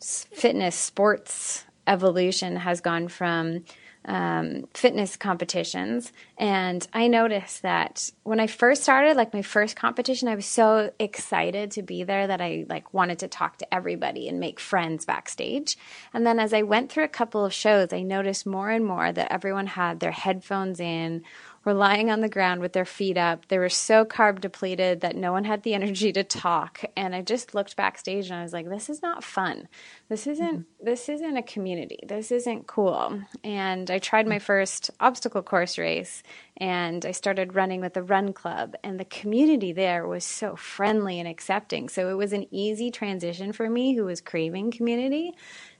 fitness 0.00 0.76
sports 0.76 1.64
evolution 1.86 2.56
has 2.56 2.80
gone 2.80 3.08
from 3.08 3.64
um, 4.08 4.66
fitness 4.72 5.16
competitions. 5.16 6.12
And 6.38 6.84
I 6.94 7.08
noticed 7.08 7.60
that 7.62 8.10
when 8.22 8.40
I 8.40 8.46
first 8.46 8.82
started, 8.82 9.16
like 9.16 9.34
my 9.34 9.42
first 9.42 9.76
competition, 9.76 10.28
I 10.28 10.34
was 10.34 10.46
so 10.46 10.90
excited 10.98 11.70
to 11.72 11.82
be 11.82 12.04
there 12.04 12.26
that 12.26 12.40
I 12.40 12.64
like 12.68 12.94
wanted 12.94 13.18
to 13.20 13.28
talk 13.28 13.58
to 13.58 13.72
everybody 13.72 14.26
and 14.26 14.40
make 14.40 14.58
friends 14.58 15.04
backstage. 15.04 15.76
And 16.14 16.26
then 16.26 16.40
as 16.40 16.54
I 16.54 16.62
went 16.62 16.90
through 16.90 17.04
a 17.04 17.08
couple 17.08 17.44
of 17.44 17.52
shows, 17.52 17.92
I 17.92 18.00
noticed 18.00 18.46
more 18.46 18.70
and 18.70 18.84
more 18.84 19.12
that 19.12 19.30
everyone 19.30 19.66
had 19.66 20.00
their 20.00 20.12
headphones 20.12 20.80
in 20.80 21.22
were 21.64 21.74
lying 21.74 22.10
on 22.10 22.20
the 22.20 22.28
ground 22.28 22.60
with 22.60 22.72
their 22.72 22.84
feet 22.84 23.16
up. 23.16 23.48
They 23.48 23.58
were 23.58 23.68
so 23.68 24.04
carb 24.04 24.40
depleted 24.40 25.00
that 25.00 25.16
no 25.16 25.32
one 25.32 25.44
had 25.44 25.62
the 25.62 25.74
energy 25.74 26.12
to 26.12 26.24
talk. 26.24 26.84
And 26.96 27.14
I 27.14 27.22
just 27.22 27.54
looked 27.54 27.76
backstage 27.76 28.30
and 28.30 28.38
I 28.38 28.42
was 28.42 28.52
like, 28.52 28.68
this 28.68 28.88
is 28.88 29.02
not 29.02 29.24
fun. 29.24 29.68
This 30.08 30.26
isn't 30.26 30.60
mm-hmm. 30.60 30.84
this 30.84 31.08
isn't 31.08 31.36
a 31.36 31.42
community. 31.42 32.00
This 32.06 32.30
isn't 32.30 32.66
cool. 32.66 33.22
And 33.44 33.90
I 33.90 33.98
tried 33.98 34.26
my 34.26 34.38
first 34.38 34.90
obstacle 35.00 35.42
course 35.42 35.78
race 35.78 36.22
and 36.56 37.04
I 37.04 37.12
started 37.12 37.54
running 37.54 37.80
with 37.80 37.94
the 37.94 38.02
run 38.02 38.32
club 38.32 38.74
and 38.82 38.98
the 38.98 39.04
community 39.04 39.72
there 39.72 40.06
was 40.06 40.24
so 40.24 40.56
friendly 40.56 41.18
and 41.18 41.28
accepting. 41.28 41.88
So 41.88 42.08
it 42.08 42.14
was 42.14 42.32
an 42.32 42.46
easy 42.50 42.90
transition 42.90 43.52
for 43.52 43.68
me 43.68 43.94
who 43.94 44.04
was 44.04 44.20
craving 44.20 44.70
community 44.70 45.34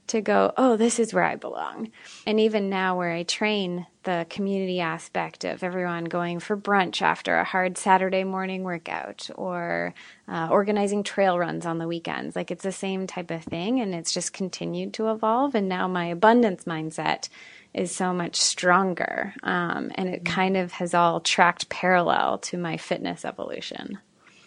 to 0.09 0.21
go, 0.21 0.53
oh, 0.57 0.75
this 0.77 0.99
is 0.99 1.13
where 1.13 1.23
I 1.23 1.35
belong. 1.35 1.91
And 2.27 2.39
even 2.39 2.69
now, 2.69 2.97
where 2.97 3.11
I 3.11 3.23
train, 3.23 3.87
the 4.03 4.25
community 4.29 4.79
aspect 4.79 5.43
of 5.43 5.63
everyone 5.63 6.05
going 6.05 6.39
for 6.39 6.57
brunch 6.57 7.01
after 7.01 7.37
a 7.37 7.43
hard 7.43 7.77
Saturday 7.77 8.23
morning 8.23 8.63
workout 8.63 9.29
or 9.35 9.93
uh, 10.27 10.47
organizing 10.51 11.03
trail 11.03 11.37
runs 11.37 11.65
on 11.65 11.77
the 11.77 11.87
weekends, 11.87 12.35
like 12.35 12.51
it's 12.51 12.63
the 12.63 12.71
same 12.71 13.07
type 13.07 13.31
of 13.31 13.43
thing. 13.43 13.79
And 13.79 13.93
it's 13.93 14.11
just 14.11 14.33
continued 14.33 14.93
to 14.95 15.11
evolve. 15.11 15.55
And 15.55 15.69
now 15.69 15.87
my 15.87 16.05
abundance 16.05 16.65
mindset 16.65 17.29
is 17.73 17.95
so 17.95 18.13
much 18.13 18.35
stronger. 18.35 19.33
Um, 19.43 19.91
and 19.95 20.09
it 20.09 20.25
kind 20.25 20.57
of 20.57 20.71
has 20.73 20.93
all 20.93 21.19
tracked 21.19 21.69
parallel 21.69 22.39
to 22.39 22.57
my 22.57 22.77
fitness 22.77 23.25
evolution. 23.25 23.99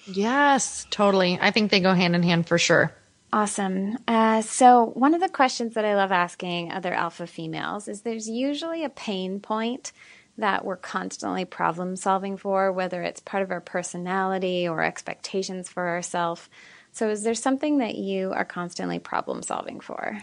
Yes, 0.06 0.86
totally. 0.90 1.38
I 1.40 1.52
think 1.52 1.70
they 1.70 1.80
go 1.80 1.94
hand 1.94 2.16
in 2.16 2.22
hand 2.22 2.48
for 2.48 2.58
sure. 2.58 2.92
Awesome. 3.32 3.96
Uh, 4.06 4.42
so, 4.42 4.92
one 4.94 5.14
of 5.14 5.22
the 5.22 5.28
questions 5.28 5.72
that 5.74 5.86
I 5.86 5.94
love 5.94 6.12
asking 6.12 6.70
other 6.70 6.92
alpha 6.92 7.26
females 7.26 7.88
is 7.88 8.02
there's 8.02 8.28
usually 8.28 8.84
a 8.84 8.90
pain 8.90 9.40
point 9.40 9.92
that 10.36 10.66
we're 10.66 10.76
constantly 10.76 11.46
problem 11.46 11.96
solving 11.96 12.36
for, 12.36 12.70
whether 12.72 13.02
it's 13.02 13.20
part 13.20 13.42
of 13.42 13.50
our 13.50 13.60
personality 13.60 14.68
or 14.68 14.82
expectations 14.82 15.70
for 15.70 15.88
ourselves. 15.88 16.48
So, 16.92 17.08
is 17.08 17.22
there 17.22 17.34
something 17.34 17.78
that 17.78 17.94
you 17.94 18.32
are 18.32 18.44
constantly 18.44 18.98
problem 18.98 19.42
solving 19.42 19.80
for? 19.80 20.18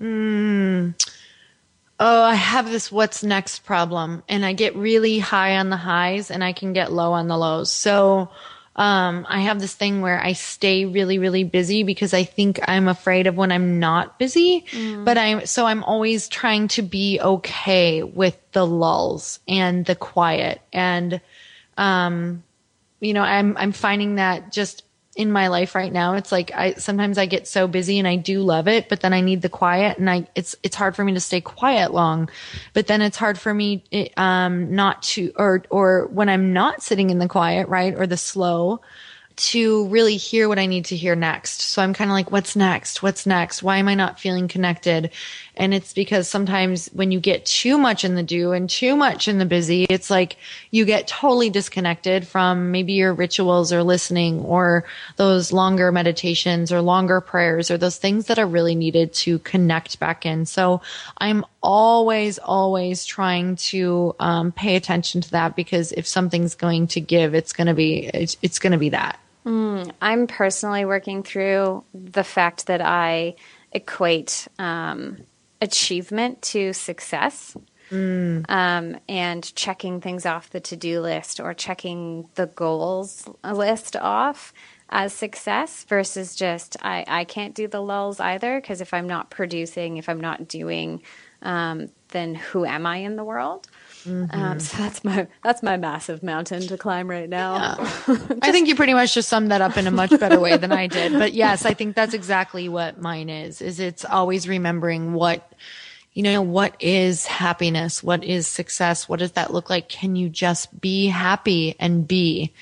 Mm. 0.00 0.94
Oh, 2.00 2.22
I 2.22 2.34
have 2.34 2.70
this 2.70 2.90
what's 2.90 3.22
next 3.22 3.60
problem, 3.60 4.22
and 4.26 4.42
I 4.42 4.54
get 4.54 4.74
really 4.74 5.18
high 5.18 5.58
on 5.58 5.68
the 5.68 5.76
highs 5.76 6.30
and 6.30 6.42
I 6.42 6.54
can 6.54 6.72
get 6.72 6.92
low 6.92 7.12
on 7.12 7.28
the 7.28 7.36
lows. 7.36 7.70
So, 7.70 8.30
um, 8.74 9.26
I 9.28 9.40
have 9.40 9.60
this 9.60 9.74
thing 9.74 10.00
where 10.00 10.22
I 10.22 10.32
stay 10.32 10.86
really, 10.86 11.18
really 11.18 11.44
busy 11.44 11.82
because 11.82 12.14
I 12.14 12.24
think 12.24 12.58
I'm 12.66 12.88
afraid 12.88 13.26
of 13.26 13.36
when 13.36 13.52
I'm 13.52 13.78
not 13.78 14.18
busy. 14.18 14.64
Mm. 14.70 15.04
But 15.04 15.18
I'm, 15.18 15.44
so 15.46 15.66
I'm 15.66 15.84
always 15.84 16.28
trying 16.28 16.68
to 16.68 16.82
be 16.82 17.20
okay 17.20 18.02
with 18.02 18.38
the 18.52 18.66
lulls 18.66 19.40
and 19.46 19.84
the 19.84 19.94
quiet. 19.94 20.62
And, 20.72 21.20
um, 21.76 22.42
you 23.00 23.12
know, 23.12 23.22
I'm, 23.22 23.56
I'm 23.58 23.72
finding 23.72 24.14
that 24.14 24.52
just 24.52 24.84
in 25.14 25.30
my 25.30 25.48
life 25.48 25.74
right 25.74 25.92
now 25.92 26.14
it's 26.14 26.32
like 26.32 26.50
i 26.54 26.72
sometimes 26.74 27.18
i 27.18 27.26
get 27.26 27.46
so 27.46 27.68
busy 27.68 27.98
and 27.98 28.08
i 28.08 28.16
do 28.16 28.40
love 28.40 28.66
it 28.66 28.88
but 28.88 29.00
then 29.00 29.12
i 29.12 29.20
need 29.20 29.42
the 29.42 29.48
quiet 29.48 29.98
and 29.98 30.08
i 30.08 30.26
it's 30.34 30.56
it's 30.62 30.74
hard 30.74 30.96
for 30.96 31.04
me 31.04 31.12
to 31.12 31.20
stay 31.20 31.40
quiet 31.40 31.92
long 31.92 32.30
but 32.72 32.86
then 32.86 33.02
it's 33.02 33.18
hard 33.18 33.38
for 33.38 33.52
me 33.52 33.84
it, 33.90 34.16
um 34.16 34.74
not 34.74 35.02
to 35.02 35.30
or 35.36 35.62
or 35.68 36.06
when 36.12 36.30
i'm 36.30 36.54
not 36.54 36.82
sitting 36.82 37.10
in 37.10 37.18
the 37.18 37.28
quiet 37.28 37.68
right 37.68 37.94
or 37.94 38.06
the 38.06 38.16
slow 38.16 38.80
to 39.34 39.88
really 39.88 40.16
hear 40.16 40.48
what 40.48 40.58
I 40.58 40.66
need 40.66 40.86
to 40.86 40.96
hear 40.96 41.14
next. 41.16 41.62
So 41.62 41.82
I'm 41.82 41.94
kind 41.94 42.10
of 42.10 42.14
like, 42.14 42.30
what's 42.30 42.54
next? 42.54 43.02
What's 43.02 43.26
next? 43.26 43.62
Why 43.62 43.78
am 43.78 43.88
I 43.88 43.94
not 43.94 44.20
feeling 44.20 44.48
connected? 44.48 45.10
And 45.56 45.74
it's 45.74 45.92
because 45.92 46.28
sometimes 46.28 46.88
when 46.88 47.12
you 47.12 47.20
get 47.20 47.44
too 47.44 47.76
much 47.76 48.04
in 48.04 48.14
the 48.14 48.22
do 48.22 48.52
and 48.52 48.70
too 48.70 48.96
much 48.96 49.28
in 49.28 49.38
the 49.38 49.44
busy, 49.44 49.84
it's 49.84 50.08
like 50.08 50.36
you 50.70 50.84
get 50.84 51.06
totally 51.06 51.50
disconnected 51.50 52.26
from 52.26 52.70
maybe 52.70 52.94
your 52.94 53.12
rituals 53.12 53.72
or 53.72 53.82
listening 53.82 54.40
or 54.40 54.84
those 55.16 55.52
longer 55.52 55.92
meditations 55.92 56.72
or 56.72 56.80
longer 56.80 57.20
prayers 57.20 57.70
or 57.70 57.76
those 57.76 57.98
things 57.98 58.26
that 58.26 58.38
are 58.38 58.46
really 58.46 58.74
needed 58.74 59.12
to 59.12 59.38
connect 59.40 60.00
back 60.00 60.24
in. 60.24 60.46
So 60.46 60.80
I'm 61.18 61.44
always, 61.62 62.38
always 62.38 63.04
trying 63.04 63.56
to 63.56 64.16
um, 64.20 64.52
pay 64.52 64.76
attention 64.76 65.20
to 65.20 65.30
that 65.32 65.54
because 65.54 65.92
if 65.92 66.06
something's 66.06 66.54
going 66.54 66.86
to 66.88 67.00
give, 67.00 67.34
it's 67.34 67.52
going 67.52 67.66
to 67.66 67.74
be, 67.74 68.06
it's, 68.06 68.38
it's 68.40 68.58
going 68.58 68.72
to 68.72 68.78
be 68.78 68.88
that. 68.88 69.18
Mm, 69.44 69.90
I'm 70.00 70.26
personally 70.28 70.84
working 70.84 71.22
through 71.22 71.84
the 71.92 72.24
fact 72.24 72.66
that 72.66 72.80
I 72.80 73.34
equate 73.72 74.46
um, 74.58 75.18
achievement 75.62 76.42
to 76.42 76.72
success. 76.72 77.56
Mm. 77.90 78.48
Um, 78.48 78.96
and 79.06 79.54
checking 79.54 80.00
things 80.00 80.24
off 80.24 80.48
the 80.48 80.60
to 80.60 80.76
do 80.76 81.00
list 81.00 81.40
or 81.40 81.52
checking 81.52 82.26
the 82.36 82.46
goals 82.46 83.28
list 83.44 83.96
off 83.96 84.54
as 84.88 85.12
success 85.12 85.84
versus 85.84 86.34
just 86.34 86.76
I, 86.80 87.04
I 87.06 87.24
can't 87.24 87.54
do 87.54 87.68
the 87.68 87.80
lulls 87.80 88.18
either 88.18 88.60
because 88.60 88.80
if 88.80 88.94
I'm 88.94 89.06
not 89.06 89.30
producing, 89.30 89.98
if 89.98 90.08
I'm 90.08 90.20
not 90.20 90.48
doing, 90.48 91.02
um, 91.42 91.90
then 92.08 92.34
who 92.34 92.64
am 92.64 92.86
I 92.86 92.98
in 92.98 93.16
the 93.16 93.24
world? 93.24 93.68
Mm-hmm. 94.04 94.40
Um, 94.40 94.60
so 94.60 94.76
that's 94.78 95.04
my 95.04 95.26
that's 95.42 95.62
my 95.62 95.76
massive 95.76 96.22
mountain 96.22 96.62
to 96.62 96.76
climb 96.76 97.08
right 97.08 97.28
now. 97.28 97.54
Yeah. 97.54 97.74
just, 98.06 98.32
I 98.42 98.52
think 98.52 98.68
you 98.68 98.74
pretty 98.74 98.94
much 98.94 99.14
just 99.14 99.28
summed 99.28 99.50
that 99.50 99.60
up 99.60 99.76
in 99.76 99.86
a 99.86 99.90
much 99.90 100.10
better 100.18 100.40
way 100.40 100.56
than 100.56 100.72
I 100.72 100.86
did. 100.86 101.12
But 101.12 101.32
yes, 101.32 101.64
I 101.64 101.74
think 101.74 101.94
that's 101.94 102.14
exactly 102.14 102.68
what 102.68 103.00
mine 103.00 103.28
is. 103.28 103.60
Is 103.62 103.80
it's 103.80 104.04
always 104.04 104.48
remembering 104.48 105.12
what 105.12 105.52
you 106.12 106.22
know 106.22 106.42
what 106.42 106.74
is 106.80 107.26
happiness, 107.26 108.02
what 108.02 108.24
is 108.24 108.46
success, 108.46 109.08
what 109.08 109.20
does 109.20 109.32
that 109.32 109.52
look 109.52 109.70
like? 109.70 109.88
Can 109.88 110.16
you 110.16 110.28
just 110.28 110.80
be 110.80 111.06
happy 111.06 111.76
and 111.78 112.06
be? 112.06 112.52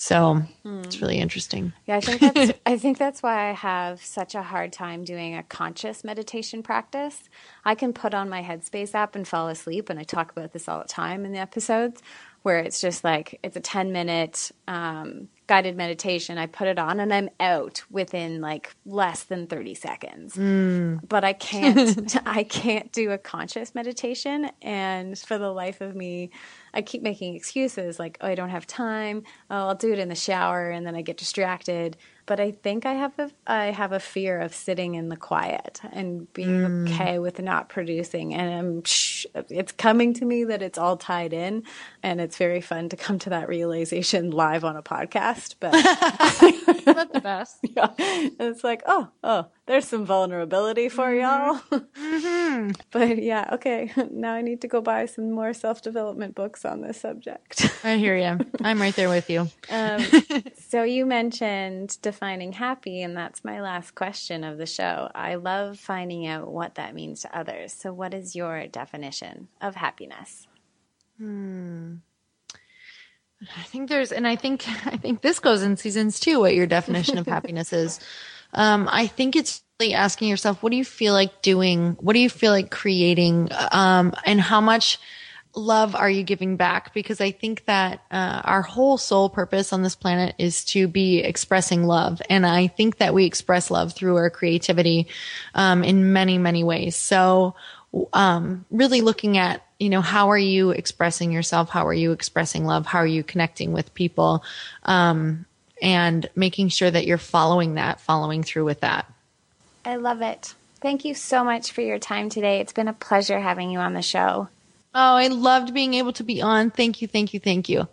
So 0.00 0.42
mm. 0.64 0.86
it's 0.86 1.02
really 1.02 1.18
interesting. 1.18 1.72
Yeah, 1.86 1.96
I 1.96 2.00
think 2.00 2.20
that's 2.34 2.58
I 2.64 2.78
think 2.78 2.98
that's 2.98 3.20
why 3.20 3.50
I 3.50 3.52
have 3.52 4.00
such 4.00 4.36
a 4.36 4.42
hard 4.42 4.72
time 4.72 5.02
doing 5.02 5.34
a 5.34 5.42
conscious 5.42 6.04
meditation 6.04 6.62
practice. 6.62 7.28
I 7.64 7.74
can 7.74 7.92
put 7.92 8.14
on 8.14 8.28
my 8.28 8.40
Headspace 8.40 8.94
app 8.94 9.16
and 9.16 9.26
fall 9.26 9.48
asleep, 9.48 9.90
and 9.90 9.98
I 9.98 10.04
talk 10.04 10.30
about 10.30 10.52
this 10.52 10.68
all 10.68 10.78
the 10.78 10.88
time 10.88 11.24
in 11.24 11.32
the 11.32 11.40
episodes. 11.40 12.00
where 12.42 12.58
it's 12.58 12.80
just 12.80 13.02
like 13.02 13.40
it's 13.42 13.56
a 13.56 13.60
10 13.60 13.90
minute 13.90 14.52
um, 14.68 15.28
guided 15.48 15.76
meditation. 15.76 16.38
I 16.38 16.46
put 16.46 16.68
it 16.68 16.78
on 16.78 17.00
and 17.00 17.12
I'm 17.12 17.28
out 17.40 17.82
within 17.90 18.40
like 18.40 18.74
less 18.86 19.24
than 19.24 19.48
30 19.48 19.74
seconds. 19.74 20.36
Mm. 20.36 21.00
But 21.08 21.24
I 21.24 21.32
can't 21.32 22.16
I 22.26 22.44
can't 22.44 22.92
do 22.92 23.10
a 23.10 23.18
conscious 23.18 23.74
meditation 23.74 24.50
and 24.62 25.18
for 25.18 25.38
the 25.38 25.52
life 25.52 25.80
of 25.80 25.96
me 25.96 26.30
I 26.74 26.82
keep 26.82 27.02
making 27.02 27.34
excuses 27.34 27.98
like 27.98 28.18
oh 28.20 28.28
I 28.28 28.34
don't 28.34 28.50
have 28.50 28.66
time. 28.66 29.24
Oh, 29.50 29.68
I'll 29.68 29.74
do 29.74 29.92
it 29.92 29.98
in 29.98 30.08
the 30.08 30.14
shower 30.14 30.70
and 30.70 30.86
then 30.86 30.94
I 30.94 31.02
get 31.02 31.16
distracted 31.16 31.96
but 32.28 32.38
I 32.40 32.50
think 32.50 32.84
I 32.84 32.92
have 32.92 33.18
a 33.18 33.30
I 33.46 33.66
have 33.66 33.92
a 33.92 33.98
fear 33.98 34.38
of 34.38 34.54
sitting 34.54 34.94
in 34.96 35.08
the 35.08 35.16
quiet 35.16 35.80
and 35.92 36.30
being 36.34 36.60
mm. 36.60 36.92
okay 36.92 37.18
with 37.18 37.40
not 37.40 37.70
producing. 37.70 38.34
And 38.34 38.54
I'm 38.54 38.82
it's 39.48 39.72
coming 39.72 40.12
to 40.14 40.26
me 40.26 40.44
that 40.44 40.60
it's 40.60 40.76
all 40.76 40.98
tied 40.98 41.32
in, 41.32 41.62
and 42.02 42.20
it's 42.20 42.36
very 42.36 42.60
fun 42.60 42.90
to 42.90 42.96
come 42.96 43.18
to 43.20 43.30
that 43.30 43.48
realization 43.48 44.30
live 44.30 44.62
on 44.62 44.76
a 44.76 44.82
podcast. 44.82 45.54
But 45.58 45.72
that's 46.84 47.12
the 47.12 47.20
best. 47.22 47.56
Yeah, 47.78 47.90
and 47.98 48.34
it's 48.40 48.62
like 48.62 48.82
oh 48.86 49.08
oh 49.24 49.46
there's 49.68 49.86
some 49.86 50.06
vulnerability 50.06 50.88
for 50.88 51.08
mm-hmm. 51.08 51.20
y'all. 51.20 51.80
Mm-hmm. 51.92 52.70
but 52.90 53.22
yeah, 53.22 53.50
okay. 53.52 53.92
Now 54.10 54.32
I 54.32 54.42
need 54.42 54.62
to 54.62 54.68
go 54.68 54.80
buy 54.80 55.06
some 55.06 55.30
more 55.30 55.52
self 55.52 55.82
development 55.82 56.34
books 56.34 56.64
on 56.64 56.80
this 56.80 57.00
subject. 57.00 57.70
I 57.84 57.96
hear 57.96 58.16
you. 58.16 58.38
I'm 58.62 58.80
right 58.80 58.96
there 58.96 59.08
with 59.08 59.30
you. 59.30 59.48
Um, 59.70 60.04
so 60.58 60.82
you 60.82 61.06
mentioned 61.06 61.98
defining 62.02 62.52
happy, 62.52 63.02
and 63.02 63.16
that's 63.16 63.44
my 63.44 63.60
last 63.60 63.94
question 63.94 64.42
of 64.42 64.58
the 64.58 64.66
show. 64.66 65.10
I 65.14 65.36
love 65.36 65.78
finding 65.78 66.26
out 66.26 66.50
what 66.50 66.76
that 66.76 66.94
means 66.94 67.22
to 67.22 67.38
others. 67.38 67.72
So, 67.72 67.92
what 67.92 68.14
is 68.14 68.34
your 68.34 68.66
definition 68.66 69.48
of 69.60 69.76
happiness? 69.76 70.48
Hmm. 71.18 71.96
I 73.56 73.62
think 73.64 73.88
there's, 73.88 74.10
and 74.10 74.26
I 74.26 74.34
think 74.34 74.66
I 74.86 74.96
think 74.96 75.20
this 75.20 75.38
goes 75.38 75.62
in 75.62 75.76
seasons 75.76 76.18
too. 76.18 76.40
What 76.40 76.54
your 76.54 76.66
definition 76.66 77.18
of 77.18 77.26
happiness 77.26 77.72
is. 77.72 78.00
Um, 78.54 78.88
I 78.90 79.06
think 79.06 79.36
it's 79.36 79.62
really 79.80 79.94
asking 79.94 80.28
yourself, 80.28 80.62
what 80.62 80.70
do 80.70 80.76
you 80.76 80.84
feel 80.84 81.12
like 81.12 81.42
doing? 81.42 81.96
What 82.00 82.14
do 82.14 82.20
you 82.20 82.30
feel 82.30 82.52
like 82.52 82.70
creating? 82.70 83.50
Um, 83.70 84.14
and 84.24 84.40
how 84.40 84.60
much 84.60 84.98
love 85.54 85.94
are 85.94 86.10
you 86.10 86.22
giving 86.22 86.56
back? 86.56 86.94
Because 86.94 87.20
I 87.20 87.30
think 87.30 87.64
that 87.66 88.02
uh, 88.10 88.42
our 88.44 88.62
whole 88.62 88.98
sole 88.98 89.28
purpose 89.28 89.72
on 89.72 89.82
this 89.82 89.94
planet 89.94 90.34
is 90.38 90.64
to 90.66 90.88
be 90.88 91.18
expressing 91.18 91.84
love, 91.84 92.22
and 92.30 92.46
I 92.46 92.68
think 92.68 92.98
that 92.98 93.14
we 93.14 93.24
express 93.24 93.70
love 93.70 93.92
through 93.92 94.16
our 94.16 94.30
creativity 94.30 95.08
um, 95.54 95.84
in 95.84 96.12
many, 96.12 96.38
many 96.38 96.64
ways. 96.64 96.96
So, 96.96 97.54
um, 98.12 98.64
really 98.70 99.00
looking 99.00 99.38
at 99.38 99.62
you 99.78 99.88
know 99.90 100.00
how 100.00 100.30
are 100.30 100.38
you 100.38 100.70
expressing 100.70 101.32
yourself? 101.32 101.68
How 101.70 101.86
are 101.86 101.94
you 101.94 102.12
expressing 102.12 102.64
love? 102.64 102.86
How 102.86 102.98
are 102.98 103.06
you 103.06 103.22
connecting 103.22 103.72
with 103.72 103.94
people? 103.94 104.42
Um, 104.84 105.46
and 105.82 106.28
making 106.34 106.68
sure 106.68 106.90
that 106.90 107.06
you're 107.06 107.18
following 107.18 107.74
that, 107.74 108.00
following 108.00 108.42
through 108.42 108.64
with 108.64 108.80
that. 108.80 109.10
I 109.84 109.96
love 109.96 110.22
it. 110.22 110.54
Thank 110.80 111.04
you 111.04 111.14
so 111.14 111.42
much 111.42 111.72
for 111.72 111.80
your 111.80 111.98
time 111.98 112.28
today. 112.28 112.60
It's 112.60 112.72
been 112.72 112.88
a 112.88 112.92
pleasure 112.92 113.40
having 113.40 113.70
you 113.70 113.78
on 113.78 113.94
the 113.94 114.02
show. 114.02 114.48
Oh, 114.94 115.16
I 115.16 115.28
loved 115.28 115.74
being 115.74 115.94
able 115.94 116.12
to 116.14 116.24
be 116.24 116.40
on. 116.40 116.70
Thank 116.70 117.02
you, 117.02 117.08
thank 117.08 117.34
you, 117.34 117.40
thank 117.40 117.68
you. 117.68 117.88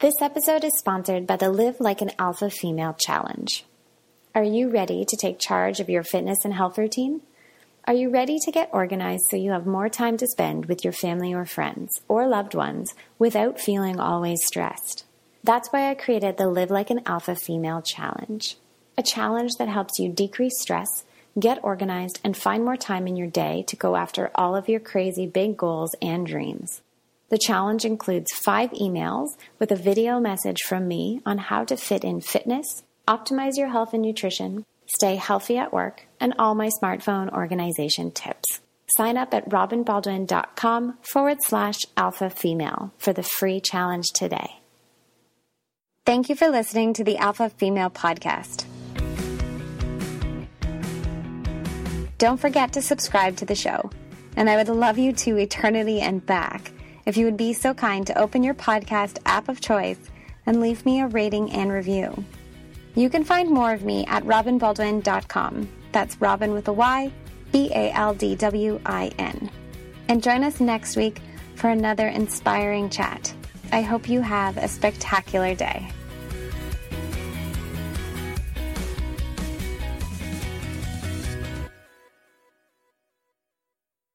This 0.00 0.22
episode 0.22 0.62
is 0.62 0.78
sponsored 0.78 1.26
by 1.26 1.36
the 1.36 1.50
Live 1.50 1.80
Like 1.80 2.00
an 2.00 2.12
Alpha 2.18 2.50
Female 2.50 2.94
Challenge. 2.94 3.64
Are 4.34 4.44
you 4.44 4.68
ready 4.68 5.04
to 5.04 5.16
take 5.16 5.40
charge 5.40 5.80
of 5.80 5.88
your 5.88 6.04
fitness 6.04 6.44
and 6.44 6.54
health 6.54 6.78
routine? 6.78 7.22
Are 7.84 7.94
you 7.94 8.10
ready 8.10 8.38
to 8.44 8.52
get 8.52 8.70
organized 8.72 9.24
so 9.28 9.36
you 9.36 9.50
have 9.50 9.66
more 9.66 9.88
time 9.88 10.16
to 10.18 10.26
spend 10.26 10.66
with 10.66 10.84
your 10.84 10.92
family 10.92 11.32
or 11.34 11.44
friends 11.46 12.00
or 12.06 12.28
loved 12.28 12.54
ones 12.54 12.94
without 13.18 13.58
feeling 13.58 13.98
always 13.98 14.44
stressed? 14.44 15.04
That's 15.44 15.68
why 15.68 15.90
I 15.90 15.94
created 15.94 16.36
the 16.36 16.48
Live 16.48 16.70
Like 16.70 16.90
an 16.90 17.02
Alpha 17.06 17.34
Female 17.34 17.80
Challenge, 17.80 18.56
a 18.96 19.02
challenge 19.02 19.52
that 19.58 19.68
helps 19.68 19.98
you 19.98 20.10
decrease 20.10 20.60
stress, 20.60 21.04
get 21.38 21.62
organized, 21.62 22.18
and 22.24 22.36
find 22.36 22.64
more 22.64 22.76
time 22.76 23.06
in 23.06 23.16
your 23.16 23.28
day 23.28 23.64
to 23.68 23.76
go 23.76 23.96
after 23.96 24.30
all 24.34 24.56
of 24.56 24.68
your 24.68 24.80
crazy 24.80 25.26
big 25.26 25.56
goals 25.56 25.94
and 26.02 26.26
dreams. 26.26 26.82
The 27.30 27.38
challenge 27.38 27.84
includes 27.84 28.32
five 28.32 28.70
emails 28.72 29.36
with 29.58 29.70
a 29.70 29.76
video 29.76 30.18
message 30.18 30.62
from 30.66 30.88
me 30.88 31.20
on 31.24 31.38
how 31.38 31.64
to 31.64 31.76
fit 31.76 32.02
in 32.02 32.20
fitness, 32.20 32.82
optimize 33.06 33.56
your 33.56 33.68
health 33.68 33.94
and 33.94 34.02
nutrition, 34.02 34.64
stay 34.86 35.16
healthy 35.16 35.56
at 35.58 35.72
work, 35.72 36.06
and 36.18 36.34
all 36.38 36.54
my 36.54 36.70
smartphone 36.82 37.32
organization 37.32 38.10
tips. 38.10 38.60
Sign 38.96 39.16
up 39.16 39.34
at 39.34 39.48
robynbaldwin.com 39.50 40.98
forward 41.02 41.38
slash 41.42 41.80
alpha 41.96 42.30
female 42.30 42.92
for 42.96 43.12
the 43.12 43.22
free 43.22 43.60
challenge 43.60 44.06
today. 44.14 44.58
Thank 46.08 46.30
you 46.30 46.36
for 46.36 46.48
listening 46.48 46.94
to 46.94 47.04
the 47.04 47.18
Alpha 47.18 47.50
Female 47.50 47.90
Podcast. 47.90 48.64
Don't 52.16 52.40
forget 52.40 52.72
to 52.72 52.80
subscribe 52.80 53.36
to 53.36 53.44
the 53.44 53.54
show, 53.54 53.90
and 54.34 54.48
I 54.48 54.56
would 54.56 54.70
love 54.70 54.96
you 54.96 55.12
to 55.12 55.36
eternity 55.36 56.00
and 56.00 56.24
back 56.24 56.72
if 57.04 57.18
you 57.18 57.26
would 57.26 57.36
be 57.36 57.52
so 57.52 57.74
kind 57.74 58.06
to 58.06 58.18
open 58.18 58.42
your 58.42 58.54
podcast 58.54 59.18
app 59.26 59.50
of 59.50 59.60
choice 59.60 59.98
and 60.46 60.62
leave 60.62 60.86
me 60.86 61.02
a 61.02 61.08
rating 61.08 61.52
and 61.52 61.70
review. 61.70 62.24
You 62.94 63.10
can 63.10 63.22
find 63.22 63.50
more 63.50 63.74
of 63.74 63.84
me 63.84 64.06
at 64.06 64.24
robynbaldwin.com. 64.24 65.68
That's 65.92 66.16
Robyn 66.22 66.54
with 66.54 66.68
a 66.68 66.72
Y, 66.72 67.12
B 67.52 67.70
A 67.74 67.92
L 67.92 68.14
D 68.14 68.34
W 68.34 68.80
I 68.86 69.12
N. 69.18 69.50
And 70.08 70.22
join 70.22 70.42
us 70.42 70.58
next 70.58 70.96
week 70.96 71.20
for 71.54 71.68
another 71.68 72.08
inspiring 72.08 72.88
chat. 72.88 73.34
I 73.70 73.82
hope 73.82 74.08
you 74.08 74.22
have 74.22 74.56
a 74.56 74.68
spectacular 74.68 75.54
day. 75.54 75.92